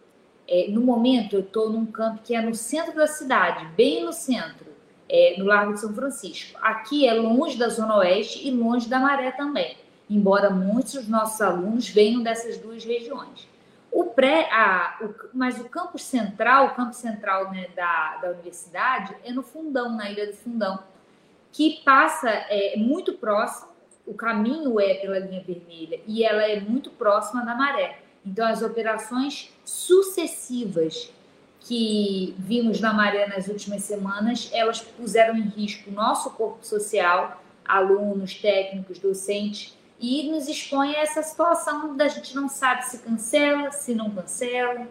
[0.54, 4.12] É, no momento, eu estou num campo que é no centro da cidade, bem no
[4.12, 4.68] centro,
[5.08, 6.60] é, no Largo de São Francisco.
[6.62, 9.78] Aqui é longe da Zona Oeste e longe da Maré também,
[10.10, 13.48] embora muitos dos nossos alunos venham dessas duas regiões.
[13.90, 19.16] O pré, a, o, mas o campus central, o campus central né, da, da universidade,
[19.24, 20.80] é no Fundão, na Ilha do Fundão,
[21.54, 23.72] que passa é, muito próximo,
[24.06, 28.01] o caminho é pela linha vermelha e ela é muito próxima da maré.
[28.26, 31.12] Então, as operações sucessivas
[31.60, 38.36] que vimos na maré nas últimas semanas, elas puseram em risco nosso corpo social, alunos,
[38.36, 43.94] técnicos, docentes, e nos expõe a essa situação da gente não sabe se cancela, se
[43.94, 44.88] não cancela.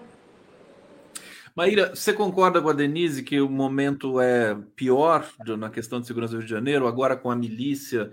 [1.54, 5.28] Maíra, você concorda com a Denise que o momento é pior
[5.58, 8.12] na questão de segurança do Rio de Janeiro, agora com a milícia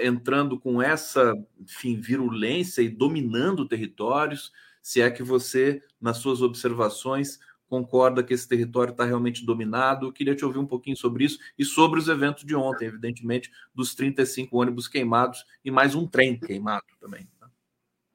[0.00, 4.52] entrando com essa enfim, virulência e dominando territórios?
[4.82, 10.06] Se é que você, nas suas observações, concorda que esse território está realmente dominado.
[10.06, 13.50] Eu queria te ouvir um pouquinho sobre isso e sobre os eventos de ontem, evidentemente,
[13.74, 17.28] dos 35 ônibus queimados e mais um trem queimado também.
[17.38, 17.50] Tá?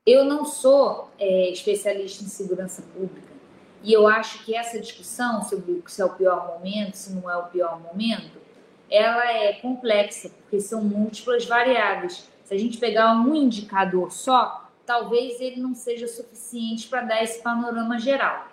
[0.06, 3.32] Eu não sou é, especialista em segurança pública
[3.84, 7.36] e eu acho que essa discussão sobre se é o pior momento, se não é
[7.36, 8.40] o pior momento,
[8.92, 12.30] ela é complexa, porque são múltiplas variáveis.
[12.44, 17.42] Se a gente pegar um indicador só, talvez ele não seja suficiente para dar esse
[17.42, 18.50] panorama geral.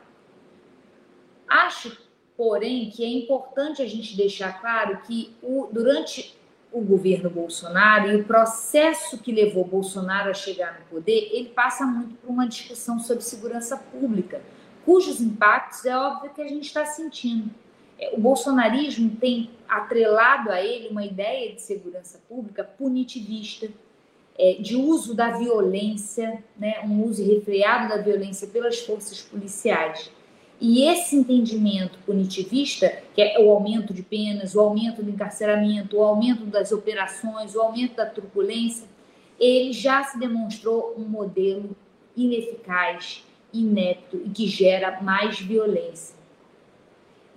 [1.48, 1.98] Acho,
[2.36, 6.38] porém, que é importante a gente deixar claro que o, durante
[6.70, 11.84] o governo Bolsonaro e o processo que levou Bolsonaro a chegar no poder, ele passa
[11.84, 14.42] muito por uma discussão sobre segurança pública,
[14.84, 17.50] cujos impactos é óbvio que a gente está sentindo.
[18.12, 23.68] O bolsonarismo tem atrelado a ele uma ideia de segurança pública punitivista,
[24.38, 30.10] é, de uso da violência, né, um uso refreado da violência pelas forças policiais.
[30.60, 36.02] E esse entendimento punitivista, que é o aumento de penas, o aumento do encarceramento, o
[36.02, 38.86] aumento das operações, o aumento da turbulência,
[39.38, 41.76] ele já se demonstrou um modelo
[42.16, 46.17] ineficaz, inepto e que gera mais violência.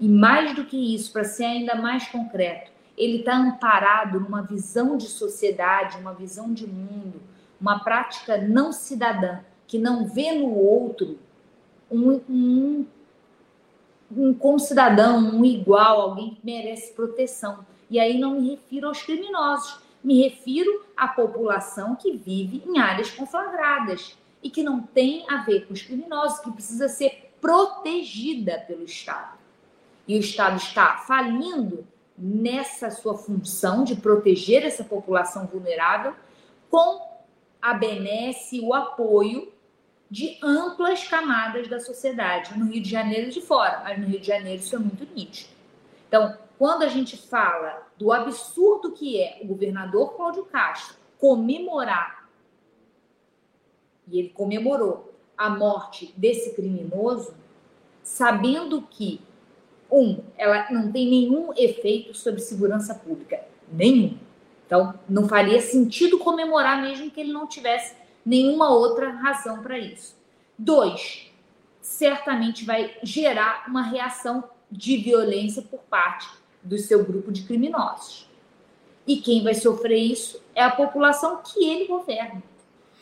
[0.02, 4.98] E mais do que isso, para ser ainda mais concreto, ele está amparado numa visão
[4.98, 7.22] de sociedade, uma visão de mundo,
[7.60, 11.20] uma prática não cidadã, que não vê no outro
[11.90, 12.86] um, um
[14.14, 17.66] um um igual, alguém que merece proteção.
[17.90, 23.12] E aí não me refiro aos criminosos, me refiro à população que vive em áreas
[23.12, 28.84] conflagradas e que não tem a ver com os criminosos, que precisa ser protegida pelo
[28.84, 29.41] Estado.
[30.08, 31.86] E o Estado está falindo
[32.18, 36.14] nessa sua função de proteger essa população vulnerável
[36.70, 37.10] com
[37.62, 39.52] a benesse, o apoio
[40.10, 44.20] de amplas camadas da sociedade, no Rio de Janeiro e de fora, mas no Rio
[44.20, 45.50] de Janeiro isso é muito nítido.
[46.08, 52.28] Então, quando a gente fala do absurdo que é o governador Cláudio Castro comemorar,
[54.08, 57.34] e ele comemorou a morte desse criminoso,
[58.04, 59.22] sabendo que,
[59.92, 63.42] um, ela não tem nenhum efeito sobre segurança pública,
[63.72, 64.18] nenhum.
[64.66, 67.94] Então, não faria sentido comemorar mesmo que ele não tivesse
[68.26, 70.16] nenhuma outra razão para isso.
[70.58, 71.30] Dois,
[71.82, 76.30] certamente vai gerar uma reação de violência por parte
[76.64, 78.30] do seu grupo de criminosos.
[79.06, 82.42] E quem vai sofrer isso é a população que ele governa.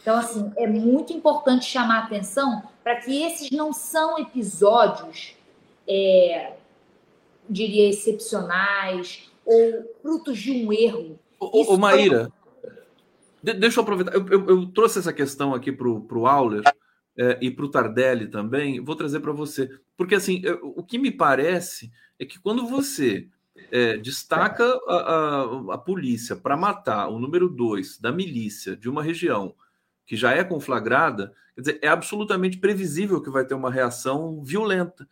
[0.01, 5.35] Então, assim, é muito importante chamar atenção para que esses não são episódios,
[5.87, 6.53] é,
[7.49, 11.19] diria, excepcionais ou frutos de um erro.
[11.39, 12.31] Ô, ô Maíra,
[13.41, 14.13] de, deixa eu aproveitar.
[14.13, 16.63] Eu, eu, eu, trouxe essa questão aqui para o Auler
[17.17, 18.83] é, e para o Tardelli também.
[18.83, 19.69] Vou trazer para você.
[19.97, 23.27] Porque, assim, eu, o que me parece é que quando você
[23.71, 29.03] é, destaca a, a, a polícia para matar o número dois da milícia de uma
[29.03, 29.55] região
[30.05, 35.07] que já é conflagrada, quer dizer, é absolutamente previsível que vai ter uma reação violenta.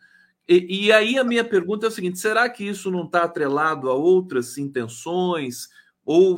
[0.48, 3.90] E, e aí a minha pergunta é o seguinte: será que isso não está atrelado
[3.90, 5.68] a outras intenções?
[6.08, 6.36] ou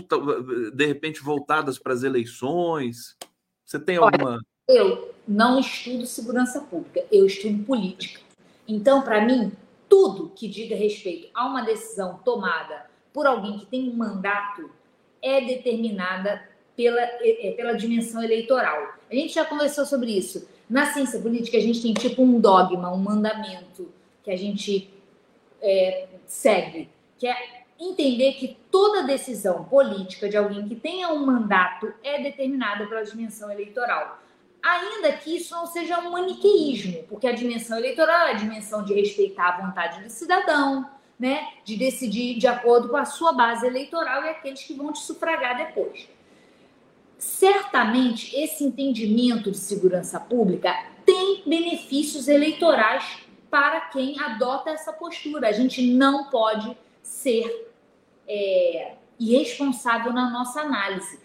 [0.74, 3.16] de repente voltadas para as eleições?
[3.64, 4.40] Você tem alguma.
[4.68, 8.20] Olha, eu não estudo segurança pública, eu estudo política.
[8.66, 9.52] Então, para mim,
[9.88, 14.68] tudo que diga respeito a uma decisão tomada por alguém que tem um mandato
[15.22, 16.42] é determinada
[16.76, 18.94] pela, é, pela dimensão eleitoral.
[19.08, 20.48] A gente já conversou sobre isso.
[20.68, 23.88] Na ciência política, a gente tem tipo um dogma, um mandamento
[24.22, 24.92] que a gente
[25.62, 26.88] é, segue,
[27.18, 32.86] que é entender que toda decisão política de alguém que tenha um mandato é determinada
[32.86, 34.18] pela dimensão eleitoral.
[34.62, 38.92] Ainda que isso não seja um maniqueísmo, porque a dimensão eleitoral é a dimensão de
[38.92, 40.86] respeitar a vontade do cidadão,
[41.18, 45.00] né, de decidir de acordo com a sua base eleitoral e aqueles que vão te
[45.00, 46.08] sufragar depois.
[47.18, 50.74] Certamente, esse entendimento de segurança pública
[51.04, 53.18] tem benefícios eleitorais
[53.50, 55.48] para quem adota essa postura.
[55.48, 57.72] A gente não pode ser
[58.28, 61.18] é, irresponsável na nossa análise.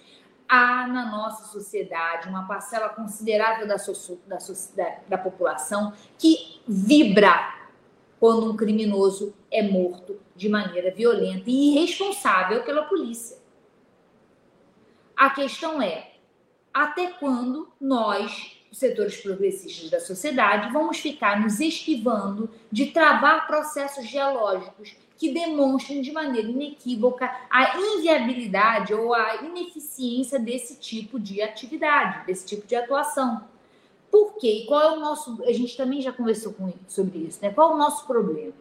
[0.48, 4.38] Há na nossa sociedade uma parcela considerável da, so, da,
[4.76, 7.54] da, da população que vibra
[8.20, 13.38] quando um criminoso é morto de maneira violenta e irresponsável pela polícia.
[15.16, 16.12] A questão é
[16.74, 24.96] até quando nós, setores progressistas da sociedade, vamos ficar nos esquivando de travar processos geológicos
[25.18, 32.46] que demonstrem de maneira inequívoca a inviabilidade ou a ineficiência desse tipo de atividade, desse
[32.46, 33.46] tipo de atuação.
[34.12, 34.64] Por quê?
[34.64, 35.42] E qual é o nosso.
[35.44, 37.52] A gente também já conversou com, sobre isso, né?
[37.52, 38.54] Qual é o nosso problema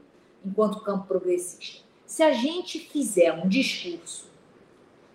[0.45, 1.82] enquanto campo progressista?
[2.07, 4.28] Se a gente fizer um discurso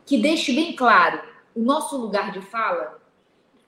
[0.05, 1.21] que deixe bem claro
[1.55, 2.98] o nosso lugar de fala,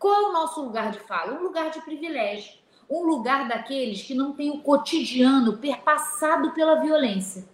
[0.01, 1.39] qual é o nosso lugar de fala?
[1.39, 2.53] Um lugar de privilégio.
[2.89, 7.45] Um lugar daqueles que não têm o cotidiano perpassado pela violência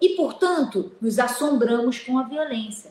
[0.00, 2.90] e, portanto, nos assombramos com a violência,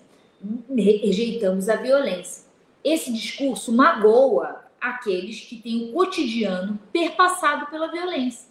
[0.76, 2.46] rejeitamos a violência.
[2.84, 8.48] Esse discurso magoa aqueles que têm o cotidiano perpassado pela violência.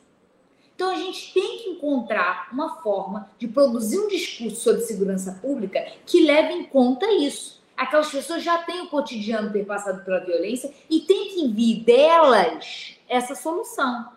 [0.75, 5.85] Então, a gente tem que encontrar uma forma de produzir um discurso sobre segurança pública
[6.05, 7.58] que leve em conta isso.
[7.79, 13.37] Aquelas pessoas já têm o cotidiano perpassado pela violência e tem que vir delas essa
[13.37, 14.13] solução.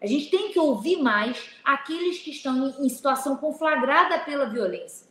[0.00, 5.06] A gente tem que ouvir mais aqueles que estão em situação conflagrada pela violência.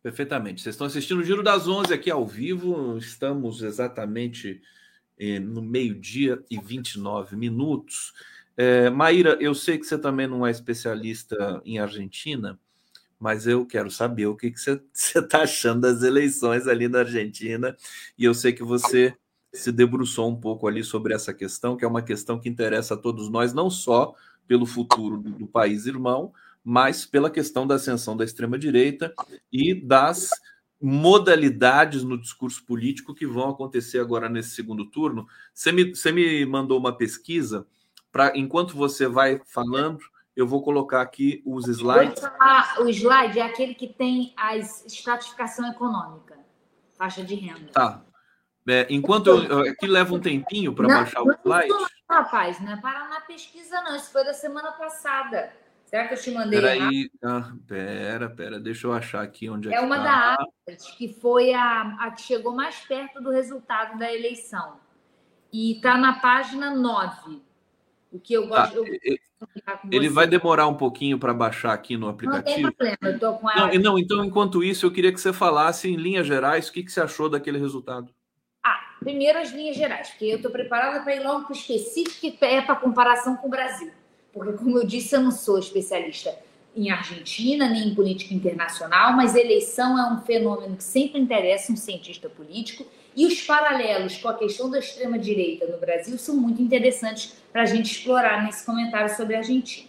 [0.00, 0.62] Perfeitamente.
[0.62, 2.96] Vocês estão assistindo o Giro das Onze aqui ao vivo.
[2.96, 4.62] Estamos exatamente
[5.18, 8.12] eh, no meio-dia e 29 minutos.
[8.56, 12.56] É, Maíra, eu sei que você também não é especialista em Argentina,
[13.18, 17.76] mas eu quero saber o que, você está achando das eleições ali na Argentina.
[18.18, 19.14] E eu sei que você
[19.52, 22.96] se debruçou um pouco ali sobre essa questão, que é uma questão que interessa a
[22.96, 24.14] todos nós, não só
[24.46, 26.32] pelo futuro do, do país irmão,
[26.62, 29.14] mas pela questão da ascensão da extrema-direita
[29.52, 30.30] e das
[30.80, 35.26] modalidades no discurso político que vão acontecer agora nesse segundo turno.
[35.52, 37.66] Você me, você me mandou uma pesquisa
[38.10, 39.98] para, enquanto você vai falando,
[40.36, 42.22] eu vou colocar aqui os slides.
[42.40, 46.38] Ah, o slide é aquele que tem a estratificação econômica,
[46.96, 47.70] faixa de renda.
[47.72, 48.02] Tá,
[48.66, 51.68] é, enquanto eu, aqui leva um tempinho para baixar o slide.
[51.68, 53.94] Não, rapaz, não é parar na pesquisa, não.
[53.94, 55.52] Isso foi da semana passada.
[55.84, 56.60] Será que eu te mandei?
[56.60, 60.36] Peraí, ah, pera, pera, deixa eu achar aqui onde é, é uma tá.
[60.66, 64.80] da que foi a, a que chegou mais perto do resultado da eleição.
[65.52, 67.40] E está na página 9.
[68.14, 68.76] O que eu Tá, gosto.
[68.76, 69.46] eu- e- com
[69.90, 72.72] Ele vai demorar um pouquinho para baixar aqui no Não tem aplicativo.
[72.72, 73.74] problema, eu estou com Não, ela.
[73.74, 76.84] e não, então, enquanto isso, eu queria que você falasse em linhas gerais o que,
[76.84, 78.14] que você achou daquele resultado.
[78.64, 82.20] Ah, primeiro as linhas gerais, porque eu estou preparada para ir logo para o específico,
[82.20, 83.90] que é para comparação com o Brasil.
[84.32, 86.34] Porque, como eu disse, eu não sou especialista
[86.76, 91.76] em Argentina, nem em política internacional, mas eleição é um fenômeno que sempre interessa um
[91.76, 92.86] cientista político,
[93.16, 97.66] e os paralelos com a questão da extrema-direita no Brasil são muito interessantes para a
[97.66, 99.88] gente explorar nesse comentário sobre a Argentina.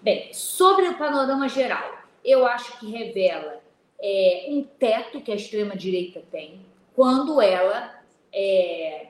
[0.00, 3.60] Bem, sobre o panorama geral, eu acho que revela
[4.00, 6.60] é, um teto que a extrema-direita tem
[6.94, 7.98] quando ela
[8.32, 9.08] é,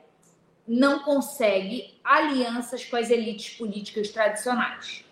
[0.67, 5.03] não consegue alianças com as elites políticas tradicionais.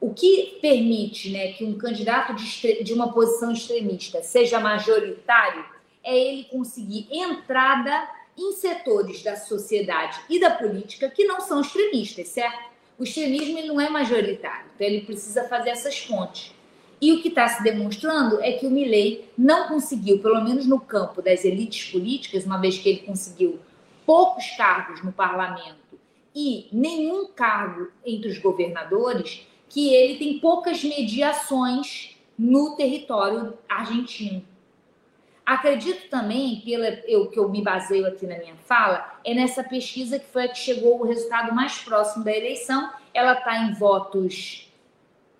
[0.00, 5.77] O que permite né, que um candidato de, de uma posição extremista seja majoritário
[6.08, 12.28] é ele conseguir entrada em setores da sociedade e da política que não são extremistas,
[12.28, 12.70] certo?
[12.98, 16.54] O extremismo ele não é majoritário, então ele precisa fazer essas pontes.
[17.00, 20.80] E o que está se demonstrando é que o Milley não conseguiu, pelo menos no
[20.80, 23.60] campo das elites políticas, uma vez que ele conseguiu
[24.06, 25.76] poucos cargos no parlamento
[26.34, 34.42] e nenhum cargo entre os governadores, que ele tem poucas mediações no território argentino.
[35.48, 40.18] Acredito também, pela eu, que eu me baseio aqui na minha fala, é nessa pesquisa
[40.18, 42.92] que foi a que chegou o resultado mais próximo da eleição.
[43.14, 44.70] Ela está em votos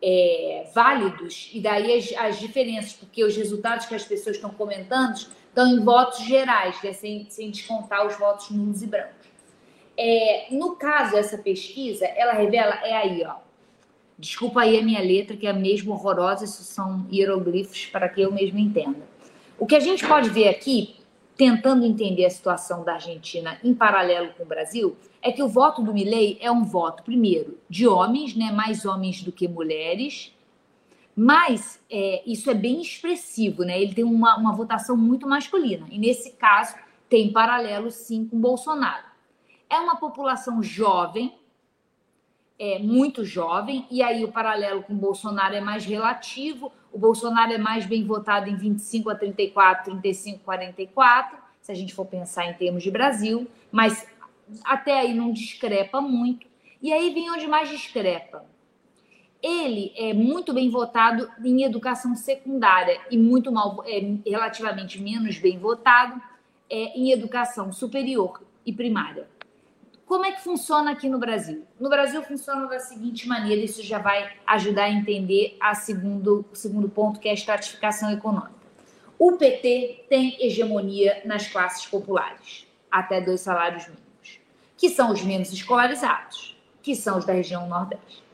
[0.01, 5.15] é, válidos, e daí as, as diferenças, porque os resultados que as pessoas estão comentando
[5.15, 9.29] estão em votos gerais, né, sem, sem descontar os votos nulos e brancos.
[9.95, 13.35] É, no caso, essa pesquisa, ela revela, é aí, ó.
[14.19, 18.33] Desculpa aí a minha letra, que é mesmo horrorosa, isso são hieroglifos para que eu
[18.33, 19.07] mesmo entenda.
[19.59, 20.97] O que a gente pode ver aqui,
[21.37, 25.83] tentando entender a situação da Argentina em paralelo com o Brasil, é que o voto
[25.83, 30.33] do Milei é um voto, primeiro, de homens, né, mais homens do que mulheres,
[31.15, 33.83] mas é, isso é bem expressivo, né?
[33.83, 35.89] Ele tem uma, uma votação muito masculina.
[35.91, 36.77] E nesse caso,
[37.09, 39.05] tem paralelo sim com Bolsonaro.
[39.69, 41.37] É uma população jovem,
[42.57, 46.71] é muito jovem, e aí o paralelo com Bolsonaro é mais relativo.
[46.93, 51.75] O Bolsonaro é mais bem votado em 25 a 34, 35 a 44, se a
[51.75, 54.07] gente for pensar em termos de Brasil, mas
[54.65, 56.47] até aí não discrepa muito.
[56.81, 58.45] E aí vem onde mais discrepa.
[59.43, 65.59] Ele é muito bem votado em educação secundária e muito mal, é, relativamente menos bem
[65.59, 66.21] votado
[66.69, 69.29] é, em educação superior e primária.
[70.09, 71.67] Como é que funciona aqui no Brasil?
[71.79, 76.57] No Brasil funciona da seguinte maneira, isso já vai ajudar a entender a segundo, o
[76.57, 78.55] segundo ponto, que é a estratificação econômica.
[79.19, 84.41] O PT tem hegemonia nas classes populares, até dois salários mínimos,
[84.79, 88.25] que são os menos escolarizados, que são os da região Nordeste.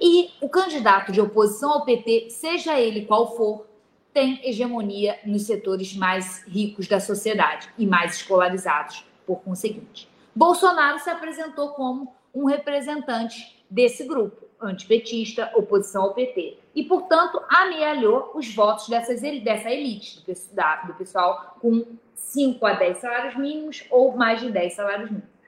[0.00, 3.66] E o candidato de oposição ao PT, seja ele qual for,
[4.14, 10.08] tem hegemonia nos setores mais ricos da sociedade e mais escolarizados, por conseguinte.
[10.34, 16.58] Bolsonaro se apresentou como um representante desse grupo, antipetista, oposição ao PT.
[16.74, 21.84] E, portanto, amealhou os votos dessas, dessa elite, do, da, do pessoal com
[22.14, 25.40] 5 a 10 salários mínimos ou mais de 10 salários mínimos.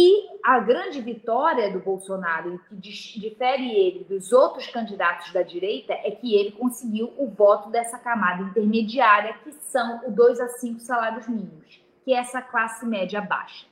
[0.00, 6.12] E a grande vitória do Bolsonaro, que difere ele dos outros candidatos da direita, é
[6.12, 11.26] que ele conseguiu o voto dessa camada intermediária, que são o 2 a 5 salários
[11.26, 13.66] mínimos, que é essa classe média baixa.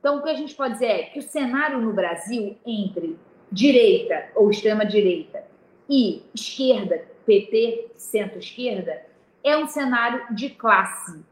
[0.00, 3.16] Então, o que a gente pode dizer é que o cenário no Brasil entre
[3.52, 5.44] direita ou extrema-direita
[5.88, 9.00] e esquerda, PT, centro-esquerda,
[9.44, 11.24] é um cenário de classe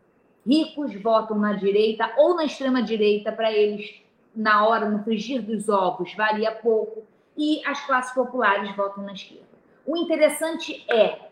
[0.47, 4.01] ricos votam na direita ou na extrema direita para eles
[4.33, 7.03] na hora no frigir dos ovos varia pouco
[7.37, 9.49] e as classes populares votam na esquerda.
[9.85, 11.29] O interessante é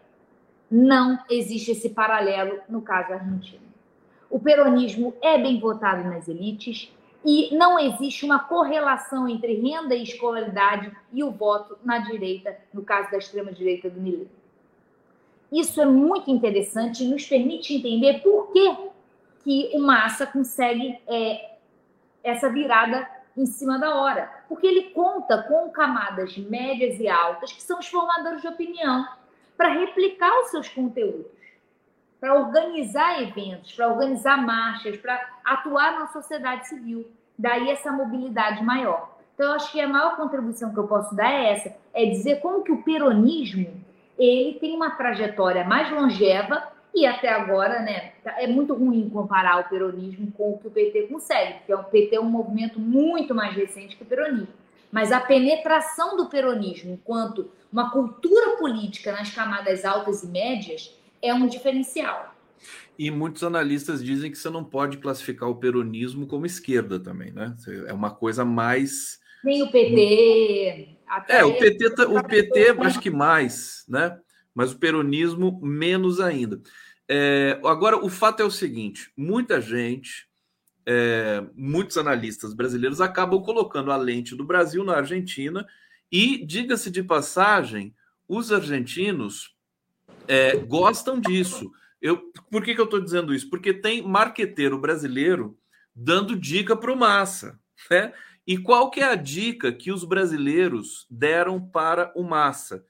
[0.68, 3.67] não existe esse paralelo no caso argentino.
[4.30, 6.92] O peronismo é bem votado nas elites
[7.24, 12.82] e não existe uma correlação entre renda e escolaridade e o voto na direita, no
[12.82, 14.28] caso da extrema direita do Milei.
[15.50, 18.88] Isso é muito interessante e nos permite entender por que
[19.42, 21.52] que o Massa consegue é,
[22.22, 24.30] essa virada em cima da hora.
[24.48, 29.08] Porque ele conta com camadas médias e altas, que são os formadores de opinião,
[29.56, 31.26] para replicar os seus conteúdos,
[32.20, 37.06] para organizar eventos, para organizar marchas, para atuar na sociedade civil.
[37.38, 39.16] Daí essa mobilidade maior.
[39.34, 42.40] Então, eu acho que a maior contribuição que eu posso dar é essa, é dizer
[42.40, 43.68] como que o peronismo
[44.18, 49.60] ele tem uma trajetória mais longeva e até agora, né, tá- é muito ruim comparar
[49.60, 53.32] o peronismo com o que o PT consegue, porque o PT é um movimento muito
[53.32, 54.48] mais recente que o peronismo.
[54.90, 61.32] Mas a penetração do peronismo enquanto uma cultura política nas camadas altas e médias é
[61.34, 62.34] um diferencial.
[62.98, 67.54] E muitos analistas dizem que você não pode classificar o peronismo como esquerda também, né?
[67.86, 69.20] É uma coisa mais.
[69.44, 70.96] Nem o PT.
[71.06, 74.18] até É, o PT, tá- o PT acho que mais, né?
[74.52, 76.60] Mas o peronismo menos ainda.
[77.08, 80.26] É, agora, o fato é o seguinte: muita gente,
[80.84, 85.64] é, muitos analistas brasileiros acabam colocando a lente do Brasil na Argentina,
[86.10, 87.94] e, diga-se de passagem,
[88.26, 89.56] os argentinos
[90.28, 91.70] é, gostam disso.
[92.00, 93.48] Eu, por que, que eu estou dizendo isso?
[93.50, 95.58] Porque tem marqueteiro brasileiro
[95.94, 97.58] dando dica para o Massa.
[97.90, 98.12] Né?
[98.46, 102.84] E qual que é a dica que os brasileiros deram para o Massa?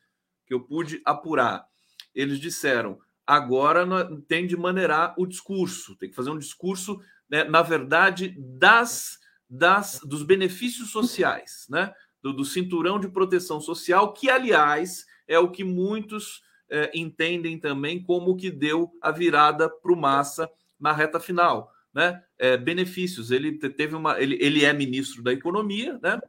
[0.47, 1.67] Que eu pude apurar.
[2.15, 3.87] Eles disseram: agora
[4.27, 7.01] tem de maneirar o discurso, tem que fazer um discurso,
[7.31, 11.93] né, na verdade, das, das dos benefícios sociais, né?
[12.23, 18.03] do, do cinturão de proteção social, que, aliás, é o que muitos eh, entendem também
[18.03, 21.73] como que deu a virada para o Massa na reta final.
[21.93, 22.23] Né?
[22.39, 24.21] Eh, benefícios, ele te- teve uma.
[24.21, 26.21] Ele, ele é ministro da economia, né?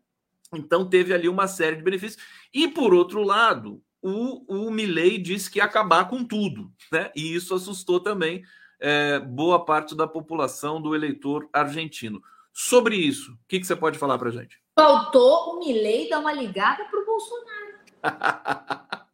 [0.53, 2.23] Então teve ali uma série de benefícios.
[2.53, 7.11] E por outro lado, o, o Milley disse que ia acabar com tudo, né?
[7.15, 8.43] E isso assustou também
[8.79, 12.21] eh, boa parte da população do eleitor argentino.
[12.51, 14.59] Sobre isso, o que, que você pode falar para gente?
[14.75, 17.79] Faltou o Milley dar uma ligada para o Bolsonaro.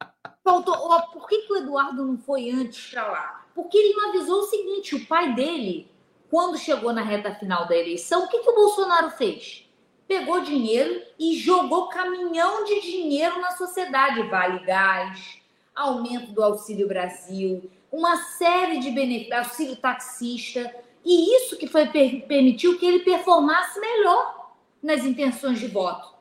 [0.46, 0.76] Faltou.
[0.78, 3.46] ó, Por que, que o Eduardo não foi antes para lá?
[3.54, 5.92] Porque ele não avisou o seguinte: o pai dele,
[6.30, 9.68] quando chegou na reta final da eleição, o que, que o Bolsonaro fez?
[10.08, 14.22] Pegou dinheiro e jogou caminhão de dinheiro na sociedade.
[14.24, 15.40] Vale gás,
[15.76, 20.74] aumento do Auxílio Brasil, uma série de benefícios, auxílio taxista.
[21.04, 24.52] E isso que foi per- permitiu que ele performasse melhor
[24.82, 26.15] nas intenções de voto.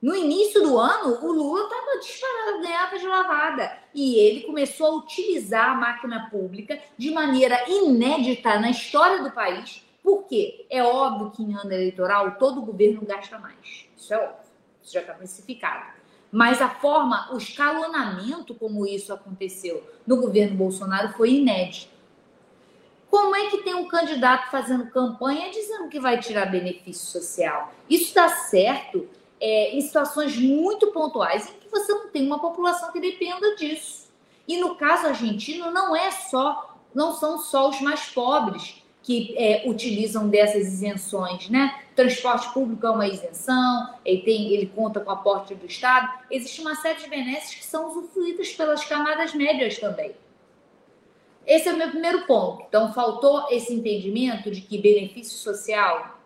[0.00, 3.78] No início do ano, o Lula estava disparado, ganhava de lavada.
[3.94, 9.84] E ele começou a utilizar a máquina pública de maneira inédita na história do país.
[10.02, 10.64] Por quê?
[10.70, 13.86] É óbvio que em ano eleitoral todo governo gasta mais.
[13.94, 14.50] Isso é óbvio.
[14.82, 15.84] Isso já está precificado.
[16.32, 21.90] Mas a forma, o escalonamento como isso aconteceu no governo Bolsonaro foi inédito.
[23.10, 27.74] Como é que tem um candidato fazendo campanha dizendo que vai tirar benefício social?
[27.88, 29.06] Isso dá certo
[29.40, 34.10] é, em situações muito pontuais em que você não tem uma população que dependa disso.
[34.46, 39.62] E no caso argentino, não é só, não são só os mais pobres que é,
[39.66, 41.84] utilizam dessas isenções, né?
[41.96, 46.12] Transporte público é uma isenção, ele, tem, ele conta com aporte do Estado.
[46.30, 50.14] Existe uma série de benesses que são usufruídas pelas camadas médias também.
[51.46, 52.64] Esse é o meu primeiro ponto.
[52.68, 56.18] Então, faltou esse entendimento de que benefício social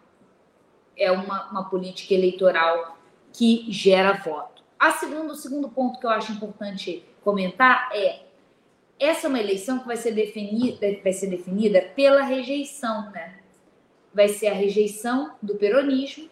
[0.97, 2.94] é uma, uma política eleitoral
[3.35, 4.63] que gera voto.
[4.79, 8.21] A segundo, o segundo ponto que eu acho importante comentar é
[8.99, 13.35] essa é uma eleição que vai ser definida, vai ser definida pela rejeição, né?
[14.15, 16.31] Vai ser a rejeição do peronismo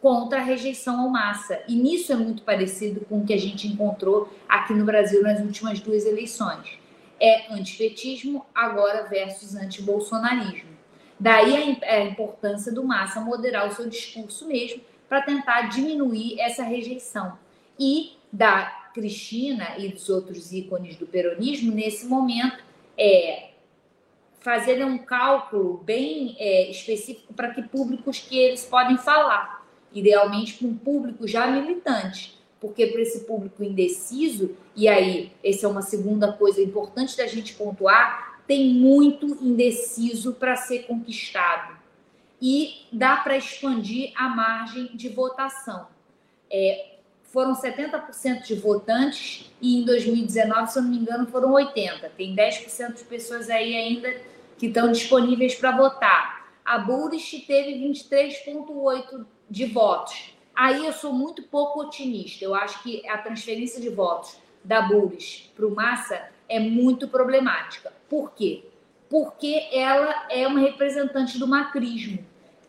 [0.00, 1.62] contra a rejeição ao massa.
[1.68, 5.40] E nisso é muito parecido com o que a gente encontrou aqui no Brasil nas
[5.40, 6.78] últimas duas eleições.
[7.20, 10.70] É antipetismo agora versus antibolsonarismo.
[11.20, 17.38] Daí a importância do massa moderar o seu discurso mesmo para tentar diminuir essa rejeição.
[17.78, 22.62] E da Cristina e dos outros ícones do peronismo, nesse momento,
[22.96, 23.50] é
[24.40, 29.66] fazer um cálculo bem é, específico para que públicos que eles podem falar.
[29.92, 32.38] Idealmente para um público já militante.
[32.60, 37.54] Porque para esse público indeciso, e aí, essa é uma segunda coisa importante da gente
[37.54, 41.83] pontuar, tem muito indeciso para ser conquistado.
[42.46, 45.86] E dá para expandir a margem de votação.
[46.52, 52.10] É, foram 70% de votantes e em 2019, se eu não me engano, foram 80%.
[52.14, 54.14] Tem 10% de pessoas aí ainda
[54.58, 56.52] que estão disponíveis para votar.
[56.62, 60.34] A Burist teve 23,8% de votos.
[60.54, 62.44] Aí eu sou muito pouco otimista.
[62.44, 67.90] Eu acho que a transferência de votos da Burist para o Massa é muito problemática.
[68.06, 68.66] Por quê?
[69.08, 72.18] Porque ela é uma representante do macrismo,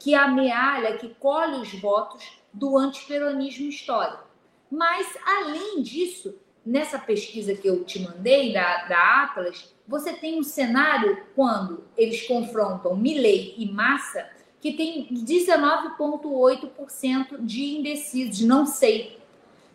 [0.06, 2.24] que amealha, que colhe os votos
[2.54, 4.24] do antiperonismo histórico.
[4.70, 10.44] Mas, além disso, nessa pesquisa que eu te mandei, da, da Atlas, você tem um
[10.44, 14.30] cenário quando eles confrontam Milley e Massa,
[14.62, 19.18] que tem 19,8% de indecisos, de não sei.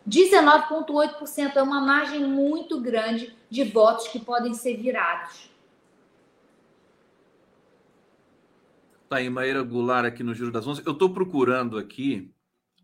[0.09, 5.50] 19,8% é uma margem muito grande de votos que podem ser virados.
[9.11, 10.87] Tá aí, Maíra Goulart aqui no Giro das Onze.
[10.87, 12.33] Eu estou procurando aqui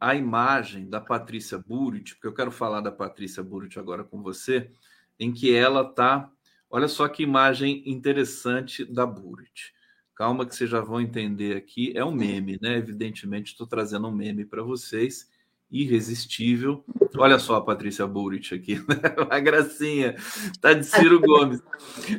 [0.00, 4.72] a imagem da Patrícia Burit, porque eu quero falar da Patrícia Burit agora com você,
[5.20, 6.28] em que ela está.
[6.68, 9.72] Olha só que imagem interessante da Burit.
[10.16, 11.92] Calma que vocês já vão entender aqui.
[11.96, 12.76] É um meme, né?
[12.76, 15.30] Evidentemente, estou trazendo um meme para vocês
[15.70, 16.84] irresistível.
[17.16, 19.00] Olha só a Patrícia Burrich aqui, né?
[19.30, 20.14] a gracinha,
[20.60, 21.62] tá de Ciro Gomes.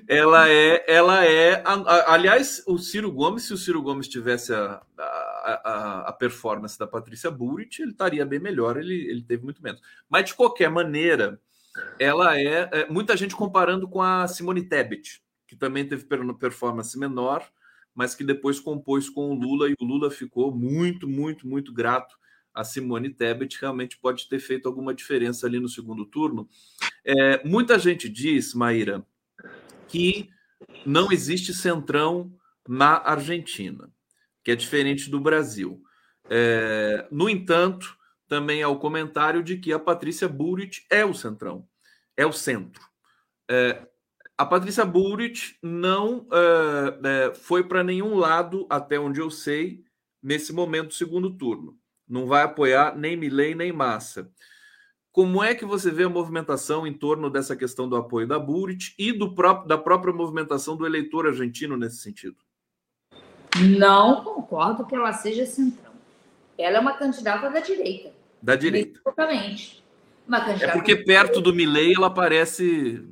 [0.07, 1.63] Ela é, ela é,
[2.07, 7.31] aliás, o Ciro Gomes, se o Ciro Gomes tivesse a, a, a performance da Patrícia
[7.31, 9.81] Burrich, ele estaria bem melhor, ele, ele teve muito menos.
[10.09, 11.39] Mas de qualquer maneira,
[11.99, 16.05] ela é, é muita gente comparando com a Simone Tebet, que também teve
[16.39, 17.47] performance menor,
[17.95, 22.15] mas que depois compôs com o Lula e o Lula ficou muito, muito, muito grato
[22.57, 26.49] a Simone Tebet realmente pode ter feito alguma diferença ali no segundo turno.
[27.05, 29.05] É, muita gente diz, Maíra,
[29.87, 30.31] que
[30.83, 32.33] não existe centrão
[32.67, 33.93] na Argentina,
[34.43, 35.83] que é diferente do Brasil.
[36.31, 37.95] É, no entanto,
[38.27, 41.67] também há o comentário de que a Patrícia Burit é o centrão,
[42.17, 42.81] é o centro.
[43.47, 43.87] É,
[44.35, 49.85] a Patrícia Burit não é, é, foi para nenhum lado, até onde eu sei,
[50.23, 51.77] nesse momento do segundo turno
[52.07, 54.31] não vai apoiar nem Milley nem Massa.
[55.11, 58.93] Como é que você vê a movimentação em torno dessa questão do apoio da Burit
[58.99, 62.37] e do próprio, da própria movimentação do eleitor argentino nesse sentido?
[63.77, 65.93] Não concordo que ela seja centrão.
[66.57, 68.13] Ela é uma candidata da direita.
[68.41, 68.99] Da direita.
[69.03, 69.83] Exatamente.
[70.27, 73.03] Uma candidata é porque perto do Milley ela parece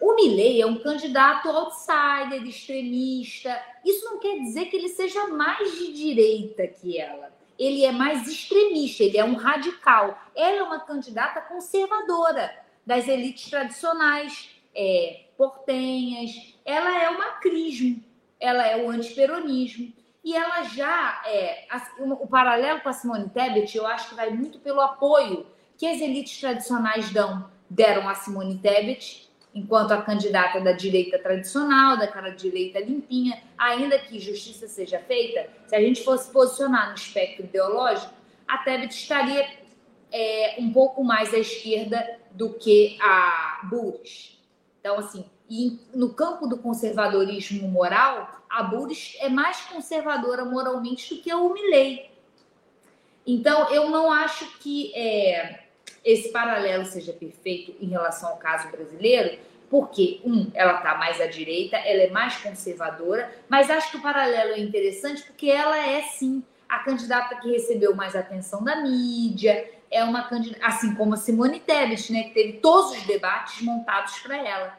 [0.00, 3.58] o Milley é um candidato outsider, extremista.
[3.84, 8.26] Isso não quer dizer que ele seja mais de direita que ela ele é mais
[8.28, 10.18] extremista, ele é um radical.
[10.34, 12.54] Ela é uma candidata conservadora
[12.84, 16.54] das elites tradicionais, é, portenhas.
[16.64, 18.02] Ela é o macrismo,
[18.40, 19.92] ela é o antiperonismo.
[20.22, 21.66] E ela já é.
[22.00, 26.00] O paralelo com a Simone Tebet, eu acho que vai muito pelo apoio que as
[26.00, 32.80] elites tradicionais dão, deram a Simone Tebet enquanto a candidata da direita tradicional, daquela direita
[32.80, 38.12] limpinha, ainda que justiça seja feita, se a gente fosse posicionar no espectro ideológico,
[38.48, 39.46] a Tebet estaria
[40.12, 44.38] é, um pouco mais à esquerda do que a Buris.
[44.80, 51.20] Então, assim, e no campo do conservadorismo moral, a Buris é mais conservadora moralmente do
[51.22, 52.10] que o Milley.
[53.26, 55.63] Então, eu não acho que é,
[56.04, 59.38] esse paralelo seja perfeito em relação ao caso brasileiro,
[59.70, 64.02] porque, um, ela está mais à direita, ela é mais conservadora, mas acho que o
[64.02, 69.70] paralelo é interessante porque ela é, sim, a candidata que recebeu mais atenção da mídia,
[69.90, 74.18] é uma candidata, assim como a Simone Tebet, né, que teve todos os debates montados
[74.18, 74.78] para ela.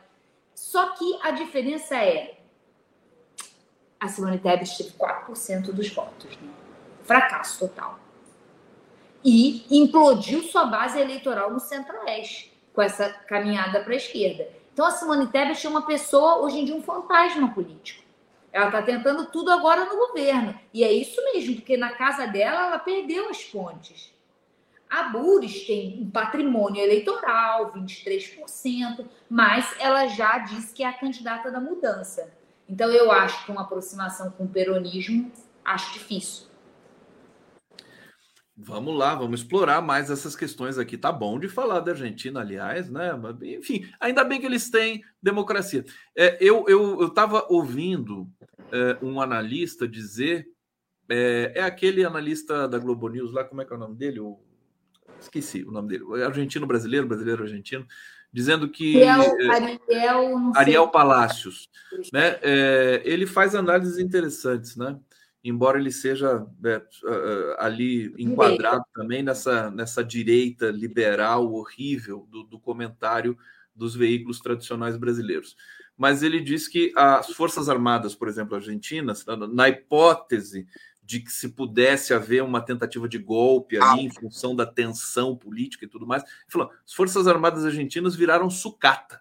[0.54, 2.38] Só que a diferença é,
[4.00, 6.50] a Simone Tebet teve 4% dos votos, né?
[7.04, 8.05] fracasso total
[9.26, 14.48] e implodiu sua base eleitoral no Centro-Oeste, com essa caminhada para a esquerda.
[14.72, 18.04] Então, a Simone Tebet é uma pessoa, hoje em dia, um fantasma político.
[18.54, 20.58] Ela está tentando tudo agora no governo.
[20.72, 24.14] E é isso mesmo, porque na casa dela ela perdeu as pontes.
[24.88, 31.50] A Bures tem um patrimônio eleitoral, 23%, mas ela já disse que é a candidata
[31.50, 32.32] da mudança.
[32.70, 35.32] Então, eu acho que uma aproximação com o peronismo,
[35.64, 36.45] acho difícil.
[38.58, 40.98] Vamos lá, vamos explorar mais essas questões aqui.
[40.98, 43.12] Tá bom de falar da Argentina, aliás, né?
[43.44, 45.84] Enfim, ainda bem que eles têm democracia.
[46.16, 46.66] É, eu
[47.06, 48.30] estava eu, eu ouvindo
[48.72, 50.48] é, um analista dizer,
[51.10, 54.22] é, é, aquele analista da Globo News lá, como é que é o nome dele?
[54.22, 54.40] O,
[55.20, 56.24] esqueci o nome dele.
[56.24, 57.86] Argentino brasileiro, brasileiro argentino,
[58.32, 61.70] dizendo que Ariel, Ariel, Ariel Palácios,
[62.14, 62.40] né?
[62.42, 64.98] É, ele faz análises interessantes, né?
[65.46, 66.82] Embora ele seja né,
[67.60, 73.38] ali enquadrado também nessa, nessa direita liberal horrível do, do, comentário
[73.76, 75.56] dos veículos tradicionais brasileiros.
[75.96, 79.24] Mas ele diz que as Forças Armadas, por exemplo, argentinas,
[79.54, 80.68] na hipótese
[81.04, 85.86] de que se pudesse haver uma tentativa de golpe ali em função da tensão política
[85.86, 89.20] e tudo mais, ele falou: as Forças Armadas argentinas viraram sucata.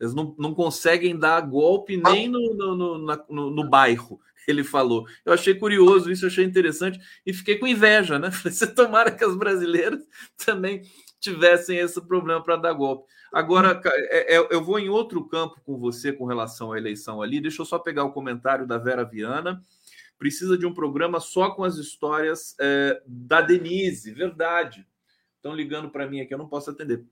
[0.00, 4.20] Eles não, não conseguem dar golpe nem no, no, no, no, no bairro
[4.50, 5.06] ele falou.
[5.24, 8.30] Eu achei curioso isso, achei interessante e fiquei com inveja, né?
[8.44, 10.00] Você tomara que as brasileiras
[10.44, 10.82] também
[11.20, 13.10] tivessem esse problema para dar golpe.
[13.32, 17.40] Agora, é, é, eu vou em outro campo com você com relação à eleição ali.
[17.40, 19.62] Deixa eu só pegar o comentário da Vera Viana.
[20.18, 24.84] Precisa de um programa só com as histórias é, da Denise, verdade.
[25.36, 27.04] Estão ligando para mim aqui, eu não posso atender.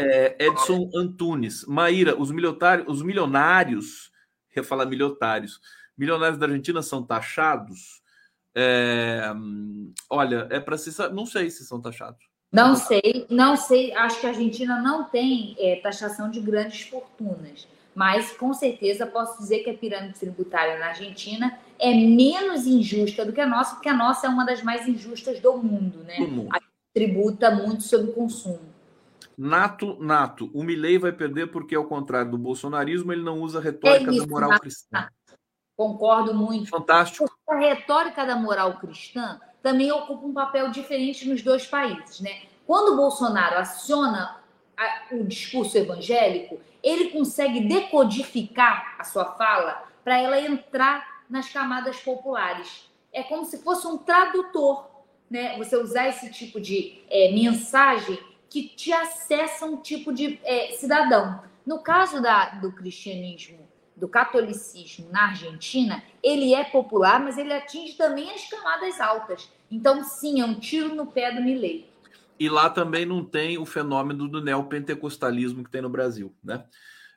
[0.00, 1.64] É, Edson Antunes.
[1.66, 2.30] Maíra, os,
[2.86, 4.12] os milionários,
[4.54, 5.60] ia falar milionários,
[5.96, 8.00] milionários da Argentina são taxados?
[8.54, 9.22] É,
[10.08, 12.24] olha, é para se não sei se são taxados.
[12.52, 13.92] Não sei, não sei.
[13.92, 19.38] Acho que a Argentina não tem é, taxação de grandes fortunas, mas com certeza posso
[19.38, 23.88] dizer que a pirâmide tributária na Argentina é menos injusta do que a nossa, porque
[23.88, 26.18] a nossa é uma das mais injustas do mundo, né?
[26.20, 26.48] Uhum.
[26.50, 26.60] A
[26.94, 28.67] tributa muito sobre o consumo.
[29.38, 33.62] Nato, nato, o Milley vai perder porque, ao contrário do bolsonarismo, ele não usa a
[33.62, 35.08] retórica é isso, da moral cristã.
[35.76, 36.68] Concordo muito.
[36.68, 37.30] Fantástico.
[37.48, 42.42] A retórica da moral cristã também ocupa um papel diferente nos dois países, né?
[42.66, 44.40] Quando o Bolsonaro aciona
[44.76, 52.00] a, o discurso evangélico, ele consegue decodificar a sua fala para ela entrar nas camadas
[52.00, 52.90] populares.
[53.12, 54.90] É como se fosse um tradutor,
[55.30, 55.56] né?
[55.58, 58.18] Você usar esse tipo de é, mensagem
[58.48, 61.42] que te acessa um tipo de é, cidadão.
[61.66, 63.68] No caso da, do cristianismo
[63.98, 69.50] do catolicismo na Argentina, ele é popular, mas ele atinge também as camadas altas.
[69.70, 71.90] Então, sim, é um tiro no pé do Milley.
[72.38, 76.64] E lá também não tem o fenômeno do neopentecostalismo que tem no Brasil, né?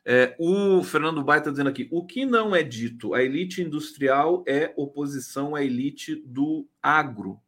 [0.03, 4.43] É, o Fernando Baita está dizendo aqui: o que não é dito, a elite industrial
[4.47, 7.39] é oposição à elite do agro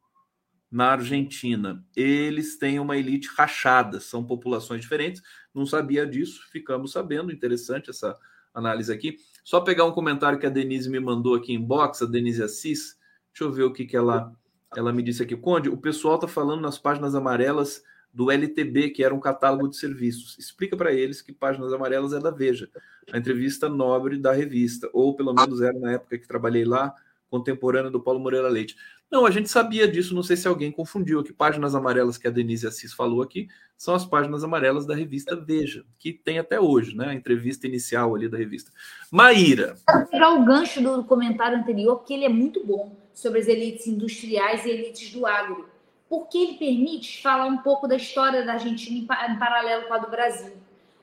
[0.74, 1.86] na Argentina.
[1.96, 5.22] Eles têm uma elite rachada, são populações diferentes.
[5.54, 7.32] Não sabia disso, ficamos sabendo.
[7.32, 8.18] Interessante essa
[8.52, 9.18] análise aqui.
[9.44, 12.98] Só pegar um comentário que a Denise me mandou aqui em box, a Denise Assis.
[13.32, 14.34] Deixa eu ver o que, que ela,
[14.76, 15.38] ela me disse aqui.
[15.38, 19.78] Conde, o pessoal está falando nas páginas amarelas do LTB, que era um catálogo de
[19.78, 20.40] serviços.
[20.40, 22.68] Explica para eles que páginas amarelas é da Veja,
[23.12, 26.96] a entrevista nobre da revista, ou pelo menos era na época que trabalhei lá,
[27.30, 28.76] contemporânea do Paulo Moreira Leite.
[29.14, 31.32] Não, a gente sabia disso, não sei se alguém confundiu aqui.
[31.32, 35.86] Páginas amarelas que a Denise Assis falou aqui são as páginas amarelas da revista Veja,
[36.00, 37.10] que tem até hoje, né?
[37.10, 38.72] A entrevista inicial ali da revista.
[39.12, 39.76] Maíra.
[39.88, 43.86] Vou pegar o gancho do comentário anterior, que ele é muito bom sobre as elites
[43.86, 45.70] industriais e elites do agro,
[46.10, 50.10] porque ele permite falar um pouco da história da Argentina em paralelo com a do
[50.10, 50.54] Brasil.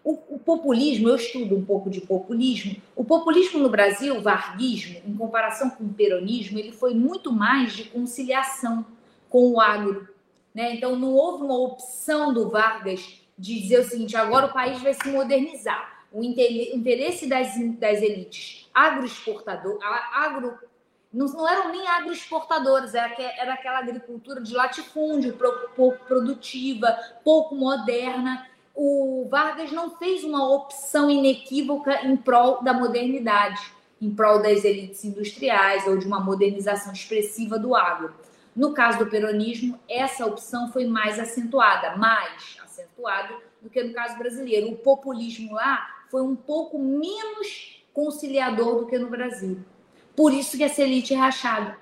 [0.02, 2.77] O, o, populismo, eu estudo um pouco de populismo.
[2.97, 7.74] O populismo no Brasil, o varguismo, em comparação com o peronismo, ele foi muito mais
[7.74, 8.85] de conciliação
[9.28, 10.09] com o agro.
[10.55, 10.74] Né?
[10.74, 14.94] Então, não houve uma opção do Vargas de dizer o seguinte: agora o país vai
[14.94, 16.01] se modernizar.
[16.12, 19.78] O interesse das, das elites agroexportador,
[20.12, 20.59] agro,
[21.12, 25.36] não, não eram nem agroexportadores, era, era aquela agricultura de latifúndio,
[25.77, 33.60] pouco produtiva, pouco moderna o Vargas não fez uma opção inequívoca em prol da modernidade,
[34.01, 38.14] em prol das elites industriais ou de uma modernização expressiva do agro.
[38.55, 44.18] No caso do peronismo, essa opção foi mais acentuada, mais acentuada do que no caso
[44.18, 44.70] brasileiro.
[44.70, 49.60] O populismo lá foi um pouco menos conciliador do que no Brasil.
[50.16, 51.76] Por isso que essa elite é rachada.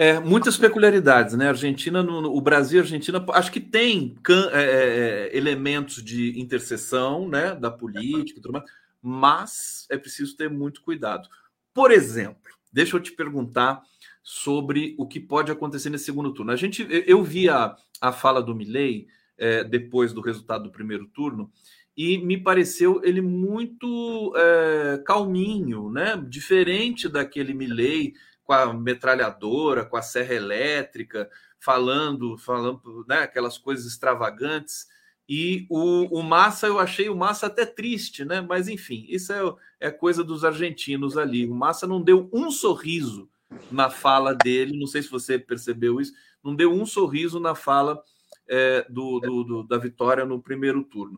[0.00, 1.48] É, muitas peculiaridades, né?
[1.48, 7.28] Argentina, no, o Brasil e Argentina, acho que tem é, é, é, elementos de interseção,
[7.28, 8.64] né, da política tudo mais,
[9.02, 11.28] mas é preciso ter muito cuidado.
[11.74, 13.82] Por exemplo, deixa eu te perguntar
[14.22, 16.50] sobre o que pode acontecer nesse segundo turno.
[16.50, 19.06] A gente, eu vi a, a fala do Milley
[19.36, 21.52] é, depois do resultado do primeiro turno
[21.94, 26.16] e me pareceu ele muito é, calminho, né?
[26.26, 28.14] Diferente daquele Milley
[28.50, 34.88] com a metralhadora, com a serra elétrica, falando, falando, né, aquelas coisas extravagantes.
[35.28, 38.40] E o, o Massa, eu achei o Massa até triste, né?
[38.40, 39.40] Mas enfim, isso é,
[39.78, 41.46] é coisa dos argentinos ali.
[41.46, 43.30] O Massa não deu um sorriso
[43.70, 46.12] na fala dele, não sei se você percebeu isso,
[46.42, 48.02] não deu um sorriso na fala
[48.48, 51.16] é, do, do, do, da vitória no primeiro turno.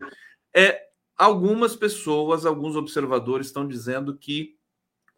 [0.54, 0.82] É,
[1.16, 4.54] algumas pessoas, alguns observadores estão dizendo que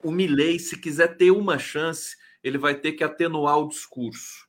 [0.04, 4.46] o Milley, se quiser ter uma chance, ele vai ter que atenuar o discurso,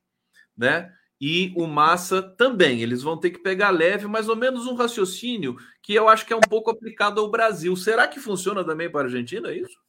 [0.56, 0.91] né?
[1.19, 5.56] E o Massa também, eles vão ter que pegar leve, mais ou menos um raciocínio
[5.82, 7.73] que eu acho que é um pouco aplicado ao Brasil.
[7.77, 9.80] Será que funciona também para a Argentina é isso?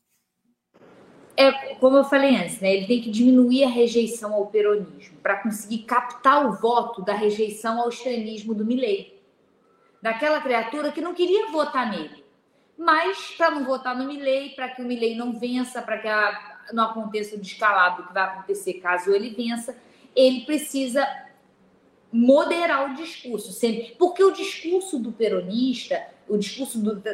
[1.36, 2.74] É, como eu falei antes, né?
[2.74, 7.80] Ele tem que diminuir a rejeição ao peronismo para conseguir captar o voto da rejeição
[7.80, 9.20] ao extremismo do Milley.
[10.00, 12.25] Daquela criatura que não queria votar nele
[12.76, 16.58] mas para não votar no Milley, para que o Milley não vença, para que a,
[16.72, 19.76] não aconteça o descalabro que vai acontecer caso ele vença,
[20.14, 21.06] ele precisa
[22.12, 27.12] moderar o discurso sempre, porque o discurso do peronista, o discurso do, da,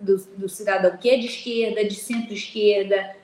[0.00, 3.16] do, do cidadão que é de esquerda, de centro-esquerda,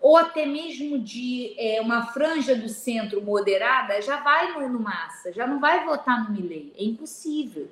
[0.00, 5.32] ou até mesmo de é, uma franja do centro moderada, já vai no, no Massa,
[5.32, 6.72] já não vai votar no Milley.
[6.76, 7.70] É impossível.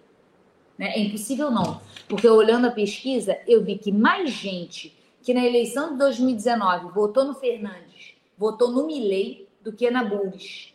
[0.78, 0.92] Né?
[0.94, 1.80] É impossível não.
[2.08, 7.24] Porque olhando a pesquisa, eu vi que mais gente que na eleição de 2019 votou
[7.24, 10.72] no Fernandes, votou no Milley, do que na Bulls.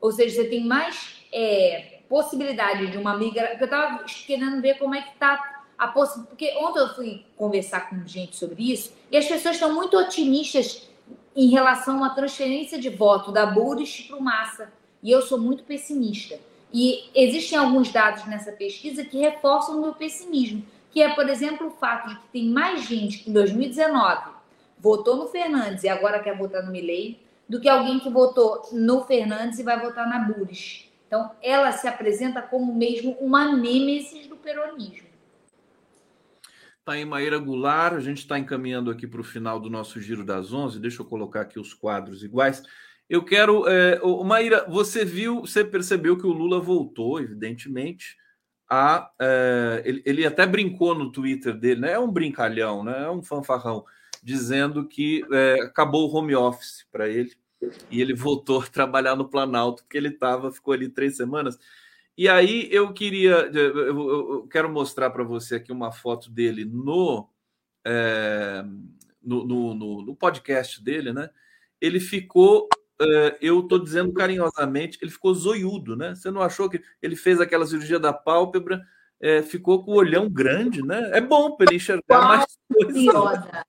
[0.00, 3.56] Ou seja, você tem mais é, possibilidade de uma migração.
[3.58, 6.28] Eu estava querendo ver como é que está a possibilidade.
[6.28, 10.88] Porque ontem eu fui conversar com gente sobre isso e as pessoas estão muito otimistas
[11.34, 14.72] em relação à transferência de voto da Buris para o Massa.
[15.02, 16.38] E eu sou muito pessimista.
[16.72, 21.68] E existem alguns dados nessa pesquisa que reforçam o meu pessimismo, que é, por exemplo,
[21.68, 24.30] o fato de que tem mais gente que em 2019
[24.78, 29.04] votou no Fernandes e agora quer votar no Milley, do que alguém que votou no
[29.04, 30.90] Fernandes e vai votar na Buris.
[31.06, 35.06] Então, ela se apresenta como mesmo uma nêmesis do peronismo.
[36.80, 40.24] Está aí Maíra Goulart, a gente está encaminhando aqui para o final do nosso Giro
[40.24, 40.78] das Onze.
[40.78, 42.62] Deixa eu colocar aqui os quadros iguais.
[43.08, 43.68] Eu quero.
[43.68, 48.16] É, Maíra, você viu, você percebeu que o Lula voltou, evidentemente.
[48.68, 51.92] A, é, ele, ele, até brincou no Twitter dele, né?
[51.92, 53.04] É um brincalhão, né?
[53.04, 53.84] É um fanfarrão,
[54.22, 57.32] dizendo que é, acabou o home office para ele
[57.90, 61.58] e ele voltou a trabalhar no Planalto, porque ele estava, ficou ali três semanas.
[62.16, 67.28] E aí eu queria, eu, quero mostrar para você aqui uma foto dele no,
[67.84, 68.64] é,
[69.22, 71.28] no, no, no, no, podcast dele, né?
[71.78, 72.68] Ele ficou,
[73.00, 76.14] é, eu estou dizendo carinhosamente, ele ficou zoiudo, né?
[76.14, 78.82] Você não achou que ele fez aquela cirurgia da pálpebra,
[79.20, 81.10] é, ficou com o olhão grande, né?
[81.12, 83.02] É bom para ele enxergar mais coisas.
[83.02, 83.66] Yoda.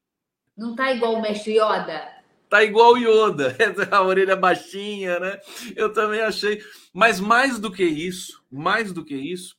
[0.56, 2.18] Não tá igual o mestre Yoda?
[2.50, 3.56] Tá igual o Yoda,
[3.92, 5.40] a orelha baixinha, né?
[5.76, 6.62] Eu também achei.
[6.94, 9.56] Mas mais do que isso, mais do que isso,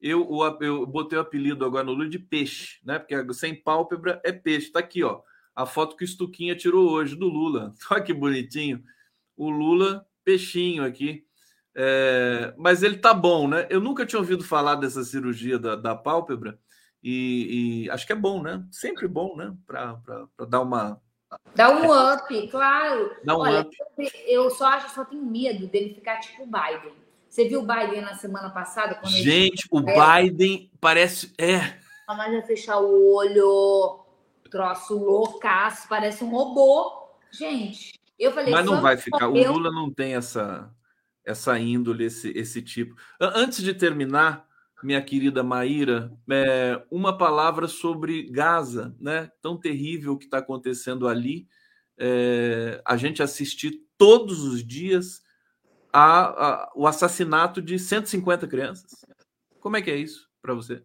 [0.00, 0.28] eu,
[0.60, 2.98] eu botei o apelido agora no Lula de peixe, né?
[2.98, 4.70] Porque sem pálpebra é peixe.
[4.70, 5.20] Tá aqui, ó.
[5.54, 7.74] A foto que o Stuquinha tirou hoje do Lula.
[7.90, 8.82] Olha que bonitinho.
[9.38, 11.24] O Lula, peixinho aqui.
[11.74, 13.66] É, mas ele tá bom, né?
[13.70, 16.58] Eu nunca tinha ouvido falar dessa cirurgia da, da pálpebra
[17.02, 18.66] e, e acho que é bom, né?
[18.70, 19.54] Sempre bom, né?
[19.64, 19.96] Para
[20.48, 21.00] dar uma
[21.54, 23.16] Dá um up, claro.
[23.22, 23.76] Dá um Olha, up.
[24.26, 26.92] Eu só acho, só tenho medo dele ficar tipo o Biden.
[27.28, 28.98] Você viu o Biden na semana passada?
[29.04, 31.32] Gente, o Biden parece.
[31.38, 31.78] É.
[32.08, 34.00] Mas vai fechar o olho,
[34.50, 37.08] troço loucaço, parece um robô.
[37.30, 38.52] Gente, eu falei.
[38.52, 39.28] Mas não vai ficar.
[39.28, 40.70] O Lula não tem essa,
[41.24, 42.96] essa índole, esse, esse tipo.
[43.20, 44.46] Antes de terminar,
[44.82, 49.30] minha querida Maíra, é, uma palavra sobre Gaza, né?
[49.40, 51.46] Tão terrível o que está acontecendo ali.
[51.96, 55.22] É, a gente assistir todos os dias
[55.92, 59.04] a, a, o assassinato de 150 crianças.
[59.58, 60.82] Como é que é isso para você?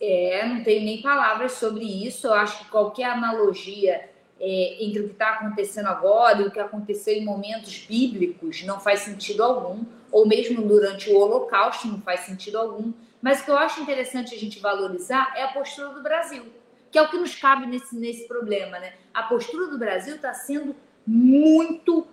[0.00, 2.26] É, não tenho nem palavras sobre isso.
[2.26, 4.11] Eu acho que qualquer analogia
[4.44, 8.80] é, entre o que está acontecendo agora e o que aconteceu em momentos bíblicos não
[8.80, 12.92] faz sentido algum ou mesmo durante o Holocausto, não faz sentido algum.
[13.22, 16.44] Mas o que eu acho interessante a gente valorizar é a postura do Brasil,
[16.90, 18.78] que é o que nos cabe nesse, nesse problema.
[18.78, 18.94] Né?
[19.14, 22.06] A postura do Brasil está sendo muito.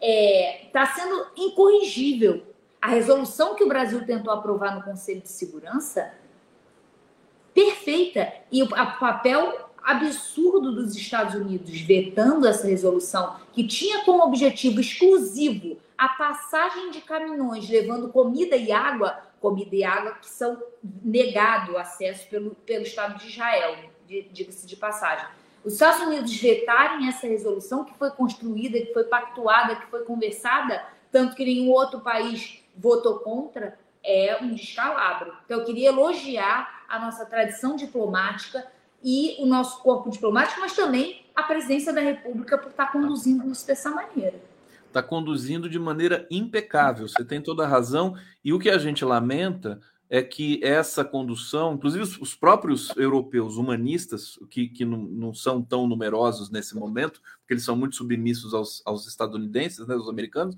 [0.00, 2.46] Está é, tá sendo incorrigível.
[2.80, 6.14] A resolução que o Brasil tentou aprovar no Conselho de Segurança,
[7.54, 8.32] perfeita.
[8.50, 15.78] E o papel absurdo dos Estados Unidos vetando essa resolução, que tinha como objetivo exclusivo
[15.96, 20.60] a passagem de caminhões levando comida e água, comida e água que são
[21.02, 23.76] negado acesso pelo, pelo Estado de Israel,
[24.06, 25.26] diga-se de passagem.
[25.64, 30.84] Os Estados Unidos vetarem essa resolução que foi construída, que foi pactuada, que foi conversada,
[31.10, 35.32] tanto que nenhum outro país votou contra, é um descalabro.
[35.44, 38.66] Então, eu queria elogiar a nossa tradição diplomática
[39.02, 43.66] e o nosso corpo diplomático, mas também a presidência da República por estar conduzindo isso
[43.66, 44.40] dessa maneira
[44.92, 47.08] está conduzindo de maneira impecável.
[47.08, 48.14] Você tem toda a razão.
[48.44, 54.38] E o que a gente lamenta é que essa condução, inclusive os próprios europeus humanistas,
[54.50, 58.82] que, que não, não são tão numerosos nesse momento, porque eles são muito submissos aos,
[58.84, 60.54] aos estadunidenses, né, os americanos,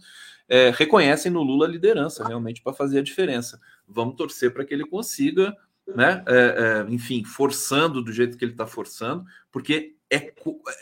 [0.48, 3.60] é, reconhecem no Lula a liderança realmente para fazer a diferença.
[3.86, 8.52] Vamos torcer para que ele consiga, né, é, é, enfim, forçando do jeito que ele
[8.52, 10.32] está forçando, porque é,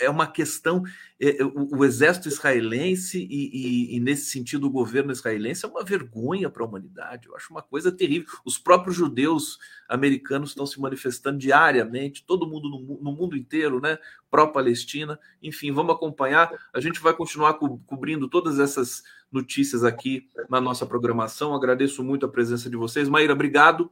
[0.01, 0.83] é uma questão.
[1.19, 5.69] É, é, o, o, exército israelense e, e, e, nesse sentido, o governo israelense é
[5.69, 7.29] uma vergonha para a humanidade.
[7.29, 8.29] Eu acho uma coisa terrível.
[8.45, 9.59] Os próprios judeus
[9.89, 13.99] americanos estão se manifestando diariamente, todo mundo no, no mundo inteiro, né?
[14.31, 15.19] Pró-Palestina.
[15.43, 16.51] Enfim, vamos acompanhar.
[16.73, 21.55] A gente vai continuar co cobrindo todas essas notícias aqui na nossa programação.
[21.55, 23.09] Agradeço muito a presença de vocês.
[23.09, 23.91] Maíra, obrigado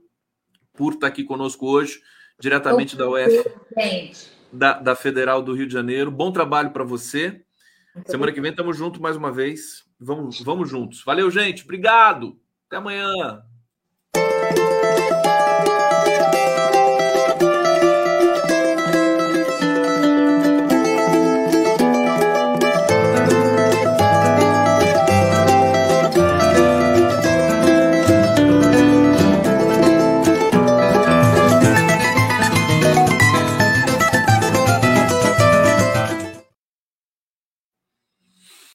[0.80, 2.00] por estar aqui conosco hoje,
[2.40, 3.44] diretamente da UF.
[4.50, 6.10] Da, da Federal do Rio de Janeiro.
[6.10, 7.42] Bom trabalho para você.
[8.06, 9.84] Semana que vem estamos juntos mais uma vez.
[10.00, 11.04] Vamos, vamos juntos.
[11.04, 11.64] Valeu, gente.
[11.64, 12.40] Obrigado.
[12.66, 13.42] Até amanhã.